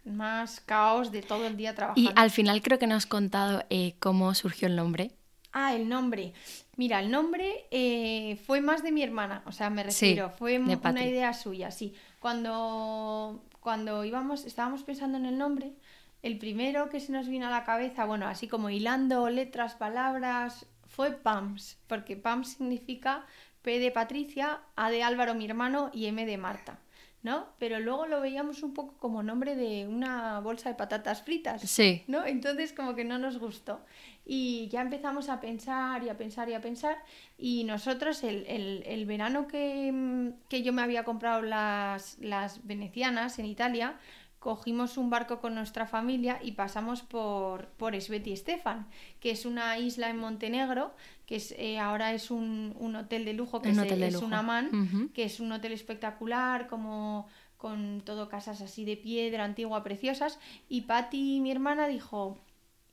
más 0.10 0.60
caos 0.62 1.12
de 1.12 1.22
todo 1.22 1.46
el 1.48 1.58
día 1.58 1.76
trabajando. 1.76 2.10
Y 2.10 2.14
al 2.16 2.32
final 2.32 2.62
creo 2.62 2.80
que 2.80 2.88
nos 2.88 2.98
has 2.98 3.06
contado 3.06 3.64
eh, 3.70 3.96
cómo 4.00 4.34
surgió 4.34 4.68
el 4.68 4.76
nombre. 4.76 5.12
Ah, 5.52 5.74
el 5.76 5.90
nombre. 5.90 6.34
Mira, 6.76 7.00
el 7.00 7.10
nombre 7.10 7.66
eh, 7.72 8.40
fue 8.46 8.62
más 8.62 8.84
de 8.84 8.92
mi 8.92 9.02
hermana, 9.04 9.42
o 9.46 9.52
sea, 9.52 9.70
me 9.70 9.82
Sí, 9.92 10.10
refiero, 10.10 10.30
fue 10.30 10.60
una 10.60 11.04
idea 11.04 11.34
suya, 11.34 11.72
sí. 11.72 11.94
Cuando, 12.20 13.44
cuando 13.60 14.06
íbamos, 14.06 14.46
estábamos 14.46 14.84
pensando 14.84 15.18
en 15.18 15.26
el 15.26 15.38
nombre, 15.38 15.74
el 16.22 16.38
primero 16.38 16.90
que 16.90 17.00
se 17.00 17.12
nos 17.12 17.28
vino 17.28 17.48
a 17.48 17.50
la 17.50 17.64
cabeza, 17.64 18.06
bueno, 18.06 18.28
así 18.28 18.48
como 18.48 18.70
hilando 18.70 19.30
letras, 19.30 19.76
palabras, 19.76 20.68
fue 20.88 21.12
PAMS, 21.12 21.78
porque 21.88 22.16
PAMS 22.16 22.58
significa 22.58 23.26
P 23.62 23.80
de 23.80 23.92
Patricia, 23.92 24.60
A 24.76 24.90
de 24.90 25.04
Álvaro, 25.04 25.34
mi 25.34 25.46
hermano, 25.46 25.90
y 25.94 26.06
M 26.06 26.26
de 26.26 26.38
Marta. 26.38 26.80
¿No? 27.22 27.48
Pero 27.60 27.82
luego 27.82 28.06
lo 28.06 28.22
veíamos 28.22 28.64
un 28.64 28.74
poco 28.74 28.96
como 28.98 29.24
nombre 29.24 29.56
de 29.58 29.86
una 29.88 30.40
bolsa 30.40 30.70
de 30.70 30.76
patatas 30.76 31.22
fritas. 31.22 31.62
Sí. 31.70 32.04
¿no? 32.08 32.26
Entonces 32.26 32.72
como 32.72 32.96
que 32.96 33.04
no 33.04 33.18
nos 33.18 33.40
gustó. 33.40 33.82
Y 34.26 34.70
ya 34.70 34.80
empezamos 34.82 35.28
a 35.28 35.42
pensar 35.42 36.02
y 36.04 36.08
a 36.10 36.16
pensar 36.18 36.48
y 36.50 36.54
a 36.54 36.62
pensar. 36.62 36.98
Y 37.38 37.66
nosotros 37.66 38.24
el, 38.24 38.46
el- 38.48 38.84
el 38.86 39.06
verano 39.06 39.48
que, 39.48 40.32
que 40.48 40.62
yo 40.64 40.72
me 40.72 40.82
había 40.82 41.04
comprado 41.04 41.42
las, 41.42 42.18
las 42.20 42.66
venecianas 42.66 43.38
en 43.38 43.48
Italia, 43.48 44.00
cogimos 44.40 44.98
un 44.98 45.10
barco 45.10 45.42
con 45.42 45.54
nuestra 45.56 45.86
familia 45.86 46.40
y 46.42 46.54
pasamos 46.54 47.02
por, 47.02 47.68
por 47.72 48.00
Sveti 48.00 48.38
Stefan, 48.38 48.88
que 49.20 49.32
es 49.32 49.46
una 49.46 49.78
isla 49.78 50.10
en 50.10 50.16
Montenegro, 50.18 50.94
que 51.30 51.36
es, 51.36 51.52
eh, 51.60 51.78
ahora 51.78 52.12
es 52.16 52.32
un, 52.32 52.76
un 52.80 52.96
hotel 52.96 53.24
de 53.24 53.34
lujo, 53.34 53.62
que 53.62 53.70
Un 53.70 53.80
es, 53.80 54.16
un 54.16 54.34
amán, 54.34 55.12
que 55.14 55.26
es 55.26 55.40
un 55.40 55.52
hotel 55.52 55.74
espectacular, 55.74 56.68
como 56.68 57.28
con 57.56 58.02
todo 58.04 58.30
casas 58.30 58.62
así 58.62 58.84
de 58.84 58.98
piedra 58.98 59.44
antigua, 59.44 59.84
preciosas. 59.84 60.40
Y 60.70 60.82
Patti, 60.82 61.40
mi 61.40 61.52
hermana, 61.52 61.88
dijo, 61.88 62.40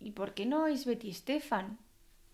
¿y 0.00 0.10
por 0.10 0.34
qué 0.34 0.44
no 0.44 0.66
es 0.66 0.84
Betty 0.84 1.14
Stefan? 1.14 1.78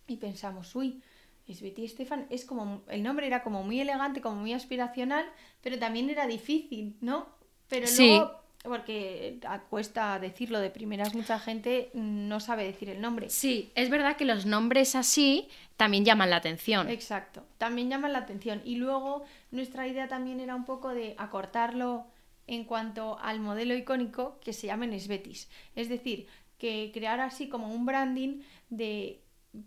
Y 0.08 0.16
pensamos, 0.16 0.74
uy, 0.74 1.00
es 1.46 1.62
Betty 1.62 1.86
Stefan, 1.86 2.26
es 2.30 2.44
como, 2.46 2.82
el 2.88 3.04
nombre 3.04 3.28
era 3.28 3.44
como 3.44 3.62
muy 3.62 3.78
elegante, 3.78 4.20
como 4.20 4.40
muy 4.40 4.54
aspiracional, 4.54 5.24
pero 5.60 5.78
también 5.78 6.10
era 6.10 6.26
difícil, 6.26 6.96
¿no? 7.00 7.28
Pero 7.68 7.86
Sí. 7.86 8.08
luego, 8.08 8.41
porque 8.62 9.38
cuesta 9.70 10.18
decirlo 10.18 10.60
de 10.60 10.70
primeras, 10.70 11.14
mucha 11.14 11.38
gente 11.38 11.90
no 11.94 12.40
sabe 12.40 12.64
decir 12.64 12.88
el 12.88 13.00
nombre. 13.00 13.28
Sí, 13.28 13.72
es 13.74 13.90
verdad 13.90 14.16
que 14.16 14.24
los 14.24 14.46
nombres 14.46 14.94
así 14.94 15.48
también 15.76 16.04
llaman 16.04 16.30
la 16.30 16.36
atención. 16.36 16.88
Exacto, 16.88 17.44
también 17.58 17.90
llaman 17.90 18.12
la 18.12 18.20
atención. 18.20 18.62
Y 18.64 18.76
luego 18.76 19.24
nuestra 19.50 19.88
idea 19.88 20.08
también 20.08 20.40
era 20.40 20.54
un 20.54 20.64
poco 20.64 20.90
de 20.90 21.14
acortarlo 21.18 22.06
en 22.46 22.64
cuanto 22.64 23.18
al 23.20 23.40
modelo 23.40 23.74
icónico 23.74 24.38
que 24.40 24.52
se 24.52 24.68
llamen 24.68 24.98
Svetis. 24.98 25.48
Es 25.74 25.88
decir, 25.88 26.26
que 26.58 26.90
crear 26.94 27.20
así 27.20 27.48
como 27.48 27.68
un 27.68 27.84
branding 27.84 28.42
de 28.70 29.20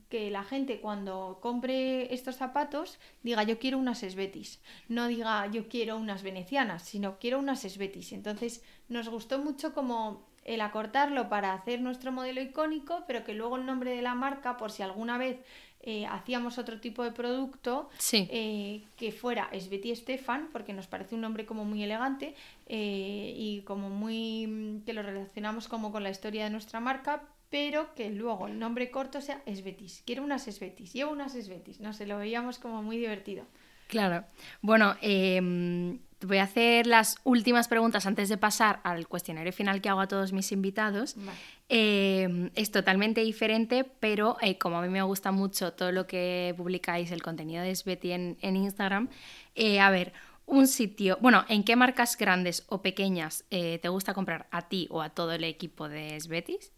que 0.10 0.32
la 0.32 0.43
gente 0.43 0.82
cuando 0.82 1.39
compre 1.41 2.13
estos 2.13 2.36
zapatos 2.38 2.98
diga 3.21 3.43
yo 3.43 3.60
quiero 3.60 3.78
unas 3.78 4.00
Svetis, 4.00 4.60
no 4.88 5.08
diga 5.08 5.45
yo 5.48 5.67
quiero 5.67 5.98
unas 5.98 6.24
venecianas, 6.24 6.84
sino 6.84 7.19
quiero 7.19 7.38
unas 7.39 7.62
Svetis. 7.62 8.12
Entonces 8.12 8.63
nos 8.89 9.10
gustó 9.10 9.39
mucho 9.39 9.74
como 9.74 10.26
el 10.43 10.62
acortarlo 10.62 11.28
para 11.30 11.54
hacer 11.54 11.82
nuestro 11.82 12.12
modelo 12.12 12.41
icónico, 12.41 13.04
pero 13.08 13.24
que 13.24 13.34
luego 13.34 13.58
el 13.58 13.65
nombre 13.65 13.95
de 13.95 14.02
la 14.02 14.13
marca, 14.15 14.58
por 14.58 14.71
si 14.71 14.84
alguna 14.84 15.17
vez 15.17 15.39
eh, 15.82 16.06
hacíamos 16.08 16.58
otro 16.58 16.80
tipo 16.80 17.04
de 17.04 17.12
producto 17.12 17.89
Sí. 18.00 18.28
eh, 18.32 18.84
que 18.95 19.12
fuera 19.12 19.50
Sveti 19.60 19.95
Stefan, 19.95 20.50
porque 20.52 20.74
nos 20.74 20.88
parece 20.88 21.13
un 21.15 21.21
nombre 21.21 21.45
como 21.45 21.63
muy 21.65 21.84
elegante 21.84 22.34
eh, 22.67 23.34
y 23.36 23.62
como 23.62 23.89
muy 23.89 24.47
mm, 24.47 24.82
que 24.84 24.93
lo 24.93 25.03
relacionamos 25.03 25.68
como 25.68 25.91
con 25.91 26.01
la 26.03 26.09
historia 26.09 26.43
de 26.43 26.49
nuestra 26.49 26.80
marca, 26.80 27.24
pero 27.56 27.95
que 27.95 28.10
luego 28.10 28.47
el 28.47 28.60
nombre 28.60 28.91
corto 28.91 29.22
sea 29.22 29.41
Svetis. 29.45 30.03
Quiero 30.06 30.26
unas 30.26 30.43
Svetis, 30.43 30.91
llevo 30.91 31.14
unas 31.14 31.32
Svetis, 31.32 31.80
no 31.80 31.93
sé, 31.93 32.06
lo 32.06 32.18
veíamos 32.18 32.60
como 32.60 32.84
muy 32.84 32.97
divertido. 32.97 33.45
Claro. 33.88 34.26
Bueno, 34.62 34.97
em, 35.01 35.99
voy 36.20 36.39
a 36.39 36.43
hacer 36.43 36.86
las 36.86 37.16
últimas 37.24 37.70
preguntas 37.70 38.06
antes 38.08 38.28
de 38.28 38.36
pasar 38.36 38.82
al 38.84 39.08
cuestionario 39.08 39.53
final 39.53 39.80
que 39.80 39.88
hago 39.88 40.01
a 40.01 40.10
todos 40.10 40.34
mis 40.34 40.51
invitados. 40.51 41.16
Vale. 41.16 41.38
Em, 41.70 42.49
es 42.56 42.72
totalmente 42.72 43.22
diferente, 43.22 43.86
pero 44.01 44.36
eh, 44.41 44.58
como 44.58 44.80
a 44.80 44.82
mí 44.82 44.89
me 44.89 45.03
gusta 45.03 45.32
mucho 45.32 45.72
todo 45.72 45.93
lo 45.93 46.08
que 46.08 46.53
publicáis, 46.58 47.10
el 47.14 47.24
contenido 47.24 47.64
de 47.64 47.74
Sveti 47.74 48.12
en, 48.12 48.38
en 48.41 48.58
Instagram, 48.58 49.08
eh, 49.56 49.80
a 49.80 49.89
ver, 49.91 50.12
un 50.45 50.68
sitio, 50.68 51.18
bueno, 51.22 51.45
¿en 51.47 51.64
qué 51.64 51.78
marcas 51.78 52.18
grandes 52.18 52.66
o 52.68 52.82
pequeñas 52.82 53.45
eh, 53.49 53.80
te 53.82 53.88
gusta 53.88 54.14
comprar 54.14 54.47
a 54.51 54.68
ti 54.68 54.88
o 54.91 55.01
a 55.01 55.10
todo 55.10 55.32
el 55.32 55.45
equipo 55.45 55.88
de 55.88 56.20
Svetis? 56.20 56.74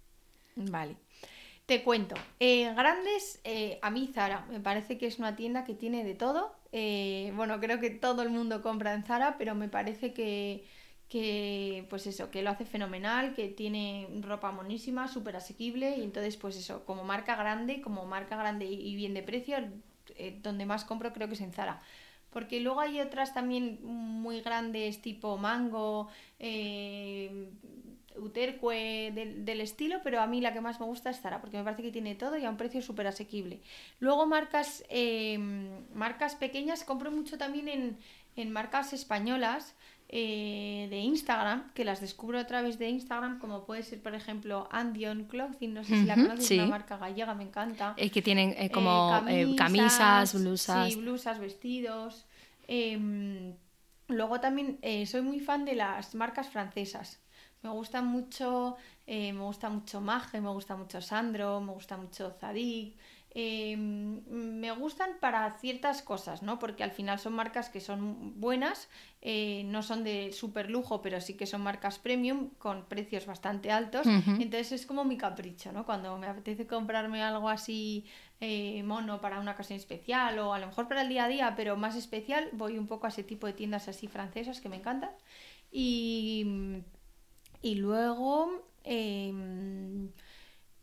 Vale. 0.58 0.98
Te 1.66 1.84
cuento. 1.84 2.16
Eh, 2.40 2.74
grandes, 2.76 3.42
eh, 3.44 3.80
a 3.82 3.90
mí 3.92 4.10
Zara. 4.14 4.46
Me 4.50 4.60
parece 4.60 4.98
que 4.98 5.08
es 5.08 5.20
una 5.20 5.36
tienda 5.36 5.66
que 5.66 5.74
tiene 5.76 6.04
de 6.04 6.16
todo. 6.16 6.56
Eh, 6.72 7.32
bueno, 7.36 7.60
creo 7.60 7.80
que 7.80 7.90
todo 7.92 8.22
el 8.24 8.30
mundo 8.30 8.62
compra 8.62 8.94
en 8.94 9.04
Zara, 9.04 9.38
pero 9.38 9.54
me 9.56 9.70
parece 9.70 10.14
que, 10.14 10.66
que, 11.10 11.86
pues 11.90 12.08
eso, 12.08 12.32
que 12.32 12.42
lo 12.42 12.50
hace 12.52 12.66
fenomenal, 12.66 13.36
que 13.36 13.50
tiene 13.50 14.08
ropa 14.22 14.52
monísima, 14.52 15.08
súper 15.08 15.36
asequible. 15.36 15.98
Y 15.98 16.04
entonces, 16.04 16.38
pues 16.38 16.58
eso, 16.58 16.86
como 16.86 17.04
marca 17.04 17.36
grande, 17.36 17.82
como 17.82 18.06
marca 18.06 18.38
grande 18.38 18.66
y 18.66 18.96
bien 18.96 19.14
de 19.14 19.24
precio, 19.24 19.58
donde 20.42 20.66
más 20.66 20.86
compro 20.86 21.14
creo 21.14 21.28
que 21.28 21.36
es 21.36 21.42
en 21.42 21.54
Zara. 21.54 21.82
Porque 22.32 22.60
luego 22.62 22.82
hay 22.82 23.02
otras 23.02 23.34
también 23.34 23.80
muy 23.84 24.42
grandes, 24.42 25.02
tipo 25.02 25.38
Mango, 25.38 26.10
Uterque 28.20 29.12
del, 29.14 29.46
del 29.46 29.62
estilo, 29.62 30.00
pero 30.04 30.22
a 30.22 30.28
mí 30.28 30.42
la 30.42 30.54
que 30.54 30.62
más 30.62 30.80
me 30.80 30.86
gusta 30.86 31.10
es 31.10 31.20
Zara, 31.20 31.42
porque 31.42 31.58
me 31.58 31.64
parece 31.64 31.84
que 31.84 31.92
tiene 31.92 32.16
todo 32.16 32.38
y 32.38 32.46
a 32.46 32.50
un 32.50 32.58
precio 32.58 32.82
súper 32.82 33.08
asequible. 33.08 33.62
Luego 34.00 34.26
marcas, 34.26 34.84
eh, 34.90 35.38
marcas 35.94 36.36
pequeñas, 36.36 36.84
compro 36.84 37.12
mucho 37.12 37.38
también 37.38 37.68
en, 37.68 37.98
en 38.36 38.52
marcas 38.52 38.94
españolas 38.94 39.76
eh, 40.10 40.88
de 40.90 41.00
Instagram, 41.00 41.74
que 41.74 41.84
las 41.84 42.00
descubro 42.00 42.40
a 42.40 42.48
través 42.48 42.80
de 42.80 42.90
Instagram, 42.90 43.40
como 43.40 43.66
puede 43.66 43.84
ser, 43.84 44.02
por 44.02 44.16
ejemplo, 44.16 44.70
Andion 44.72 45.26
Clothing, 45.26 45.74
no 45.74 45.84
sé 45.84 46.00
si 46.00 46.06
la 46.06 46.16
conoces, 46.16 46.48
sí. 46.48 46.54
es 46.54 46.62
una 46.62 46.70
marca 46.70 46.98
gallega, 46.98 47.34
me 47.34 47.44
encanta. 47.44 47.94
Eh, 47.98 48.10
que 48.10 48.22
tienen 48.22 48.56
eh, 48.58 48.70
como 48.72 49.22
camisas, 49.58 50.34
blusas. 50.34 50.94
Sí, 50.94 51.00
blusas, 51.00 51.40
vestidos. 51.40 52.26
Em, 52.70 53.54
luego 54.08 54.40
también 54.40 54.78
eh, 54.82 55.06
soy 55.06 55.22
muy 55.24 55.42
fan 55.42 55.66
de 55.66 55.76
las 55.76 56.16
marcas 56.16 56.48
francesas. 56.48 57.20
Me 57.62 57.70
gusta 57.70 58.02
mucho, 58.02 58.78
eh, 59.06 59.34
me 59.34 59.42
gusta 59.42 59.70
mucho 59.70 60.02
Mage, 60.02 60.42
me 60.42 60.50
gusta 60.50 60.76
mucho 60.76 61.02
Sandro, 61.02 61.60
me 61.62 61.74
gusta 61.74 61.98
mucho 61.98 62.32
Zadig. 62.40 62.96
Em, 63.40 64.24
me 64.30 64.72
gustan 64.72 65.12
para 65.20 65.60
ciertas 65.60 66.02
cosas, 66.02 66.42
¿no? 66.42 66.58
Porque 66.58 66.84
al 66.84 66.90
final 66.90 67.20
son 67.20 67.34
marcas 67.34 67.70
que 67.70 67.82
son 67.82 68.40
buenas, 68.40 68.90
eh, 69.22 69.62
no 69.66 69.84
son 69.84 70.04
de 70.04 70.32
super 70.32 70.72
lujo, 70.72 71.04
pero 71.04 71.22
sí 71.22 71.36
que 71.36 71.46
son 71.46 71.62
marcas 71.62 72.00
premium 72.00 72.50
con 72.58 72.86
precios 72.86 73.28
bastante 73.28 73.72
altos. 73.72 74.08
Entonces 74.08 74.72
es 74.72 74.86
como 74.88 75.04
mi 75.06 75.18
capricho, 75.18 75.72
¿no? 75.72 75.86
Cuando 75.86 76.18
me 76.18 76.26
apetece 76.26 76.66
comprarme 76.66 77.22
algo 77.22 77.48
así 77.48 78.06
eh, 78.40 78.82
mono 78.82 79.22
para 79.22 79.40
una 79.40 79.52
ocasión 79.52 79.78
especial 79.78 80.40
o 80.40 80.54
a 80.54 80.60
lo 80.60 80.66
mejor 80.66 80.88
para 80.88 81.02
el 81.04 81.10
día 81.10 81.26
a 81.26 81.28
día, 81.28 81.54
pero 81.56 81.78
más 81.78 81.96
especial, 81.96 82.50
voy 82.54 82.80
un 82.80 82.88
poco 82.88 83.06
a 83.06 83.10
ese 83.10 83.24
tipo 83.24 83.46
de 83.46 83.54
tiendas 83.54 83.88
así 83.88 84.08
francesas 84.08 84.62
que 84.62 84.70
me 84.70 84.78
encantan. 84.78 85.12
Y, 85.72 86.82
y 87.62 87.76
luego, 87.76 88.64
em, 88.84 90.10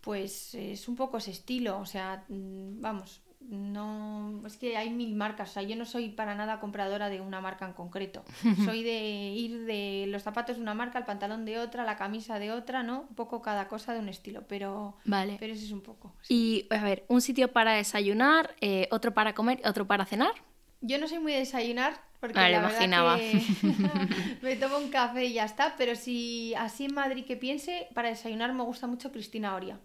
pues 0.00 0.54
es 0.54 0.88
un 0.88 0.96
poco 0.96 1.18
ese 1.18 1.30
estilo, 1.30 1.78
o 1.78 1.86
sea, 1.86 2.24
mm, 2.28 2.80
vamos, 2.80 3.22
no, 3.40 4.42
es 4.46 4.56
que 4.56 4.76
hay 4.76 4.90
mil 4.90 5.14
marcas, 5.14 5.50
o 5.50 5.52
sea, 5.54 5.62
yo 5.62 5.76
no 5.76 5.84
soy 5.84 6.08
para 6.08 6.34
nada 6.34 6.60
compradora 6.60 7.08
de 7.10 7.20
una 7.20 7.40
marca 7.40 7.66
en 7.66 7.72
concreto, 7.72 8.24
soy 8.64 8.82
de 8.82 9.00
ir 9.34 9.64
de 9.64 10.06
los 10.08 10.22
zapatos 10.22 10.56
de 10.56 10.62
una 10.62 10.74
marca, 10.74 10.98
el 10.98 11.04
pantalón 11.04 11.44
de 11.44 11.58
otra, 11.58 11.84
la 11.84 11.96
camisa 11.96 12.38
de 12.38 12.52
otra, 12.52 12.82
¿no? 12.82 13.06
Un 13.08 13.14
poco 13.14 13.42
cada 13.42 13.68
cosa 13.68 13.92
de 13.92 14.00
un 14.00 14.08
estilo, 14.08 14.44
pero, 14.48 14.96
Vale. 15.04 15.36
pero 15.38 15.52
ese 15.52 15.64
es 15.64 15.72
un 15.72 15.82
poco. 15.82 16.14
sí. 16.22 16.34
Y 16.70 16.74
a 16.74 16.82
ver, 16.82 17.04
un 17.08 17.20
sitio 17.20 17.52
para 17.52 17.72
desayunar, 17.72 18.54
eh, 18.60 18.88
otro 18.90 19.12
para 19.14 19.34
comer, 19.34 19.60
otro 19.66 19.86
para 19.86 20.04
cenar. 20.04 20.32
Yo 20.80 20.98
no 20.98 21.08
soy 21.08 21.18
muy 21.18 21.32
de 21.32 21.38
desayunar 21.38 22.02
porque 22.24 22.40
Vale, 22.40 22.52
la 22.52 22.70
imaginaba. 22.70 23.18
que 23.18 23.38
me 24.42 24.56
tomo 24.56 24.78
un 24.78 24.88
café 24.88 25.26
y 25.26 25.34
ya 25.34 25.44
está, 25.44 25.74
pero 25.76 25.94
si 25.94 26.54
así 26.54 26.86
en 26.86 26.94
Madrid 26.94 27.26
que 27.26 27.36
piense, 27.36 27.86
para 27.92 28.08
desayunar 28.08 28.54
me 28.54 28.62
gusta 28.62 28.86
mucho 28.86 29.12
Cristina 29.12 29.54
Oria, 29.54 29.78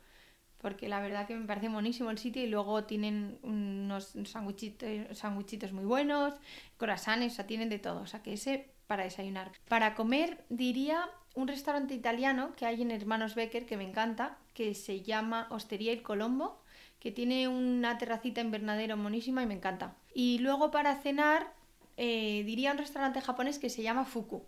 porque 0.57 0.87
la 0.87 1.01
verdad 1.01 1.27
que 1.27 1.35
me 1.35 1.45
parece 1.45 1.67
monísimo 1.67 2.11
el 2.11 2.17
sitio 2.17 2.41
y 2.41 2.47
luego 2.47 2.85
tienen 2.85 3.39
unos 3.43 4.13
sándwichitos 4.23 5.17
sándwichitos 5.17 5.73
muy 5.73 5.83
buenos, 5.83 6.33
croissants, 6.77 7.33
o 7.33 7.35
sea, 7.35 7.45
tienen 7.45 7.67
de 7.67 7.79
todo, 7.79 7.99
o 7.99 8.07
sea, 8.07 8.23
que 8.23 8.31
ese 8.31 8.69
para 8.87 9.03
desayunar. 9.03 9.51
Para 9.67 9.93
comer 9.93 10.45
diría 10.47 11.09
un 11.35 11.49
restaurante 11.49 11.93
italiano 11.93 12.53
que 12.55 12.65
hay 12.65 12.81
en 12.83 12.91
Hermanos 12.91 13.35
Becker 13.35 13.65
que 13.65 13.75
me 13.75 13.83
encanta, 13.83 14.37
que 14.53 14.73
se 14.75 15.01
llama 15.01 15.47
Osteria 15.49 15.91
El 15.91 16.03
Colombo, 16.03 16.61
que 17.01 17.11
tiene 17.11 17.49
una 17.49 17.97
terracita 17.97 18.39
invernadero 18.39 18.95
monísima 18.95 19.43
y 19.43 19.45
me 19.45 19.55
encanta. 19.55 19.95
Y 20.13 20.39
luego 20.39 20.71
para 20.71 20.95
cenar 20.95 21.59
eh, 22.06 22.43
diría 22.45 22.72
un 22.72 22.78
restaurante 22.80 23.20
japonés 23.22 23.60
que 23.60 23.70
se 23.70 23.84
llama 23.84 24.06
Fuku. 24.06 24.39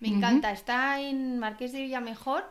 Me 0.00 0.08
encanta, 0.08 0.50
está 0.52 1.00
en 1.00 1.38
Marqués 1.38 1.72
de 1.72 1.80
Villamejor 1.82 2.44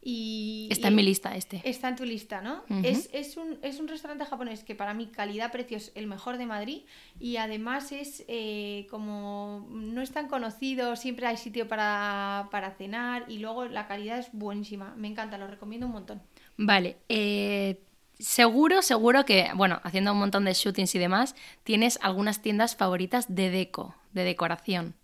y... 0.00 0.68
Está 0.70 0.86
y- 0.88 0.90
en 0.90 0.96
mi 0.96 1.02
lista 1.02 1.34
este. 1.36 1.60
Está 1.64 1.88
en 1.88 1.96
tu 1.96 2.04
lista, 2.04 2.40
¿no? 2.40 2.62
Ujú. 2.68 2.80
es, 2.84 3.08
es 3.12 3.36
un, 3.36 3.58
es 3.62 3.80
un 3.80 3.88
restaurante 3.88 4.24
japonés 4.24 4.62
que 4.64 4.74
para 4.74 4.94
mí 4.94 5.06
calidad-precio 5.06 5.76
es 5.76 5.92
el 5.94 6.06
mejor 6.06 6.36
de 6.38 6.46
Madrid 6.46 6.82
y 7.18 7.36
además 7.38 7.92
es 7.92 8.24
eh, 8.28 8.86
como 8.90 9.66
no 9.70 10.00
es 10.00 10.10
tan 10.12 10.28
conocido, 10.28 10.94
siempre 10.96 11.26
hay 11.26 11.36
sitio 11.36 11.66
para, 11.68 12.48
para 12.52 12.70
cenar 12.72 13.24
y 13.28 13.38
luego 13.38 13.64
la 13.66 13.86
calidad 13.88 14.18
es 14.18 14.28
buenísima. 14.32 14.94
Me 14.96 15.08
encanta, 15.08 15.38
lo 15.38 15.46
recomiendo 15.48 15.86
un 15.86 15.92
montón. 15.92 16.22
Vale, 16.56 16.98
eh, 17.08 17.80
seguro, 18.22 18.82
seguro 18.82 19.24
que, 19.24 19.50
bueno, 19.54 19.80
haciendo 19.82 20.12
un 20.12 20.18
montón 20.18 20.44
de 20.44 20.54
shootings 20.54 20.94
y 20.94 20.98
demás, 20.98 21.34
tienes 21.64 21.98
algunas 22.02 22.40
tiendas 22.40 22.76
favoritas 22.76 23.34
de 23.34 23.50
deco, 23.50 23.94
de 24.12 24.24
decoración. 24.24 24.94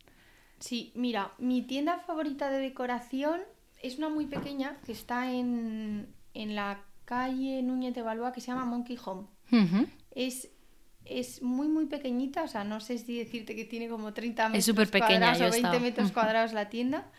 Sí, 0.60 0.92
mira, 0.94 1.32
mi 1.38 1.62
tienda 1.62 1.98
favorita 2.00 2.50
de 2.50 2.58
decoración 2.58 3.40
es 3.82 3.98
una 3.98 4.08
muy 4.08 4.26
pequeña 4.26 4.76
que 4.84 4.92
está 4.92 5.30
en, 5.30 6.08
en 6.34 6.54
la 6.54 6.82
calle 7.04 7.62
Núñez 7.62 7.94
de 7.94 8.02
Balboa 8.02 8.32
que 8.32 8.40
se 8.40 8.48
llama 8.48 8.64
Monkey 8.64 8.98
Home. 9.04 9.26
Es, 10.14 10.48
es 11.04 11.42
muy, 11.42 11.68
muy 11.68 11.86
pequeñita, 11.86 12.42
o 12.42 12.48
sea, 12.48 12.64
no 12.64 12.80
sé 12.80 12.98
si 12.98 13.18
decirte 13.18 13.54
que 13.56 13.64
tiene 13.64 13.88
como 13.88 14.12
30 14.12 14.48
metros 14.48 14.88
pequeña, 14.90 15.00
cuadrados 15.00 15.40
o 15.40 15.50
20 15.50 15.56
estado. 15.58 15.80
metros 15.80 16.12
cuadrados 16.12 16.52
la 16.52 16.68
tienda, 16.68 17.10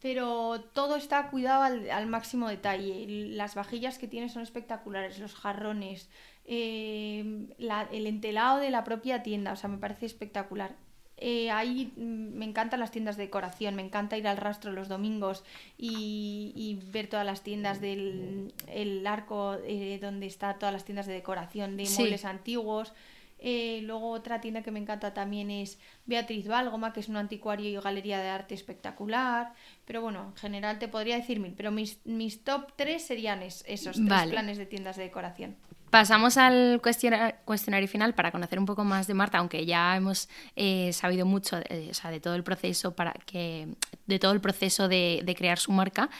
pero 0.00 0.60
todo 0.72 0.96
está 0.96 1.28
cuidado 1.30 1.62
al, 1.62 1.90
al 1.90 2.06
máximo 2.06 2.48
detalle. 2.48 3.04
Las 3.08 3.54
vajillas 3.54 3.98
que 3.98 4.06
tiene 4.08 4.28
son 4.28 4.42
espectaculares, 4.42 5.18
los 5.18 5.34
jarrones, 5.34 6.08
eh, 6.44 7.46
la- 7.58 7.88
el 7.92 8.06
entelado 8.06 8.58
de 8.58 8.70
la 8.70 8.84
propia 8.84 9.22
tienda, 9.22 9.52
o 9.52 9.56
sea, 9.56 9.68
me 9.68 9.78
parece 9.78 10.06
espectacular. 10.06 10.76
Eh, 11.20 11.50
ahí 11.50 11.92
mm, 11.96 12.38
me 12.38 12.44
encantan 12.44 12.78
las 12.78 12.92
tiendas 12.92 13.16
de 13.16 13.24
decoración, 13.24 13.74
me 13.74 13.82
encanta 13.82 14.16
ir 14.16 14.28
al 14.28 14.36
rastro 14.36 14.70
los 14.70 14.86
domingos 14.88 15.42
y, 15.76 16.52
y 16.54 16.74
ver 16.92 17.08
todas 17.08 17.26
las 17.26 17.42
tiendas 17.42 17.80
del 17.80 18.52
el 18.68 19.04
arco 19.04 19.56
eh, 19.64 19.98
donde 20.00 20.26
está 20.26 20.54
todas 20.60 20.72
las 20.72 20.84
tiendas 20.84 21.06
de 21.06 21.14
decoración 21.14 21.76
de 21.76 21.86
Sí. 21.86 21.98
muebles 22.00 22.24
antiguos. 22.24 22.92
Eh, 23.40 23.80
luego 23.84 24.10
otra 24.10 24.40
tienda 24.40 24.62
que 24.62 24.70
me 24.70 24.80
encanta 24.80 25.14
también 25.14 25.50
es 25.50 25.78
Beatriz 26.06 26.48
Válgoma, 26.48 26.92
que 26.92 27.00
es 27.00 27.08
un 27.08 27.16
anticuario 27.16 27.68
y 27.68 27.80
galería 27.82 28.18
de 28.20 28.28
arte 28.28 28.54
espectacular. 28.54 29.52
Pero 29.84 30.02
bueno, 30.02 30.26
en 30.30 30.36
general 30.36 30.78
te 30.78 30.88
podría 30.88 31.16
decir 31.16 31.38
mil, 31.40 31.52
pero 31.52 31.70
mis, 31.70 32.00
mis 32.04 32.42
top 32.44 32.72
tres 32.76 33.06
serían 33.06 33.42
es- 33.42 33.64
esos 33.68 33.96
tres 33.96 34.08
Vale. 34.08 34.30
planes 34.32 34.58
de 34.58 34.66
tiendas 34.66 34.96
de 34.96 35.04
decoración. 35.04 35.56
Pasamos 35.90 36.36
al 36.36 36.80
cuestiona- 36.82 37.36
cuestionario 37.46 37.88
final 37.88 38.12
para 38.14 38.30
conocer 38.30 38.58
un 38.58 38.66
poco 38.66 38.84
más 38.84 39.06
de 39.06 39.14
Marta, 39.14 39.38
aunque 39.38 39.64
ya 39.64 39.96
hemos 39.96 40.28
eh, 40.54 40.92
sabido 40.92 41.24
mucho 41.24 41.58
eh, 41.70 41.88
o 41.90 41.94
sea, 41.94 42.10
de 42.10 42.20
todo 42.20 42.34
el 42.34 42.44
proceso 42.44 42.94
para 42.94 43.12
que 43.24 43.68
de 44.06 44.18
todo 44.18 44.32
el 44.32 44.40
proceso 44.42 44.86
de, 44.88 45.22
de 45.24 45.34
crear 45.34 45.58
su 45.58 45.72
marca. 45.72 46.10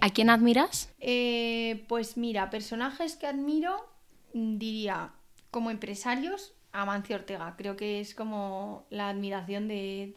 ¿A 0.00 0.10
quién 0.10 0.30
admiras? 0.30 0.92
Pues 1.88 2.16
mira, 2.16 2.50
personajes 2.50 3.16
que 3.16 3.26
admiro, 3.26 3.84
mm, 4.34 4.58
diría, 4.58 5.10
como 5.50 5.70
empresarios, 5.70 6.54
Amancio 6.72 7.16
Ortega. 7.16 7.54
Creo 7.56 7.76
que 7.76 8.00
es 8.00 8.14
como 8.14 8.86
la 8.90 9.08
admiración 9.08 9.68
de 9.68 10.14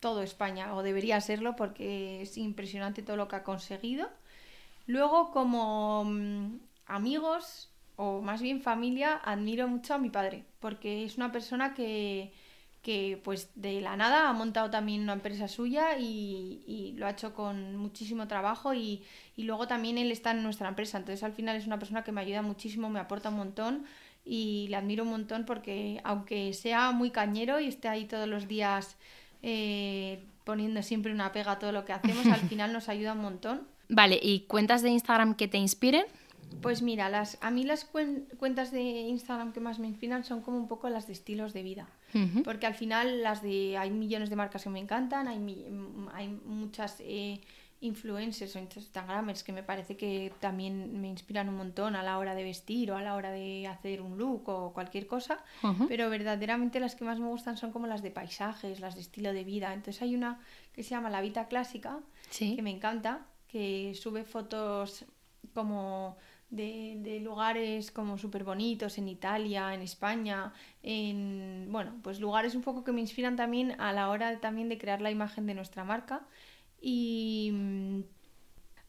todo 0.00 0.22
España, 0.22 0.74
o 0.74 0.82
debería 0.82 1.20
serlo, 1.20 1.56
porque 1.56 2.22
es 2.22 2.36
impresionante 2.36 3.02
todo 3.02 3.16
lo 3.16 3.28
que 3.28 3.36
ha 3.36 3.42
conseguido. 3.42 4.08
Luego, 4.86 5.30
como 5.30 6.04
mm, 6.04 6.58
amigos, 6.86 7.70
o 7.96 8.20
más 8.20 8.42
bien 8.42 8.60
familia, 8.60 9.20
admiro 9.24 9.66
mucho 9.68 9.94
a 9.94 9.98
mi 9.98 10.10
padre, 10.10 10.44
porque 10.60 11.04
es 11.04 11.16
una 11.16 11.32
persona 11.32 11.72
que, 11.74 12.32
que 12.82 13.18
pues 13.24 13.50
de 13.54 13.80
la 13.80 13.96
nada 13.96 14.28
ha 14.28 14.32
montado 14.34 14.70
también 14.70 15.02
una 15.02 15.14
empresa 15.14 15.48
suya 15.48 15.96
y, 15.98 16.94
lo 16.98 17.06
ha 17.06 17.10
hecho 17.10 17.34
con 17.34 17.76
muchísimo 17.76 18.28
trabajo 18.28 18.74
y, 18.74 19.02
y, 19.36 19.44
luego 19.44 19.66
también 19.66 19.96
él 19.96 20.12
está 20.12 20.32
en 20.32 20.42
nuestra 20.42 20.68
empresa, 20.68 20.98
entonces 20.98 21.22
al 21.24 21.32
final 21.32 21.56
es 21.56 21.66
una 21.66 21.78
persona 21.78 22.04
que 22.04 22.12
me 22.12 22.20
ayuda 22.20 22.42
muchísimo, 22.42 22.90
me 22.90 23.00
aporta 23.00 23.30
un 23.30 23.36
montón 23.36 23.86
y 24.24 24.66
le 24.68 24.76
admiro 24.76 25.04
un 25.04 25.10
montón 25.10 25.44
porque 25.44 26.00
aunque 26.04 26.52
sea 26.54 26.92
muy 26.92 27.10
cañero 27.10 27.60
y 27.60 27.68
esté 27.68 27.88
ahí 27.88 28.06
todos 28.06 28.28
los 28.28 28.48
días 28.48 28.96
eh, 29.42 30.24
poniendo 30.44 30.82
siempre 30.82 31.12
una 31.12 31.32
pega 31.32 31.52
a 31.52 31.58
todo 31.58 31.72
lo 31.72 31.84
que 31.84 31.92
hacemos, 31.92 32.26
al 32.26 32.40
final 32.48 32.72
nos 32.72 32.88
ayuda 32.88 33.12
un 33.12 33.20
montón. 33.20 33.68
Vale, 33.88 34.18
¿y 34.22 34.40
cuentas 34.40 34.82
de 34.82 34.90
Instagram 34.90 35.34
que 35.34 35.48
te 35.48 35.58
inspiren? 35.58 36.04
Pues 36.62 36.82
mira, 36.82 37.08
las, 37.10 37.36
a 37.40 37.50
mí 37.50 37.64
las 37.64 37.84
cuentas 37.84 38.70
de 38.70 38.80
Instagram 38.80 39.52
que 39.52 39.60
más 39.60 39.78
me 39.78 39.86
inspiran 39.86 40.24
son 40.24 40.40
como 40.40 40.56
un 40.56 40.68
poco 40.68 40.88
las 40.88 41.06
de 41.06 41.12
estilos 41.12 41.52
de 41.52 41.62
vida. 41.62 41.88
Porque 42.44 42.66
al 42.66 42.74
final 42.74 43.22
las 43.22 43.42
de 43.42 43.76
hay 43.76 43.90
millones 43.90 44.30
de 44.30 44.36
marcas 44.36 44.62
que 44.62 44.70
me 44.70 44.78
encantan, 44.78 45.26
hay, 45.26 45.66
hay 46.12 46.28
muchas 46.28 46.98
eh, 47.00 47.40
influencers 47.84 48.56
o 48.56 48.58
instagramers 48.58 49.44
que 49.44 49.52
me 49.52 49.62
parece 49.62 49.96
que 49.96 50.32
también 50.40 51.00
me 51.00 51.08
inspiran 51.08 51.48
un 51.48 51.56
montón 51.56 51.96
a 51.96 52.02
la 52.02 52.18
hora 52.18 52.34
de 52.34 52.42
vestir 52.42 52.90
o 52.90 52.96
a 52.96 53.02
la 53.02 53.14
hora 53.14 53.30
de 53.30 53.66
hacer 53.66 54.00
un 54.00 54.16
look 54.16 54.48
o 54.48 54.72
cualquier 54.72 55.06
cosa, 55.06 55.44
pero 55.88 56.08
verdaderamente 56.08 56.80
las 56.80 56.94
que 56.96 57.04
más 57.04 57.18
me 57.18 57.26
gustan 57.26 57.56
son 57.56 57.72
como 57.72 57.86
las 57.86 58.02
de 58.02 58.10
paisajes, 58.10 58.80
las 58.80 58.94
de 58.94 59.02
estilo 59.02 59.32
de 59.32 59.44
vida. 59.44 59.74
Entonces 59.74 60.00
hay 60.02 60.14
una 60.14 60.40
que 60.72 60.82
se 60.82 60.90
llama 60.90 61.10
La 61.10 61.20
Vita 61.20 61.46
Clásica, 61.46 62.00
que 62.38 62.62
me 62.62 62.70
encanta, 62.70 63.26
que 63.48 63.94
sube 63.94 64.24
fotos 64.24 65.04
como 65.52 66.16
de, 66.48 67.20
lugares 67.22 67.90
como 67.90 68.16
súper 68.16 68.44
bonitos 68.44 68.96
en 68.98 69.08
Italia, 69.08 69.74
en 69.74 69.82
España, 69.82 70.52
en, 70.82 71.68
bueno, 71.70 71.92
pues 72.02 72.18
lugares 72.18 72.54
un 72.54 72.62
poco 72.62 72.82
que 72.82 72.92
me 72.92 73.00
inspiran 73.00 73.36
también 73.36 73.78
a 73.80 73.92
la 73.92 74.08
hora 74.08 74.40
también 74.40 74.68
de 74.68 74.78
crear 74.78 75.00
la 75.02 75.10
imagen 75.10 75.46
de 75.46 75.54
nuestra 75.54 75.84
marca. 75.84 76.26
Y 76.86 77.50
mm, 77.50 78.00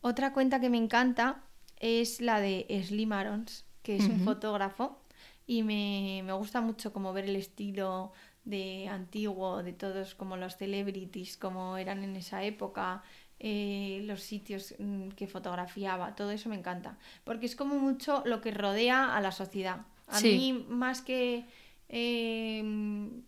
otra 0.01 0.33
cuenta 0.33 0.59
que 0.59 0.69
me 0.69 0.77
encanta 0.77 1.45
es 1.79 2.19
la 2.19 2.41
de 2.41 2.65
Slim 2.85 3.13
Arons, 3.13 3.63
que 3.83 3.95
es 3.95 4.03
un 4.03 4.19
fotógrafo 4.25 4.99
y 5.47 5.63
me, 5.63 6.21
me 6.25 6.33
gusta 6.33 6.59
mucho 6.59 6.91
como 6.91 7.13
ver 7.13 7.25
el 7.25 7.37
estilo 7.37 8.11
de 8.43 8.89
antiguo 8.89 9.63
de 9.63 9.71
todos 9.71 10.13
como 10.13 10.35
los 10.37 10.57
celebrities 10.57 11.37
como 11.37 11.77
eran 11.77 12.03
en 12.03 12.15
esa 12.15 12.43
época 12.43 13.03
eh, 13.39 14.01
los 14.05 14.21
sitios 14.21 14.75
mm, 14.77 15.09
que 15.09 15.27
fotografiaba, 15.27 16.15
todo 16.15 16.31
eso 16.31 16.49
me 16.49 16.55
encanta, 16.55 16.97
porque 17.23 17.45
es 17.45 17.55
como 17.55 17.75
mucho 17.75 18.23
lo 18.25 18.41
que 18.41 18.51
rodea 18.51 19.15
a 19.15 19.21
la 19.21 19.31
sociedad. 19.31 19.85
A 20.07 20.19
mí, 20.21 20.65
más 20.69 21.01
que 21.01 21.45
em, 21.89 23.23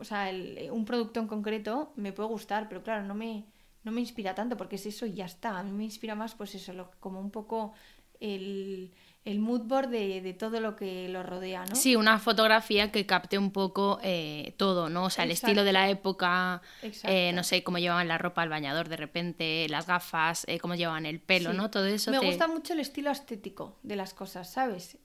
o 0.00 0.04
sea, 0.04 0.30
un 0.70 0.84
producto 0.84 1.20
en 1.20 1.26
concreto, 1.26 1.92
me 1.96 2.12
puede 2.12 2.28
gustar, 2.28 2.68
pero 2.68 2.82
claro, 2.82 3.04
no 3.04 3.14
me, 3.14 3.44
no 3.84 3.92
me 3.92 4.00
inspira 4.00 4.34
tanto, 4.34 4.56
porque 4.56 4.76
es 4.76 4.86
eso 4.86 5.06
y 5.06 5.14
ya 5.14 5.26
está. 5.26 5.58
A 5.58 5.62
mí 5.62 5.72
me 5.72 5.84
inspira 5.84 6.14
más, 6.14 6.34
pues 6.34 6.54
eso, 6.54 6.72
lo, 6.72 6.90
como 7.00 7.20
un 7.20 7.30
poco 7.30 7.72
el, 8.20 8.92
el 9.24 9.38
mood 9.38 9.62
board 9.62 9.88
de, 9.88 10.36
todo 10.38 10.60
lo 10.60 10.74
que 10.74 11.08
lo 11.08 11.22
rodea, 11.22 11.64
¿no? 11.64 11.76
Sí, 11.76 11.94
una 11.94 12.18
fotografía 12.18 12.90
que 12.90 13.06
capte 13.06 13.38
un 13.38 13.52
poco 13.52 14.00
eh, 14.02 14.54
todo, 14.56 14.88
¿no? 14.88 15.04
O 15.04 15.10
sea, 15.10 15.24
el 15.24 15.30
estilo 15.30 15.62
de 15.62 15.72
la 15.72 15.88
época, 15.88 16.60
eh, 17.04 17.32
no 17.32 17.44
sé, 17.44 17.62
cómo 17.62 17.78
llevaban 17.78 18.08
la 18.08 18.18
ropa 18.18 18.42
al 18.42 18.48
bañador 18.48 18.88
de 18.88 18.96
repente, 18.96 19.66
las 19.68 19.86
gafas, 19.86 20.44
eh, 20.48 20.58
cómo 20.58 20.74
llevaban 20.74 21.06
el 21.06 21.20
pelo, 21.20 21.52
¿no? 21.52 21.70
Todo 21.70 21.86
eso. 21.86 22.10
Me 22.10 22.18
gusta 22.18 22.48
mucho 22.48 22.72
el 22.72 22.80
estilo 22.80 23.10
estético 23.10 23.78
de 23.82 23.96
las 23.96 24.12
cosas, 24.14 24.50
¿sabes? 24.50 24.98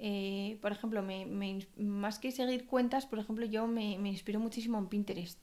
por 0.61 0.71
ejemplo, 0.71 1.03
más 1.77 2.19
que 2.19 2.31
seguir 2.31 2.65
cuentas, 2.65 3.05
por 3.05 3.19
ejemplo, 3.19 3.45
yo 3.45 3.67
me, 3.67 3.97
me 3.99 4.09
inspiro 4.09 4.39
muchísimo 4.39 4.77
en 4.79 4.87
Pinterest. 4.87 5.39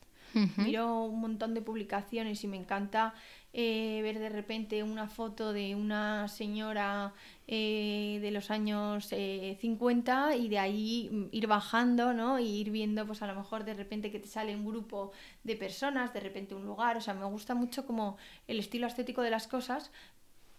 Miro 0.56 1.04
un 1.04 1.20
montón 1.20 1.54
de 1.54 1.62
publicaciones 1.62 2.42
y 2.42 2.48
me 2.48 2.56
encanta 2.56 3.14
eh, 3.52 4.00
ver 4.02 4.18
de 4.18 4.30
repente 4.30 4.82
una 4.82 5.06
foto 5.06 5.52
de 5.52 5.76
una 5.76 6.26
señora 6.26 7.12
eh, 7.46 8.18
de 8.20 8.30
los 8.32 8.50
años 8.50 9.06
50 9.06 10.32
eh, 10.32 10.38
y 10.38 10.48
de 10.48 10.58
ahí 10.58 11.28
ir 11.30 11.46
bajando, 11.46 12.12
¿no? 12.12 12.40
Y 12.40 12.46
ir 12.46 12.70
viendo, 12.70 13.06
pues 13.06 13.22
a 13.22 13.28
lo 13.28 13.36
mejor 13.36 13.64
de 13.64 13.74
repente 13.74 14.10
que 14.10 14.18
te 14.18 14.26
sale 14.26 14.56
un 14.56 14.66
grupo 14.66 15.12
de 15.44 15.54
personas, 15.54 16.12
de 16.12 16.18
repente 16.20 16.56
un 16.56 16.64
lugar, 16.64 16.96
o 16.96 17.00
sea, 17.00 17.14
me 17.14 17.26
gusta 17.26 17.54
mucho 17.54 17.86
como 17.86 18.16
el 18.48 18.58
estilo 18.58 18.88
estético 18.88 19.22
de 19.22 19.30
las 19.30 19.46
cosas, 19.46 19.92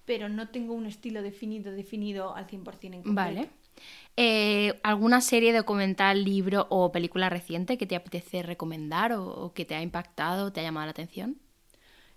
pero 0.06 0.30
no 0.30 0.48
tengo 0.48 0.74
un 0.74 0.86
estilo 0.86 1.22
definido, 1.22 1.74
definido 1.74 2.34
al 2.34 2.48
100% 2.48 2.54
en 2.84 3.04
concreto. 3.04 3.14
Vale. 3.14 3.50
¿Alguna 4.84 5.22
serie, 5.22 5.54
documental, 5.54 6.24
libro 6.24 6.68
o 6.70 6.92
película 6.92 7.30
reciente 7.30 7.78
que 7.78 7.86
te 7.88 7.96
apetece 7.96 8.44
recomendar 8.44 9.12
o, 9.14 9.26
o 9.28 9.54
que 9.54 9.66
te 9.66 9.76
ha 9.76 9.82
impactado, 9.82 10.52
te 10.52 10.60
ha 10.62 10.64
llamado 10.64 10.86
la 10.86 10.92
atención? 10.92 11.38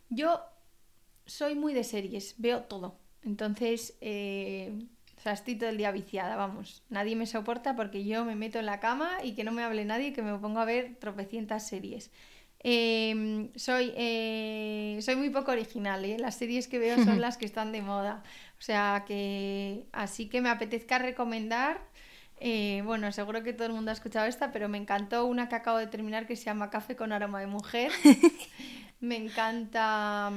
Yo 0.08 0.40
soy 1.26 1.54
muy 1.54 1.74
de 1.74 1.84
series, 1.84 2.34
veo 2.38 2.62
todo. 2.64 2.98
Entonces, 3.22 3.96
eh, 4.00 4.86
o 5.16 5.56
todo 5.56 5.70
el 5.70 5.76
día 5.76 5.90
viciada, 5.92 6.36
vamos. 6.36 6.82
Nadie 6.88 7.16
me 7.16 7.26
soporta 7.26 7.76
porque 7.76 8.04
yo 8.04 8.24
me 8.24 8.36
meto 8.36 8.58
en 8.58 8.66
la 8.66 8.80
cama 8.80 9.18
y 9.22 9.34
que 9.34 9.44
no 9.44 9.52
me 9.52 9.62
hable 9.62 9.84
nadie 9.84 10.08
y 10.08 10.12
que 10.12 10.22
me 10.22 10.36
pongo 10.38 10.60
a 10.60 10.64
ver 10.64 10.96
tropecientas 10.98 11.68
series. 11.68 12.10
Em, 12.60 13.50
soy, 13.56 13.92
eh, 13.96 14.98
soy 15.00 15.16
muy 15.16 15.30
poco 15.30 15.52
original, 15.52 16.04
¿eh? 16.04 16.18
las 16.18 16.36
series 16.36 16.66
que 16.68 16.78
veo 16.78 16.96
son 17.04 17.20
las 17.20 17.36
que 17.36 17.46
están 17.46 17.72
de 17.72 17.82
moda. 17.82 18.22
O 18.58 18.62
sea 18.62 19.04
que 19.06 19.86
así 19.92 20.28
que 20.28 20.40
me 20.40 20.50
apetezca 20.50 20.98
recomendar. 20.98 21.80
Eh, 22.40 22.82
bueno, 22.84 23.10
seguro 23.12 23.42
que 23.42 23.52
todo 23.52 23.66
el 23.66 23.72
mundo 23.74 23.90
ha 23.90 23.94
escuchado 23.94 24.26
esta, 24.26 24.52
pero 24.52 24.68
me 24.68 24.78
encantó 24.78 25.26
una 25.26 25.48
que 25.48 25.56
acabo 25.56 25.78
de 25.78 25.88
terminar 25.88 26.26
que 26.26 26.36
se 26.36 26.44
llama 26.44 26.70
Café 26.70 26.96
con 26.96 27.12
aroma 27.12 27.40
de 27.40 27.46
mujer. 27.46 27.90
me 29.00 29.16
encanta 29.16 30.32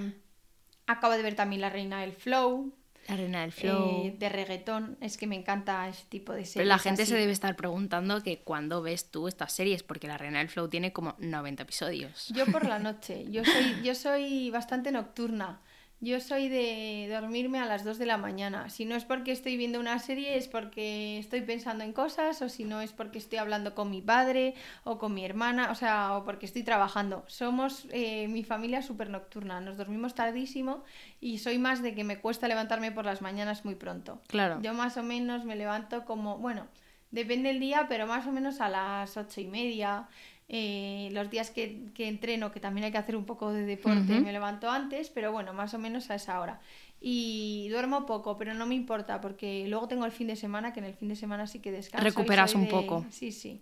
Acabo 0.92 1.14
de 1.14 1.24
ver 1.24 1.36
también 1.36 1.62
La 1.62 1.70
Reina 1.70 2.02
del 2.02 2.12
Flow. 2.12 2.74
La 3.08 3.16
Reina 3.16 3.42
del 3.42 3.52
Flow. 3.52 4.06
Eh, 4.06 4.16
de 4.18 4.30
reggaetón. 4.30 4.98
Es 5.02 5.18
que 5.18 5.28
me 5.28 5.36
encanta 5.36 5.88
ese 5.88 6.06
tipo 6.10 6.34
de 6.34 6.40
series. 6.40 6.56
Pero 6.56 6.68
la 6.68 6.80
gente 6.80 7.06
se 7.06 7.16
debe 7.16 7.32
estar 7.32 7.56
preguntando 7.56 8.22
que 8.24 8.40
cuándo 8.40 8.82
ves 8.82 9.12
tú 9.12 9.28
estas 9.28 9.52
series, 9.54 9.84
porque 9.84 10.08
La 10.08 10.18
Reina 10.18 10.40
del 10.40 10.50
Flow 10.50 10.68
tiene 10.68 10.94
como 10.94 11.16
90 11.20 11.64
episodios. 11.64 12.28
Yo 12.30 12.46
por 12.46 12.66
la 12.66 12.80
noche. 12.80 13.26
Yo 13.30 13.44
soy, 13.44 13.84
yo 13.84 13.96
soy 13.96 14.50
bastante 14.52 14.92
nocturna. 14.92 15.62
Yo 16.04 16.20
soy 16.20 16.50
de 16.50 17.08
dormirme 17.12 17.60
a 17.60 17.68
las 17.68 17.84
2 17.84 18.00
de 18.00 18.08
la 18.08 18.18
mañana. 18.18 18.72
Si 18.72 18.86
no 18.86 18.96
es 18.96 19.06
porque 19.06 19.32
estoy 19.32 19.56
viendo 19.56 19.80
una 19.80 20.00
serie, 20.00 20.36
es 20.36 20.48
porque 20.48 21.20
estoy 21.20 21.42
pensando 21.42 21.84
en 21.84 21.94
cosas, 21.94 22.42
o 22.42 22.50
si 22.50 22.64
no 22.64 22.82
es 22.82 22.92
porque 22.92 23.20
estoy 23.20 23.38
hablando 23.38 23.76
con 23.76 23.92
mi 23.92 24.02
padre 24.02 24.56
o 24.84 24.98
con 24.98 25.14
mi 25.14 25.24
hermana, 25.24 25.70
o 25.70 25.76
sea, 25.76 26.18
o 26.18 26.26
porque 26.26 26.48
estoy 26.48 26.64
trabajando. 26.64 27.24
Somos 27.28 27.86
eh, 27.92 28.28
mi 28.30 28.44
familia 28.44 28.82
súper 28.82 29.12
nocturna, 29.12 29.62
nos 29.62 29.78
dormimos 29.78 30.16
tardísimo 30.16 30.84
y 31.20 31.38
soy 31.38 31.60
más 31.60 31.84
de 31.84 31.94
que 31.94 32.04
me 32.04 32.20
cuesta 32.20 32.48
levantarme 32.48 32.92
por 32.92 33.06
las 33.06 33.22
mañanas 33.22 33.64
muy 33.64 33.76
pronto. 33.76 34.22
Claro. 34.26 34.60
Yo 34.60 34.74
más 34.74 34.98
o 34.98 35.04
menos 35.04 35.46
me 35.46 35.56
levanto 35.56 36.04
como, 36.06 36.40
bueno, 36.40 36.68
depende 37.12 37.50
del 37.50 37.60
día, 37.60 37.86
pero 37.88 38.08
más 38.08 38.26
o 38.26 38.32
menos 38.32 38.60
a 38.60 38.70
las 38.70 39.18
ocho 39.18 39.40
y 39.40 39.46
media. 39.46 40.08
Eh, 40.54 41.08
los 41.14 41.30
días 41.30 41.50
que, 41.50 41.94
entreno, 41.98 42.52
que 42.52 42.60
también 42.60 42.84
hay 42.84 42.92
que 42.92 42.98
hacer 42.98 43.16
un 43.16 43.24
poco 43.24 43.54
de 43.54 43.66
deporte, 43.66 44.20
me 44.20 44.34
levanto 44.34 44.70
antes, 44.70 45.10
pero 45.10 45.32
bueno, 45.32 45.54
más 45.54 45.74
o 45.74 45.80
menos 45.80 46.12
a 46.12 46.16
esa 46.16 46.42
hora. 46.42 46.60
Y 47.00 47.70
duermo 47.70 48.06
poco, 48.06 48.38
pero 48.38 48.54
no 48.54 48.66
me 48.66 48.76
importa, 48.76 49.22
porque 49.22 49.66
luego 49.70 49.88
tengo 49.88 50.06
el 50.06 50.12
fin 50.12 50.28
de 50.28 50.36
semana, 50.36 50.74
que 50.74 50.82
en 50.82 50.88
el 50.88 50.94
fin 50.94 51.08
de 51.08 51.16
semana 51.16 51.48
sí 51.48 51.60
que 51.60 51.72
descanso. 51.72 52.04
Recuperas 52.04 52.54
un 52.54 52.68
poco. 52.68 53.06
Sí, 53.12 53.32
sí. 53.32 53.62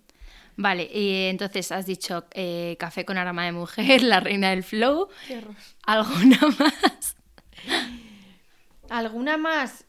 Vale, 0.56 0.90
y 0.92 1.26
entonces 1.26 1.72
has 1.72 1.86
dicho 1.86 2.26
eh, 2.32 2.76
café 2.80 3.06
con 3.06 3.20
aroma 3.20 3.46
de 3.46 3.52
mujer, 3.52 4.02
la 4.02 4.20
reina 4.20 4.50
del 4.50 4.64
flow. 4.64 5.10
¿Alguna 5.84 6.40
más? 6.60 7.16
¿Alguna 8.90 9.38
más? 9.38 9.86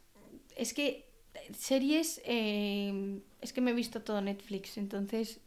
Es 0.55 0.75
que 0.75 1.09
series, 1.57 2.21
eh, 2.27 3.23
es 3.41 3.55
que 3.55 3.63
me 3.63 3.71
he 3.71 3.75
visto 3.75 4.03
todo 4.03 4.21
Netflix, 4.21 4.77
entonces 4.77 5.41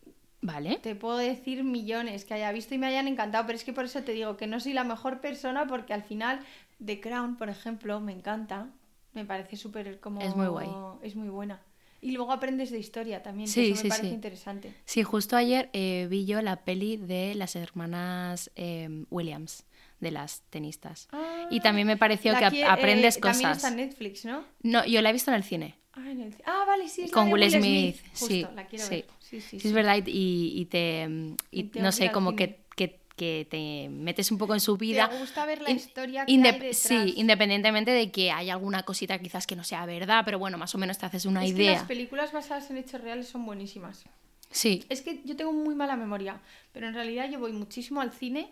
Vale. 0.43 0.77
Te 0.81 0.93
puedo 0.93 1.17
decir 1.17 1.63
millones 1.63 2.25
que 2.25 2.33
haya 2.33 2.51
visto 2.51 2.75
y 2.75 2.77
me 2.77 2.87
hayan 2.87 3.07
encantado, 3.07 3.45
pero 3.45 3.55
es 3.55 3.63
que 3.63 3.71
por 3.71 3.85
eso 3.85 4.03
te 4.03 4.11
digo 4.11 4.35
que 4.35 4.45
no 4.45 4.59
soy 4.59 4.73
la 4.73 4.83
mejor 4.83 5.21
persona 5.21 5.65
porque 5.67 5.93
al 5.93 6.03
final 6.03 6.41
The 6.83 6.99
Crown, 6.99 7.37
por 7.37 7.49
ejemplo, 7.49 8.01
me 8.01 8.11
encanta. 8.11 8.67
Me 9.13 9.23
parece 9.23 9.55
súper 9.55 10.01
como... 10.01 10.21
Es 10.21 10.35
muy 10.35 10.47
guay. 10.47 10.67
Es 11.01 11.15
muy 11.15 11.29
buena. 11.29 11.61
Y 12.01 12.11
luego 12.11 12.33
aprendes 12.33 12.71
de 12.71 12.79
historia 12.79 13.23
también, 13.23 13.47
sí, 13.47 13.71
eso 13.71 13.83
me 13.83 13.89
parece 13.89 14.09
interesante. 14.09 14.73
Sí, 14.83 15.03
justo 15.03 15.37
ayer 15.37 15.69
eh, 15.71 16.07
vi 16.09 16.25
yo 16.25 16.41
la 16.41 16.65
peli 16.65 16.97
de 16.97 17.33
las 17.33 17.55
hermanas 17.55 18.51
em, 18.55 19.05
Williams, 19.09 19.63
de 20.01 20.11
las 20.11 20.41
tenistas. 20.49 21.07
y 21.49 21.61
también 21.61 21.87
me 21.87 21.95
pareció 21.95 22.37
que, 22.37 22.59
eh, 22.59 22.65
aprendes 22.65 23.17
cosas. 23.17 23.37
También 23.37 23.51
está 23.51 23.67
en 23.69 23.75
Netflix, 23.77 24.25
¿no? 24.25 24.43
No, 24.61 24.85
yo 24.85 25.01
la 25.01 25.11
he 25.11 25.13
visto 25.13 25.31
en 25.31 25.35
el 25.35 25.43
cine. 25.43 25.75
Ah, 25.95 26.09
en 26.09 26.21
el... 26.21 26.35
ah 26.45 26.63
vale, 26.67 26.89
sí, 26.89 27.03
es 27.03 27.11
Con 27.11 27.31
Will 27.31 27.49
Smith, 27.49 27.97
sí. 28.13 28.45
la 28.55 28.65
quiero 28.65 28.85
sí. 28.85 29.05
Sí, 29.19 29.41
sí, 29.41 29.59
sí, 29.59 29.67
es 29.67 29.73
verdad, 29.73 29.97
y, 30.05 30.65
te, 30.65 31.07
y, 31.51 31.63
no 31.75 31.91
sé, 31.91 32.11
como 32.11 32.35
que, 32.35 32.61
que, 32.75 32.99
que 33.15 33.47
te 33.49 33.89
metes 33.89 34.31
un 34.31 34.37
poco 34.39 34.53
en 34.55 34.59
su 34.59 34.75
vida. 34.77 35.09
Te 35.09 35.17
gusta 35.17 35.45
ver 35.45 35.61
la 35.61 35.69
In- 35.69 35.75
historia 35.77 36.25
que 36.25 36.31
indep- 36.33 36.61
hay. 36.63 36.73
Sí, 36.73 37.13
independientemente 37.17 37.91
de 37.91 38.11
que 38.11 38.31
haya 38.31 38.53
alguna 38.53 38.83
cosita 38.83 39.19
quizás 39.19 39.45
que 39.45 39.55
no 39.55 39.63
sea 39.63 39.85
verdad, 39.85 40.23
pero 40.25 40.39
bueno, 40.39 40.57
más 40.57 40.73
o 40.73 40.77
menos 40.79 40.97
te 40.97 41.05
haces 41.05 41.25
una 41.25 41.45
es 41.45 41.53
que 41.53 41.61
idea. 41.61 41.73
las 41.73 41.83
películas 41.83 42.31
basadas 42.31 42.69
en 42.71 42.77
hechos 42.77 42.99
reales 43.01 43.27
son 43.27 43.45
buenísimas. 43.45 44.03
Sí, 44.49 44.83
Es 44.89 45.01
que 45.01 45.21
yo 45.25 45.35
tengo 45.35 45.51
muy 45.51 45.73
mala 45.73 45.95
memoria, 45.95 46.39
pero 46.71 46.87
en 46.87 46.93
realidad 46.93 47.27
yo 47.29 47.39
voy 47.39 47.53
muchísimo 47.53 48.01
al 48.01 48.11
cine 48.11 48.51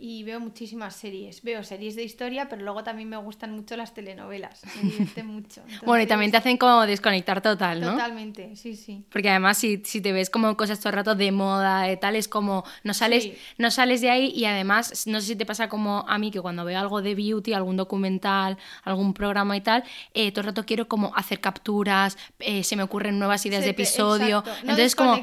y 0.00 0.22
veo 0.22 0.38
muchísimas 0.38 0.94
series. 0.94 1.42
Veo 1.42 1.62
series 1.64 1.96
de 1.96 2.04
historia, 2.04 2.48
pero 2.48 2.62
luego 2.62 2.84
también 2.84 3.08
me 3.08 3.16
gustan 3.16 3.52
mucho 3.52 3.76
las 3.76 3.94
telenovelas. 3.94 4.62
Me 4.76 4.82
divierten 4.90 5.26
mucho. 5.34 5.62
bueno, 5.84 6.04
y 6.04 6.06
también 6.06 6.30
te 6.30 6.36
hacen 6.36 6.56
como 6.56 6.86
desconectar 6.86 7.40
total, 7.42 7.80
¿no? 7.80 7.92
Totalmente, 7.92 8.54
sí, 8.56 8.76
sí. 8.76 9.04
Porque 9.10 9.28
además 9.30 9.58
si, 9.58 9.82
si 9.84 10.00
te 10.00 10.12
ves 10.12 10.30
como 10.30 10.56
cosas 10.56 10.78
todo 10.78 10.90
el 10.90 10.94
rato 10.96 11.14
de 11.14 11.32
moda 11.32 11.90
y 11.90 11.96
tal, 11.96 12.14
es 12.16 12.28
como 12.28 12.64
no 12.84 12.94
sales, 12.94 13.24
Sí. 13.24 13.36
no 13.58 13.70
sales 13.70 14.00
de 14.00 14.10
ahí 14.10 14.32
y 14.34 14.44
además 14.44 15.06
no 15.06 15.20
sé 15.20 15.26
si 15.28 15.36
te 15.36 15.44
pasa 15.46 15.68
como 15.68 16.04
a 16.08 16.16
mí 16.18 16.30
que 16.30 16.40
cuando 16.40 16.64
veo 16.64 16.78
algo 16.78 17.02
de 17.02 17.14
beauty, 17.14 17.52
algún 17.52 17.76
documental, 17.76 18.56
algún 18.84 19.14
programa 19.14 19.56
y 19.56 19.60
tal, 19.62 19.82
eh, 20.14 20.30
todo 20.30 20.42
el 20.42 20.46
rato 20.46 20.64
quiero 20.64 20.86
como 20.86 21.12
hacer 21.16 21.40
capturas, 21.40 22.16
eh, 22.38 22.62
se 22.62 22.76
me 22.76 22.84
ocurren 22.84 23.18
nuevas 23.18 23.44
ideas 23.46 23.62
Se 23.62 23.68
de 23.70 23.74
te- 23.74 23.82
episodio. 23.82 24.38
exacto, 24.38 24.50
no 24.52 24.70
Entonces 24.70 24.94
como. 24.94 25.14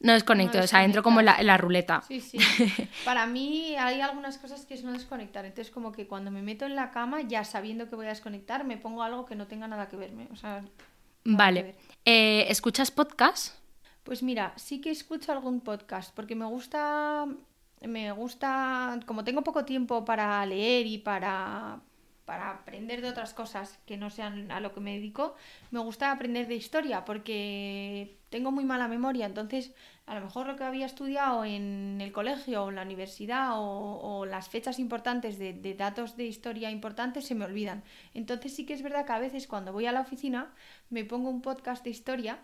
No 0.00 0.12
desconecto, 0.12 0.58
No 0.58 0.64
o 0.64 0.66
sea, 0.66 0.84
entro 0.84 1.02
como 1.02 1.20
en 1.20 1.26
la, 1.26 1.36
en 1.36 1.46
la 1.46 1.56
ruleta. 1.56 2.02
Sí, 2.06 2.20
sí. 2.20 2.38
Para 3.04 3.26
mí 3.26 3.76
hay 3.76 4.00
algunas 4.00 4.38
cosas 4.38 4.66
que 4.66 4.74
es 4.74 4.84
no 4.84 4.92
desconectar. 4.92 5.44
Entonces, 5.44 5.72
como 5.72 5.92
que 5.92 6.06
cuando 6.06 6.30
me 6.30 6.42
meto 6.42 6.66
en 6.66 6.76
la 6.76 6.90
cama, 6.90 7.22
ya 7.22 7.44
sabiendo 7.44 7.88
que 7.88 7.96
voy 7.96 8.06
a 8.06 8.10
desconectar, 8.10 8.64
me 8.64 8.76
pongo 8.76 9.02
algo 9.02 9.24
que 9.24 9.34
no 9.34 9.46
tenga 9.46 9.66
nada 9.68 9.88
que 9.88 9.96
verme. 9.96 10.28
O 10.32 10.36
sea, 10.36 10.62
Vale. 11.24 11.62
ver. 11.62 11.74
Eh, 12.04 12.46
¿Escuchas 12.50 12.90
podcast? 12.90 13.54
Pues 14.04 14.22
mira, 14.22 14.52
sí 14.56 14.80
que 14.80 14.90
escucho 14.90 15.32
algún 15.32 15.60
podcast 15.60 16.14
porque 16.14 16.36
me 16.36 16.44
gusta, 16.44 17.26
me 17.80 18.12
gusta, 18.12 19.00
como 19.06 19.24
tengo 19.24 19.42
poco 19.42 19.64
tiempo 19.64 20.04
para 20.04 20.44
leer 20.46 20.86
y 20.86 20.98
para, 20.98 21.80
para 22.26 22.50
aprender 22.50 23.00
de 23.00 23.08
otras 23.08 23.32
cosas 23.32 23.78
que 23.86 23.96
no 23.96 24.10
sean 24.10 24.50
a 24.50 24.60
lo 24.60 24.74
que 24.74 24.80
me 24.80 24.94
dedico, 24.94 25.36
me 25.70 25.80
gusta 25.80 26.10
aprender 26.10 26.48
de 26.48 26.56
historia 26.56 27.04
porque 27.04 28.18
tengo 28.28 28.50
muy 28.50 28.64
mala 28.64 28.88
memoria, 28.88 29.26
entonces 29.26 29.72
a 30.06 30.14
lo 30.14 30.20
mejor 30.20 30.46
lo 30.46 30.56
que 30.56 30.64
había 30.64 30.86
estudiado 30.86 31.44
en 31.44 32.00
el 32.00 32.12
colegio 32.12 32.64
o 32.64 32.68
en 32.68 32.76
la 32.76 32.82
universidad 32.82 33.52
o, 33.54 34.26
las 34.26 34.48
fechas 34.48 34.78
importantes 34.80 35.38
de, 35.38 35.52
de 35.52 35.74
datos 35.74 36.16
de 36.16 36.26
historia 36.26 36.70
importantes 36.70 37.26
se 37.26 37.34
me 37.36 37.44
olvidan. 37.44 37.84
Entonces 38.12 38.54
sí 38.54 38.66
que 38.66 38.74
es 38.74 38.82
verdad 38.82 39.06
que 39.06 39.12
a 39.12 39.18
veces 39.20 39.46
cuando 39.46 39.72
voy 39.72 39.86
a 39.86 39.92
la 39.92 40.00
oficina 40.00 40.52
me 40.90 41.04
pongo 41.04 41.30
un 41.30 41.42
podcast 41.42 41.84
de 41.84 41.90
historia 41.90 42.40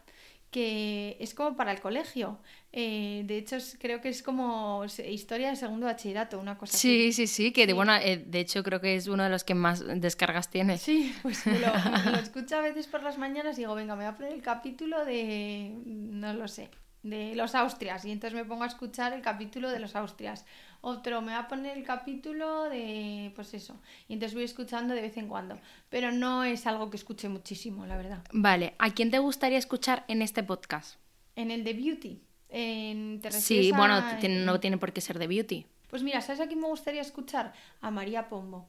que 0.53 1.17
es 1.19 1.35
como 1.35 1.57
para 1.57 1.73
el 1.73 1.81
colegio. 1.81 2.39
Eh, 2.73 3.23
de 3.27 3.39
hecho, 3.39 3.57
creo 3.81 4.01
que 4.01 4.09
es 4.11 4.23
como 4.23 4.85
historia 5.09 5.51
de 5.51 5.57
segundo 5.57 5.87
bachillerato, 5.87 6.39
una 6.39 6.57
cosa 6.57 6.77
Sí, 6.77 7.09
así. 7.09 7.13
sí, 7.13 7.27
sí, 7.27 7.53
que 7.53 7.67
de, 7.67 7.73
bueno, 7.73 7.93
eh, 7.97 8.23
de 8.25 8.39
hecho 8.41 8.63
creo 8.63 8.81
que 8.81 8.95
es 8.95 9.09
uno 9.09 9.25
de 9.25 9.31
los 9.31 9.43
que 9.45 9.55
más 9.55 9.83
descargas 10.01 10.49
tiene. 10.51 10.79
Sí, 10.79 11.13
pues 11.23 11.45
lo, 11.47 11.53
lo 12.13 12.19
escucho 12.19 12.57
a 12.57 12.61
veces 12.61 12.87
por 12.87 13.03
las 13.03 13.19
mañanas 13.19 13.57
y 13.59 13.63
digo, 13.63 13.75
venga, 13.75 13.97
me 13.97 14.05
voy 14.05 14.13
a 14.13 14.17
poner 14.17 14.33
el 14.33 14.43
capítulo 14.43 15.05
de, 15.05 15.75
no 15.85 16.33
lo 16.35 16.47
sé, 16.49 16.71
de 17.03 17.35
los 17.35 17.55
Austrias. 17.55 18.05
Y 18.05 18.13
entonces 18.13 18.39
me 18.39 18.45
pongo 18.45 18.65
a 18.65 18.69
escuchar 18.69 19.13
el 19.13 19.23
capítulo 19.23 19.71
de 19.71 19.81
los 19.81 19.97
Austrias. 19.97 20.45
Otro 20.85 21.23
me 21.23 21.33
va 21.33 21.39
a 21.41 21.49
poner 21.49 21.79
el 21.79 21.85
capítulo 21.85 22.65
de, 22.65 23.31
pues 23.37 23.55
eso. 23.55 23.81
Y 24.09 24.15
entonces 24.15 24.35
voy 24.35 24.43
escuchando 24.45 24.95
de 24.95 25.01
vez 25.03 25.17
en 25.17 25.29
cuando. 25.29 25.59
Pero 25.89 26.11
no 26.13 26.43
es 26.45 26.67
algo 26.67 26.91
que 26.91 26.97
escuche 26.97 27.29
muchísimo, 27.29 27.87
la 27.87 27.97
verdad. 27.97 28.23
Vale, 28.33 28.75
¿a 28.79 28.91
quién 28.91 29.11
te 29.11 29.21
gustaría 29.21 29.59
escuchar 29.59 30.05
en 30.09 30.23
este 30.23 30.43
podcast? 30.43 30.97
En 31.37 31.51
el 31.53 31.63
de 31.63 31.73
Beauty. 31.75 32.21
En, 32.49 33.21
¿te 33.21 33.31
Sí, 33.31 33.71
bueno, 33.73 33.95
a- 33.95 34.19
tiene- 34.19 34.45
no 34.45 34.59
tiene 34.61 34.77
por 34.77 34.93
qué 34.93 35.01
ser 35.01 35.19
de 35.21 35.27
beauty. 35.29 35.67
Pues 35.89 36.03
mira, 36.03 36.21
¿sabes 36.21 36.41
a 36.41 36.47
quién 36.49 36.61
me 36.61 36.67
gustaría 36.67 37.01
escuchar? 37.01 37.53
A 37.81 37.91
María 37.91 38.29
Pombo. 38.29 38.69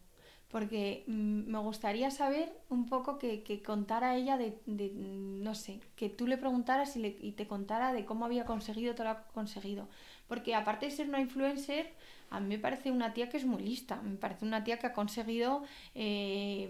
Porque 0.49 1.03
mm, 1.07 1.49
me 1.51 1.57
gustaría 1.57 2.11
saber 2.11 2.53
un 2.69 2.85
poco 2.85 3.17
que, 3.17 3.41
que 3.41 3.63
contara 3.63 4.15
ella 4.15 4.37
de, 4.37 4.59
de, 4.67 4.91
no 4.93 5.55
sé, 5.55 5.79
que 5.95 6.09
tú 6.09 6.27
le 6.27 6.37
preguntaras 6.37 6.95
y, 6.95 6.99
le- 6.99 7.17
y 7.19 7.31
te 7.31 7.47
contara 7.47 7.91
de 7.91 8.05
cómo 8.05 8.25
había 8.25 8.45
conseguido 8.45 8.93
todo 8.93 9.07
lo 9.07 9.15
que 9.15 9.21
ha 9.21 9.27
conseguido. 9.33 9.87
Porque 10.27 10.55
aparte 10.55 10.85
de 10.87 10.91
ser 10.91 11.07
una 11.09 11.19
influencer, 11.19 11.93
a 12.29 12.39
mí 12.39 12.47
me 12.47 12.59
parece 12.59 12.91
una 12.91 13.13
tía 13.13 13.29
que 13.29 13.37
es 13.37 13.45
muy 13.45 13.61
lista. 13.61 14.01
Me 14.01 14.15
parece 14.17 14.45
una 14.45 14.63
tía 14.63 14.79
que 14.79 14.87
ha 14.87 14.93
conseguido 14.93 15.63
eh, 15.93 16.69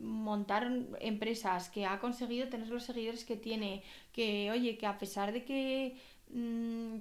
montar 0.00 0.70
empresas, 1.00 1.68
que 1.70 1.86
ha 1.86 1.98
conseguido 2.00 2.48
tener 2.48 2.68
los 2.68 2.82
seguidores 2.84 3.24
que 3.24 3.36
tiene, 3.36 3.82
que 4.12 4.50
oye, 4.50 4.76
que 4.78 4.86
a 4.86 4.98
pesar 4.98 5.32
de 5.32 5.44
que... 5.44 5.96
mm, 6.30 6.96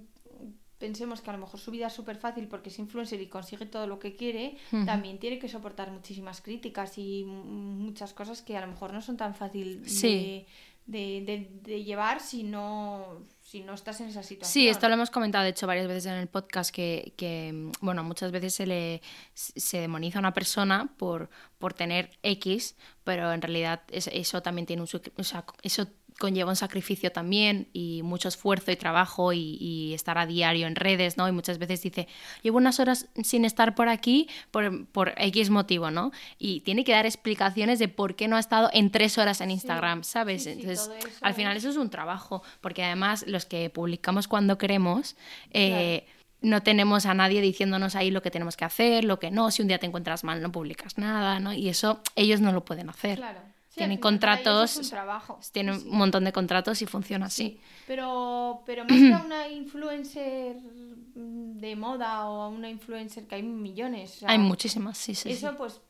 pensemos 0.80 1.22
que 1.22 1.30
a 1.30 1.34
lo 1.34 1.40
mejor 1.40 1.62
su 1.62 1.72
vida 1.72 1.88
es 1.88 1.94
súper 1.94 2.18
fácil 2.18 2.50
porque 2.50 2.68
es 2.68 2.78
influencer 2.78 3.22
y 3.22 3.28
consigue 3.28 3.66
todo 3.66 3.88
lo 3.88 4.00
que 4.00 4.18
quiere, 4.18 4.58
también 4.86 5.18
tiene 5.18 5.40
que 5.40 5.48
soportar 5.48 5.90
muchísimas 5.92 6.42
críticas 6.42 6.98
y 6.98 7.24
muchas 7.24 8.14
cosas 8.14 8.42
que 8.42 8.58
a 8.58 8.62
lo 8.62 8.68
mejor 8.68 8.92
no 8.92 9.02
son 9.02 9.16
tan 9.16 9.34
fácil 9.34 9.88
Sí. 9.88 10.08
de, 10.10 10.46
de- 10.86 11.24
de- 11.26 11.50
de 11.62 11.84
llevar 11.84 12.20
si 12.20 12.44
no, 12.44 13.24
si 13.42 13.62
no 13.62 13.74
estás 13.74 14.02
en 14.02 14.08
esa 14.10 14.22
situación. 14.24 14.52
Sí, 14.54 14.68
esto 14.68 14.88
lo 14.88 14.96
hemos 14.96 15.10
comentado, 15.10 15.44
de 15.44 15.52
hecho, 15.52 15.66
varias 15.68 15.88
veces 15.88 16.08
en 16.08 16.14
el 16.16 16.28
podcast, 16.28 16.74
que, 16.74 17.14
que, 17.16 17.72
bueno, 17.82 18.04
muchas 18.04 18.32
veces 18.32 18.54
se 18.56 18.66
le 18.68 19.02
se 19.34 19.78
demoniza 19.80 20.20
a 20.20 20.22
una 20.22 20.34
persona 20.34 20.94
por, 20.98 21.30
por 21.60 21.74
tener 21.74 22.12
X, 22.24 22.76
pero 23.04 23.32
en 23.32 23.42
realidad 23.42 23.82
es- 23.92 24.08
eso 24.12 24.42
también 24.42 24.66
tiene 24.66 24.82
un... 24.82 24.88
o 25.18 25.24
sea, 25.24 25.46
eso 25.62 25.88
conlleva 26.20 26.50
un 26.50 26.56
sacrificio 26.56 27.12
también 27.12 27.68
y 27.74 28.02
mucho 28.04 28.28
esfuerzo 28.28 28.72
y 28.72 28.76
trabajo 28.76 29.34
y, 29.34 29.58
y 29.60 29.94
estar 29.94 30.18
a 30.18 30.26
diario 30.26 30.68
en 30.68 30.76
redes, 30.76 31.18
¿no? 31.18 31.28
Y 31.28 31.32
muchas 31.32 31.58
veces 31.58 31.82
dice, 31.82 32.08
llevo 32.42 32.58
unas 32.58 32.80
horas 32.80 33.08
sin 33.24 33.46
estar 33.46 33.76
por 33.76 33.90
aquí 33.90 34.28
por, 34.52 34.86
por 34.88 35.14
X 35.18 35.50
motivo, 35.50 35.92
¿no? 35.92 36.12
Y 36.38 36.62
tiene 36.62 36.84
que 36.84 36.92
dar 36.92 37.06
explicaciones 37.06 37.80
de 37.80 37.88
por 37.88 38.16
qué 38.16 38.28
no 38.28 38.36
ha 38.36 38.40
estado 38.40 38.70
en 38.74 38.92
tres 38.92 39.18
horas 39.18 39.42
en 39.42 39.52
Instagram, 39.52 40.04
¿sabes? 40.04 40.44
sí, 40.44 40.52
Entonces, 40.52 40.90
al 41.22 41.34
final 41.34 41.58
es- 41.58 41.64
eso 41.64 41.72
es 41.72 41.78
un 41.78 41.90
trabajo, 41.90 42.44
porque 42.62 42.84
además 42.84 43.26
los 43.28 43.46
que 43.46 43.70
publicamos 43.70 44.28
cuando 44.28 44.58
queremos, 44.58 45.16
eh, 45.52 46.06
no 46.42 46.62
tenemos 46.62 47.06
a 47.06 47.14
nadie 47.14 47.40
diciéndonos 47.40 47.96
ahí 47.96 48.12
lo 48.12 48.22
que 48.22 48.30
tenemos 48.30 48.58
que 48.58 48.66
hacer, 48.66 49.06
lo 49.06 49.18
que 49.18 49.32
no, 49.32 49.50
si 49.50 49.62
un 49.62 49.70
día 49.70 49.78
te 49.80 49.86
encuentras 49.86 50.26
mal 50.26 50.42
no 50.42 50.52
publicas 50.52 50.98
nada, 50.98 51.40
¿no? 51.40 51.54
Y 51.54 51.70
eso 51.70 52.02
ellos 52.18 52.42
no 52.42 52.52
lo 52.52 52.66
pueden 52.66 52.90
hacer. 52.90 53.18
Claro. 53.18 53.40
Sí, 53.74 53.78
tienen 53.80 53.98
contratos, 53.98 54.78
es 54.78 55.52
tienen 55.52 55.80
Sí. 55.80 55.88
un 55.90 55.98
montón 55.98 56.26
de 56.26 56.32
contratos 56.32 56.80
y 56.84 56.86
funciona 56.86 57.26
así. 57.26 57.60
Pero, 57.88 58.62
pero 58.68 58.86
más 58.86 59.00
que 59.00 59.12
a 59.14 59.24
una 59.26 59.48
influencer 59.48 60.58
de 61.16 61.76
moda 61.76 62.30
o 62.30 62.42
a 62.44 62.50
una 62.50 62.70
influencer 62.70 63.26
que 63.26 63.34
hay 63.34 63.42
millones. 63.44 64.18
o 64.18 64.20
sea, 64.20 64.30
Hay 64.30 64.38
muchísimas, 64.38 64.96
sí, 65.00 65.16
sí. 65.16 65.32
Eso 65.32 65.50
sí. 65.50 65.56
pues, 65.58 65.82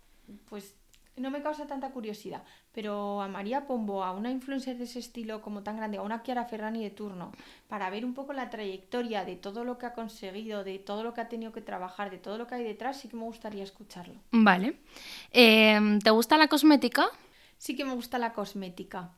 pues 0.49 0.75
no 1.17 1.29
me 1.29 1.41
causa 1.41 1.67
tanta 1.67 1.91
curiosidad. 1.91 2.43
Pero 2.71 3.21
a 3.21 3.27
María 3.27 3.67
Pombo, 3.67 4.03
a 4.03 4.13
una 4.13 4.31
influencer 4.31 4.77
de 4.77 4.86
ese 4.86 4.99
estilo 4.99 5.41
como 5.41 5.61
tan 5.61 5.75
grande, 5.75 5.97
a 5.97 6.01
una 6.03 6.23
Chiara 6.23 6.45
Ferrani 6.45 6.81
de 6.84 6.89
turno, 6.89 7.34
para 7.67 7.89
ver 7.89 8.05
un 8.05 8.13
poco 8.13 8.31
la 8.31 8.49
trayectoria 8.49 9.25
de 9.25 9.36
todo 9.36 9.65
lo 9.65 9.77
que 9.77 9.88
ha 9.88 9.93
conseguido, 9.93 10.63
de 10.63 10.79
todo 10.79 11.03
lo 11.03 11.13
que 11.13 11.19
ha 11.19 11.27
tenido 11.27 11.51
que 11.51 11.61
trabajar, 11.61 12.09
de 12.11 12.17
todo 12.17 12.38
lo 12.38 12.47
que 12.47 12.55
hay 12.55 12.63
detrás, 12.63 12.97
sí 13.01 13.09
que 13.09 13.17
me 13.17 13.23
gustaría 13.23 13.63
escucharlo. 13.63 14.15
Vale. 14.31 14.77
Eh, 15.31 15.99
¿Te 16.01 16.09
gusta 16.11 16.38
la 16.38 16.47
cosmética? 16.47 17.09
Sí 17.64 17.78
que 17.78 17.86
me 17.86 17.93
gusta 17.93 18.20
la 18.20 18.34
cosmética. 18.34 19.11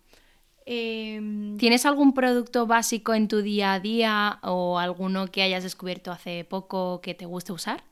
Em, 0.68 1.58
¿Tienes 1.58 1.84
algún 1.84 2.14
producto 2.14 2.68
básico 2.68 3.16
en 3.16 3.28
tu 3.28 3.42
día 3.42 3.74
a 3.74 3.80
día 3.80 4.38
o 4.44 4.78
alguno 4.78 5.26
que 5.32 5.42
hayas 5.42 5.64
descubierto 5.64 6.12
hace 6.12 6.46
poco 6.46 7.02
que 7.02 7.16
te 7.16 7.26
guste 7.26 7.54
usar? 7.54 7.84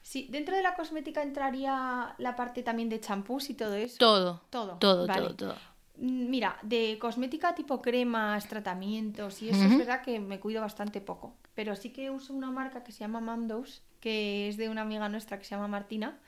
sí, 0.00 0.26
dentro 0.30 0.56
de 0.56 0.62
la 0.62 0.74
cosmética 0.74 1.22
entraría 1.22 2.14
la 2.16 2.34
parte 2.34 2.62
también 2.62 2.88
de 2.88 2.98
champús 2.98 3.50
y 3.50 3.54
todo 3.54 3.74
eso. 3.74 3.96
Todo. 3.98 4.40
Todo. 4.48 4.78
Todo, 4.78 5.06
vale. 5.06 5.20
todo, 5.20 5.34
todo. 5.36 5.56
Mm, 5.98 6.30
Mira, 6.30 6.56
de 6.62 6.98
cosmética 6.98 7.54
tipo 7.54 7.82
cremas, 7.82 8.48
tratamientos 8.48 9.42
y 9.42 9.50
eso 9.50 9.64
es 9.64 9.76
verdad 9.76 10.00
que 10.00 10.18
me 10.18 10.40
cuido 10.40 10.62
bastante 10.62 11.02
poco. 11.02 11.34
Pero 11.54 11.76
sí 11.76 11.90
que 11.90 12.10
uso 12.10 12.32
una 12.32 12.50
marca 12.50 12.82
que 12.84 12.92
se 12.92 13.00
llama 13.00 13.20
Mamdos, 13.20 13.82
que 14.00 14.48
es 14.48 14.56
de 14.56 14.70
una 14.70 14.80
amiga 14.80 15.10
nuestra 15.10 15.38
que 15.38 15.44
se 15.44 15.54
llama 15.54 15.68
Martina. 15.68 16.18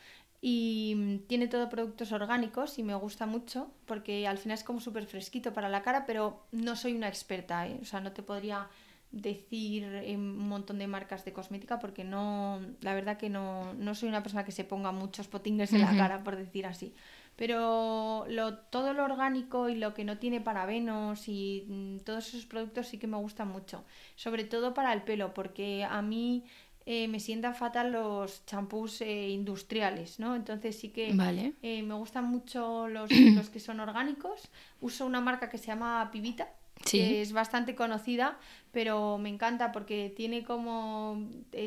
Y 0.48 0.94
mm, 0.96 1.26
tiene 1.26 1.48
todo 1.48 1.68
productos 1.68 2.12
orgánicos 2.12 2.78
y 2.78 2.84
me 2.84 2.94
gusta 2.94 3.26
mucho 3.26 3.68
porque 3.84 4.28
al 4.28 4.38
final 4.38 4.56
es 4.56 4.62
como 4.62 4.78
súper 4.78 5.04
fresquito 5.06 5.52
para 5.52 5.68
la 5.68 5.82
cara, 5.82 6.06
pero 6.06 6.46
no 6.52 6.76
soy 6.76 6.92
una 6.94 7.08
experta, 7.08 7.66
¿eh? 7.66 7.76
O 7.82 7.84
sea, 7.84 7.98
no 8.00 8.12
te 8.12 8.22
podría 8.22 8.68
decir 9.10 9.82
eh, 9.82 10.14
un 10.14 10.48
montón 10.48 10.78
de 10.78 10.86
marcas 10.86 11.24
de 11.24 11.32
cosmética 11.32 11.80
porque 11.80 12.04
no, 12.04 12.60
la 12.80 12.94
verdad 12.94 13.16
que 13.16 13.28
no, 13.28 13.74
no 13.74 13.96
soy 13.96 14.08
una 14.08 14.22
persona 14.22 14.44
que 14.44 14.52
se 14.52 14.62
ponga 14.62 14.92
muchos 14.92 15.26
potingues 15.26 15.72
en 15.72 15.80
la 15.80 15.96
cara, 15.96 16.22
por 16.22 16.36
decir 16.36 16.64
así. 16.66 16.94
Pero 17.34 18.24
lo, 18.28 18.56
todo 18.56 18.92
lo 18.92 19.04
orgánico 19.04 19.68
y 19.68 19.74
lo 19.74 19.94
que 19.94 20.04
no 20.04 20.18
tiene 20.18 20.40
parabenos 20.40 21.26
y 21.26 21.66
mm, 21.68 21.98
todos 22.04 22.28
esos 22.28 22.46
productos 22.46 22.86
sí 22.86 22.98
que 22.98 23.08
me 23.08 23.16
gustan 23.16 23.48
mucho. 23.48 23.84
Sobre 24.14 24.44
todo 24.44 24.74
para 24.74 24.92
el 24.92 25.02
pelo, 25.02 25.34
porque 25.34 25.84
a 25.84 26.00
mí 26.02 26.44
eh, 26.86 27.08
me 27.08 27.18
sientan 27.20 27.54
fatal 27.54 27.92
los 27.92 28.46
champús 28.46 29.00
eh, 29.00 29.28
industriales, 29.30 30.18
¿no? 30.20 30.36
Entonces 30.36 30.78
sí 30.78 30.90
que 30.90 31.12
Vale. 31.12 31.52
eh, 31.62 31.82
me 31.82 31.94
gustan 31.94 32.24
mucho 32.26 32.86
los, 32.88 33.10
los 33.34 33.50
que 33.50 33.60
son 33.60 33.80
orgánicos. 33.80 34.48
Uso 34.80 35.04
una 35.04 35.20
marca 35.20 35.48
que 35.50 35.58
se 35.58 35.66
llama 35.66 36.08
Pibita, 36.12 36.48
Sí. 36.84 36.98
que 36.98 37.22
es 37.22 37.32
bastante 37.32 37.74
conocida, 37.74 38.38
pero 38.70 39.18
me 39.18 39.28
encanta 39.30 39.72
porque 39.72 40.12
tiene 40.14 40.44
como 40.44 41.18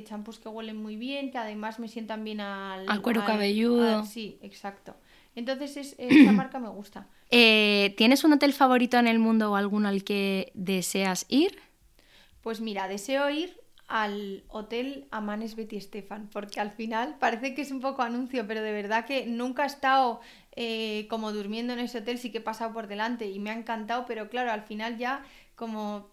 champús 0.05 0.39
que 0.39 0.47
huelen 0.49 0.77
muy 0.77 0.95
bien, 0.95 1.31
que 1.31 1.37
además 1.39 1.79
me 1.79 1.87
sientan 1.87 2.23
bien 2.23 2.39
al, 2.39 2.87
Al 2.87 3.01
cuero 3.01 3.25
cabelludo. 3.25 3.99
al- 3.99 4.05
sí, 4.07 4.37
exacto. 4.41 4.95
Entonces 5.35 5.77
es, 5.77 5.95
esta 5.97 6.31
marca 6.31 6.59
me 6.59 6.69
gusta. 6.69 7.07
Eh, 7.31 7.93
¿Tienes 7.95 8.23
un 8.23 8.33
hotel 8.33 8.53
favorito 8.53 8.97
en 8.97 9.05
el 9.07 9.19
mundo 9.19 9.51
o 9.51 9.55
alguno 9.55 9.87
al 9.87 10.03
que 10.03 10.51
deseas 10.55 11.27
ir? 11.29 11.59
Pues 12.41 12.59
mira, 12.59 12.87
deseo 12.87 13.29
ir 13.29 13.55
al 13.89 14.43
hotel 14.49 15.07
Amanes 15.09 15.55
Betty 15.55 15.75
Estefan, 15.75 16.29
porque 16.31 16.59
al 16.59 16.71
final 16.71 17.17
parece 17.19 17.55
que 17.55 17.63
es 17.63 17.71
un 17.71 17.81
poco 17.81 18.03
anuncio, 18.03 18.45
pero 18.47 18.61
de 18.61 18.71
verdad 18.71 19.05
que 19.05 19.25
nunca 19.25 19.63
he 19.63 19.67
estado 19.67 20.21
eh, 20.55 21.07
como 21.09 21.33
durmiendo 21.33 21.73
en 21.73 21.79
ese 21.79 21.97
hotel, 21.97 22.19
sí 22.19 22.31
que 22.31 22.37
he 22.37 22.41
pasado 22.41 22.71
por 22.71 22.87
delante 22.87 23.25
y 23.27 23.39
me 23.39 23.49
ha 23.49 23.53
encantado, 23.53 24.05
pero 24.05 24.29
claro, 24.29 24.51
al 24.51 24.61
final 24.61 24.97
ya 24.97 25.23
como 25.55 26.11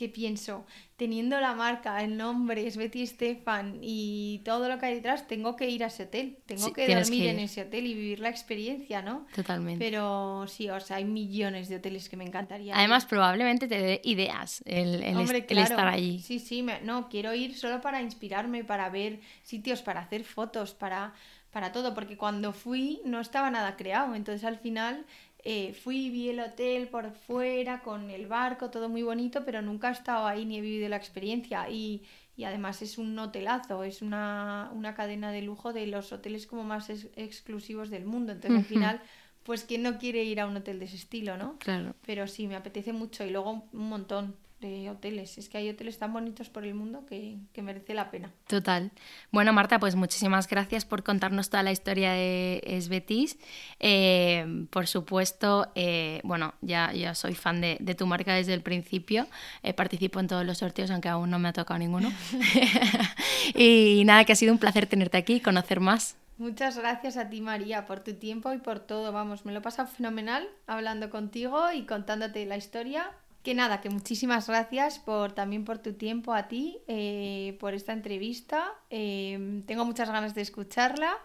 que 0.00 0.08
pienso, 0.08 0.64
teniendo 0.96 1.38
la 1.40 1.54
marca, 1.54 2.02
el 2.02 2.16
nombre 2.16 2.66
es 2.66 2.76
Betty 2.76 3.02
Estefan 3.02 3.78
y 3.82 4.40
todo 4.44 4.68
lo 4.68 4.78
que 4.78 4.86
hay 4.86 4.94
detrás, 4.94 5.26
tengo 5.26 5.56
que 5.56 5.68
ir 5.68 5.84
a 5.84 5.88
ese 5.88 6.04
hotel, 6.04 6.38
tengo 6.46 6.66
Sí, 6.66 6.72
que 6.72 6.86
dormir 6.94 7.22
que 7.24 7.30
en 7.30 7.38
ese 7.40 7.62
hotel 7.62 7.86
y 7.86 7.94
vivir 7.94 8.20
la 8.20 8.30
experiencia, 8.30 9.02
¿no? 9.02 9.26
Totalmente. 9.34 9.84
Pero 9.84 10.46
sí, 10.48 10.68
o 10.70 10.80
sea, 10.80 10.96
hay 10.96 11.04
millones 11.04 11.68
de 11.68 11.76
hoteles 11.76 12.08
que 12.08 12.16
me 12.16 12.24
encantaría. 12.24 12.74
Además, 12.76 13.04
probablemente 13.04 13.68
te 13.68 13.78
dé 13.78 14.00
ideas 14.04 14.62
el, 14.64 15.02
el 15.02 15.16
Hombre, 15.16 15.38
est- 15.38 15.50
el 15.50 15.56
claro. 15.56 15.70
estar 15.74 15.88
allí. 15.88 16.18
Sí, 16.20 16.38
sí, 16.38 16.62
me- 16.62 16.80
no, 16.80 17.08
quiero 17.08 17.34
ir 17.34 17.56
solo 17.56 17.80
para 17.80 18.00
inspirarme, 18.02 18.64
para 18.64 18.88
ver 18.88 19.20
sitios, 19.42 19.82
para 19.82 20.00
hacer 20.00 20.24
fotos, 20.24 20.74
para, 20.74 21.12
para 21.50 21.72
todo, 21.72 21.94
porque 21.94 22.16
cuando 22.16 22.52
fui 22.52 23.00
no 23.04 23.20
estaba 23.20 23.50
nada 23.50 23.76
creado, 23.76 24.14
entonces 24.14 24.44
al 24.44 24.58
final 24.58 25.04
eh, 25.44 25.74
fui, 25.74 26.10
vi 26.10 26.28
el 26.30 26.40
hotel 26.40 26.88
por 26.88 27.12
fuera, 27.12 27.82
con 27.82 28.10
el 28.10 28.26
barco, 28.26 28.70
todo 28.70 28.88
muy 28.88 29.02
bonito, 29.02 29.44
pero 29.44 29.62
nunca 29.62 29.88
he 29.88 29.92
estado 29.92 30.26
ahí 30.26 30.44
ni 30.44 30.58
he 30.58 30.60
vivido 30.60 30.88
la 30.88 30.96
experiencia 30.96 31.68
y, 31.70 32.02
y 32.36 32.44
además 32.44 32.82
es 32.82 32.98
un 32.98 33.18
hotelazo, 33.18 33.84
es 33.84 34.02
una, 34.02 34.70
una 34.74 34.94
cadena 34.94 35.32
de 35.32 35.42
lujo 35.42 35.72
de 35.72 35.86
los 35.86 36.12
hoteles 36.12 36.46
como 36.46 36.64
más 36.64 36.90
ex- 36.90 37.08
exclusivos 37.16 37.90
del 37.90 38.04
mundo, 38.04 38.32
entonces 38.32 38.56
al 38.58 38.64
final, 38.66 39.00
pues 39.42 39.64
quién 39.64 39.82
no 39.82 39.98
quiere 39.98 40.24
ir 40.24 40.40
a 40.40 40.46
un 40.46 40.56
hotel 40.56 40.78
de 40.78 40.84
ese 40.86 40.96
estilo, 40.96 41.36
¿no? 41.36 41.58
Claro. 41.58 41.94
Pero 42.06 42.26
sí, 42.26 42.46
me 42.46 42.56
apetece 42.56 42.92
mucho 42.92 43.24
y 43.24 43.30
luego 43.30 43.68
un 43.72 43.88
montón 43.88 44.36
de 44.60 44.90
hoteles. 44.90 45.38
Es 45.38 45.48
que 45.48 45.58
hay 45.58 45.68
hoteles 45.70 45.98
tan 45.98 46.12
bonitos 46.12 46.48
por 46.48 46.64
el 46.64 46.74
mundo 46.74 47.04
que, 47.06 47.36
que 47.52 47.62
merece 47.62 47.94
la 47.94 48.10
pena. 48.10 48.30
Total. 48.46 48.90
Bueno, 49.30 49.52
Marta, 49.52 49.78
pues 49.78 49.96
muchísimas 49.96 50.48
gracias 50.48 50.84
por 50.84 51.02
contarnos 51.02 51.50
toda 51.50 51.62
la 51.62 51.72
historia 51.72 52.12
de 52.12 52.62
Esbetis. 52.64 53.38
Eh, 53.78 54.66
por 54.70 54.86
supuesto, 54.86 55.70
eh, 55.74 56.20
bueno, 56.24 56.54
ya, 56.60 56.92
ya 56.92 57.14
soy 57.14 57.34
fan 57.34 57.60
de, 57.60 57.76
de 57.80 57.94
tu 57.94 58.06
marca 58.06 58.34
desde 58.34 58.54
el 58.54 58.62
principio. 58.62 59.26
Eh, 59.62 59.72
participo 59.72 60.20
en 60.20 60.28
todos 60.28 60.44
los 60.44 60.58
sorteos, 60.58 60.90
aunque 60.90 61.08
aún 61.08 61.30
no 61.30 61.38
me 61.38 61.48
ha 61.48 61.52
tocado 61.52 61.78
ninguno. 61.78 62.12
y 63.54 64.02
nada, 64.04 64.24
que 64.24 64.32
ha 64.32 64.36
sido 64.36 64.52
un 64.52 64.58
placer 64.58 64.86
tenerte 64.86 65.16
aquí 65.16 65.34
y 65.34 65.40
conocer 65.40 65.80
más. 65.80 66.16
Muchas 66.40 66.78
gracias 66.78 67.18
a 67.18 67.28
ti, 67.28 67.42
María, 67.42 67.84
por 67.84 68.00
tu 68.00 68.14
tiempo 68.14 68.52
y 68.54 68.58
por 68.58 68.80
todo. 68.80 69.12
Vamos, 69.12 69.44
me 69.44 69.52
lo 69.52 69.58
he 69.58 69.62
pasado 69.62 69.88
fenomenal 69.88 70.48
hablando 70.66 71.10
contigo 71.10 71.70
y 71.70 71.84
contándote 71.84 72.46
la 72.46 72.56
historia. 72.56 73.10
Que 73.42 73.54
nada, 73.54 73.80
que 73.80 73.88
muchísimas 73.88 74.48
gracias 74.48 74.98
por 74.98 75.32
también 75.32 75.64
por 75.64 75.78
tu 75.78 75.94
tiempo 75.94 76.34
a 76.34 76.46
ti, 76.48 76.78
eh, 76.88 77.56
por 77.58 77.72
esta 77.72 77.92
entrevista. 77.92 78.72
Eh, 78.90 79.62
tengo 79.66 79.86
muchas 79.86 80.10
ganas 80.10 80.34
de 80.34 80.42
escucharla 80.42 81.16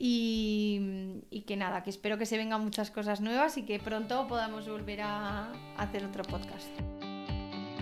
y 0.00 1.44
que 1.48 1.56
nada, 1.56 1.82
que 1.82 1.90
espero 1.90 2.18
que 2.18 2.26
se 2.26 2.36
vengan 2.36 2.62
muchas 2.62 2.92
cosas 2.92 3.20
nuevas 3.20 3.56
y 3.58 3.64
que 3.64 3.80
pronto 3.80 4.28
podamos 4.28 4.68
volver 4.68 5.00
a 5.00 5.50
hacer 5.76 6.04
otro 6.04 6.22
podcast. 6.22 6.70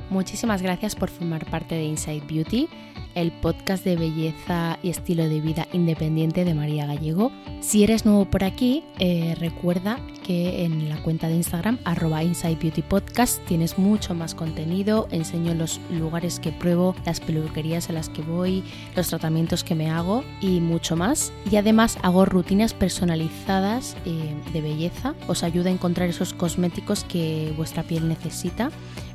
Muchísimas 0.08 0.62
gracias 0.62 0.94
por 0.94 1.10
formar 1.10 1.44
parte 1.46 1.74
de 1.74 1.84
Inside 1.84 2.22
Beauty, 2.28 2.68
el 3.16 3.32
podcast 3.32 3.84
de 3.84 3.96
belleza 3.96 4.78
y 4.80 4.90
estilo 4.90 5.28
de 5.28 5.40
vida 5.40 5.66
independiente 5.72 6.44
de 6.44 6.54
María 6.54 6.86
Gallego. 6.86 7.32
Si 7.60 7.82
eres 7.82 8.04
nuevo 8.04 8.24
por 8.26 8.44
aquí, 8.44 8.84
eh, 9.00 9.34
recuerda 9.40 9.98
que 10.22 10.64
en 10.64 10.88
la 10.88 10.96
cuenta 11.02 11.28
de 11.28 11.34
Instagram, 11.34 11.78
arroba 11.84 12.22
Inside 12.22 12.56
Beauty 12.56 12.82
Podcast, 12.82 13.44
tienes 13.46 13.78
mucho 13.78 14.14
más 14.14 14.34
contenido. 14.34 15.08
Enseño 15.10 15.54
los 15.54 15.80
lugares 15.90 16.38
que 16.38 16.52
pruebo, 16.52 16.94
las 17.04 17.20
peluquerías 17.20 17.90
a 17.90 17.92
las 17.92 18.08
que 18.08 18.22
voy, 18.22 18.62
los 18.94 19.08
tratamientos 19.08 19.64
que 19.64 19.74
me 19.74 19.90
hago 19.90 20.22
y 20.40 20.60
mucho 20.60 20.94
más. 20.94 21.32
Y 21.50 21.56
además 21.56 21.98
hago 22.02 22.26
rutinas 22.26 22.74
personalizadas 22.74 23.96
eh, 24.04 24.34
de 24.52 24.60
belleza. 24.60 25.14
Os 25.26 25.42
ayuda 25.42 25.70
a 25.70 25.72
encontrar 25.72 26.08
esos 26.08 26.32
cosméticos 26.32 27.04
que 27.04 27.52
vuestra 27.56 27.82
piel 27.82 28.08
necesita 28.08 28.70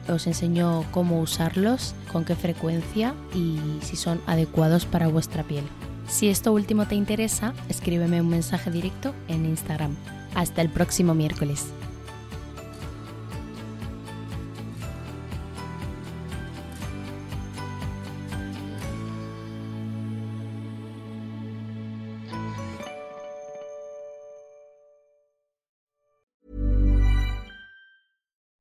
os 0.07 0.27
enseño 0.27 0.83
cómo 0.91 1.19
usarlos, 1.21 1.95
con 2.11 2.25
qué 2.25 2.35
frecuencia 2.35 3.13
y 3.33 3.59
si 3.81 3.95
son 3.95 4.21
adecuados 4.27 4.85
para 4.85 5.07
vuestra 5.07 5.43
piel. 5.43 5.63
Si 6.07 6.27
esto 6.27 6.51
último 6.51 6.87
te 6.87 6.95
interesa, 6.95 7.53
escríbeme 7.69 8.21
un 8.21 8.29
mensaje 8.29 8.69
directo 8.69 9.13
en 9.27 9.45
Instagram. 9.45 9.95
Hasta 10.35 10.61
el 10.61 10.69
próximo 10.69 11.13
miércoles. 11.13 11.67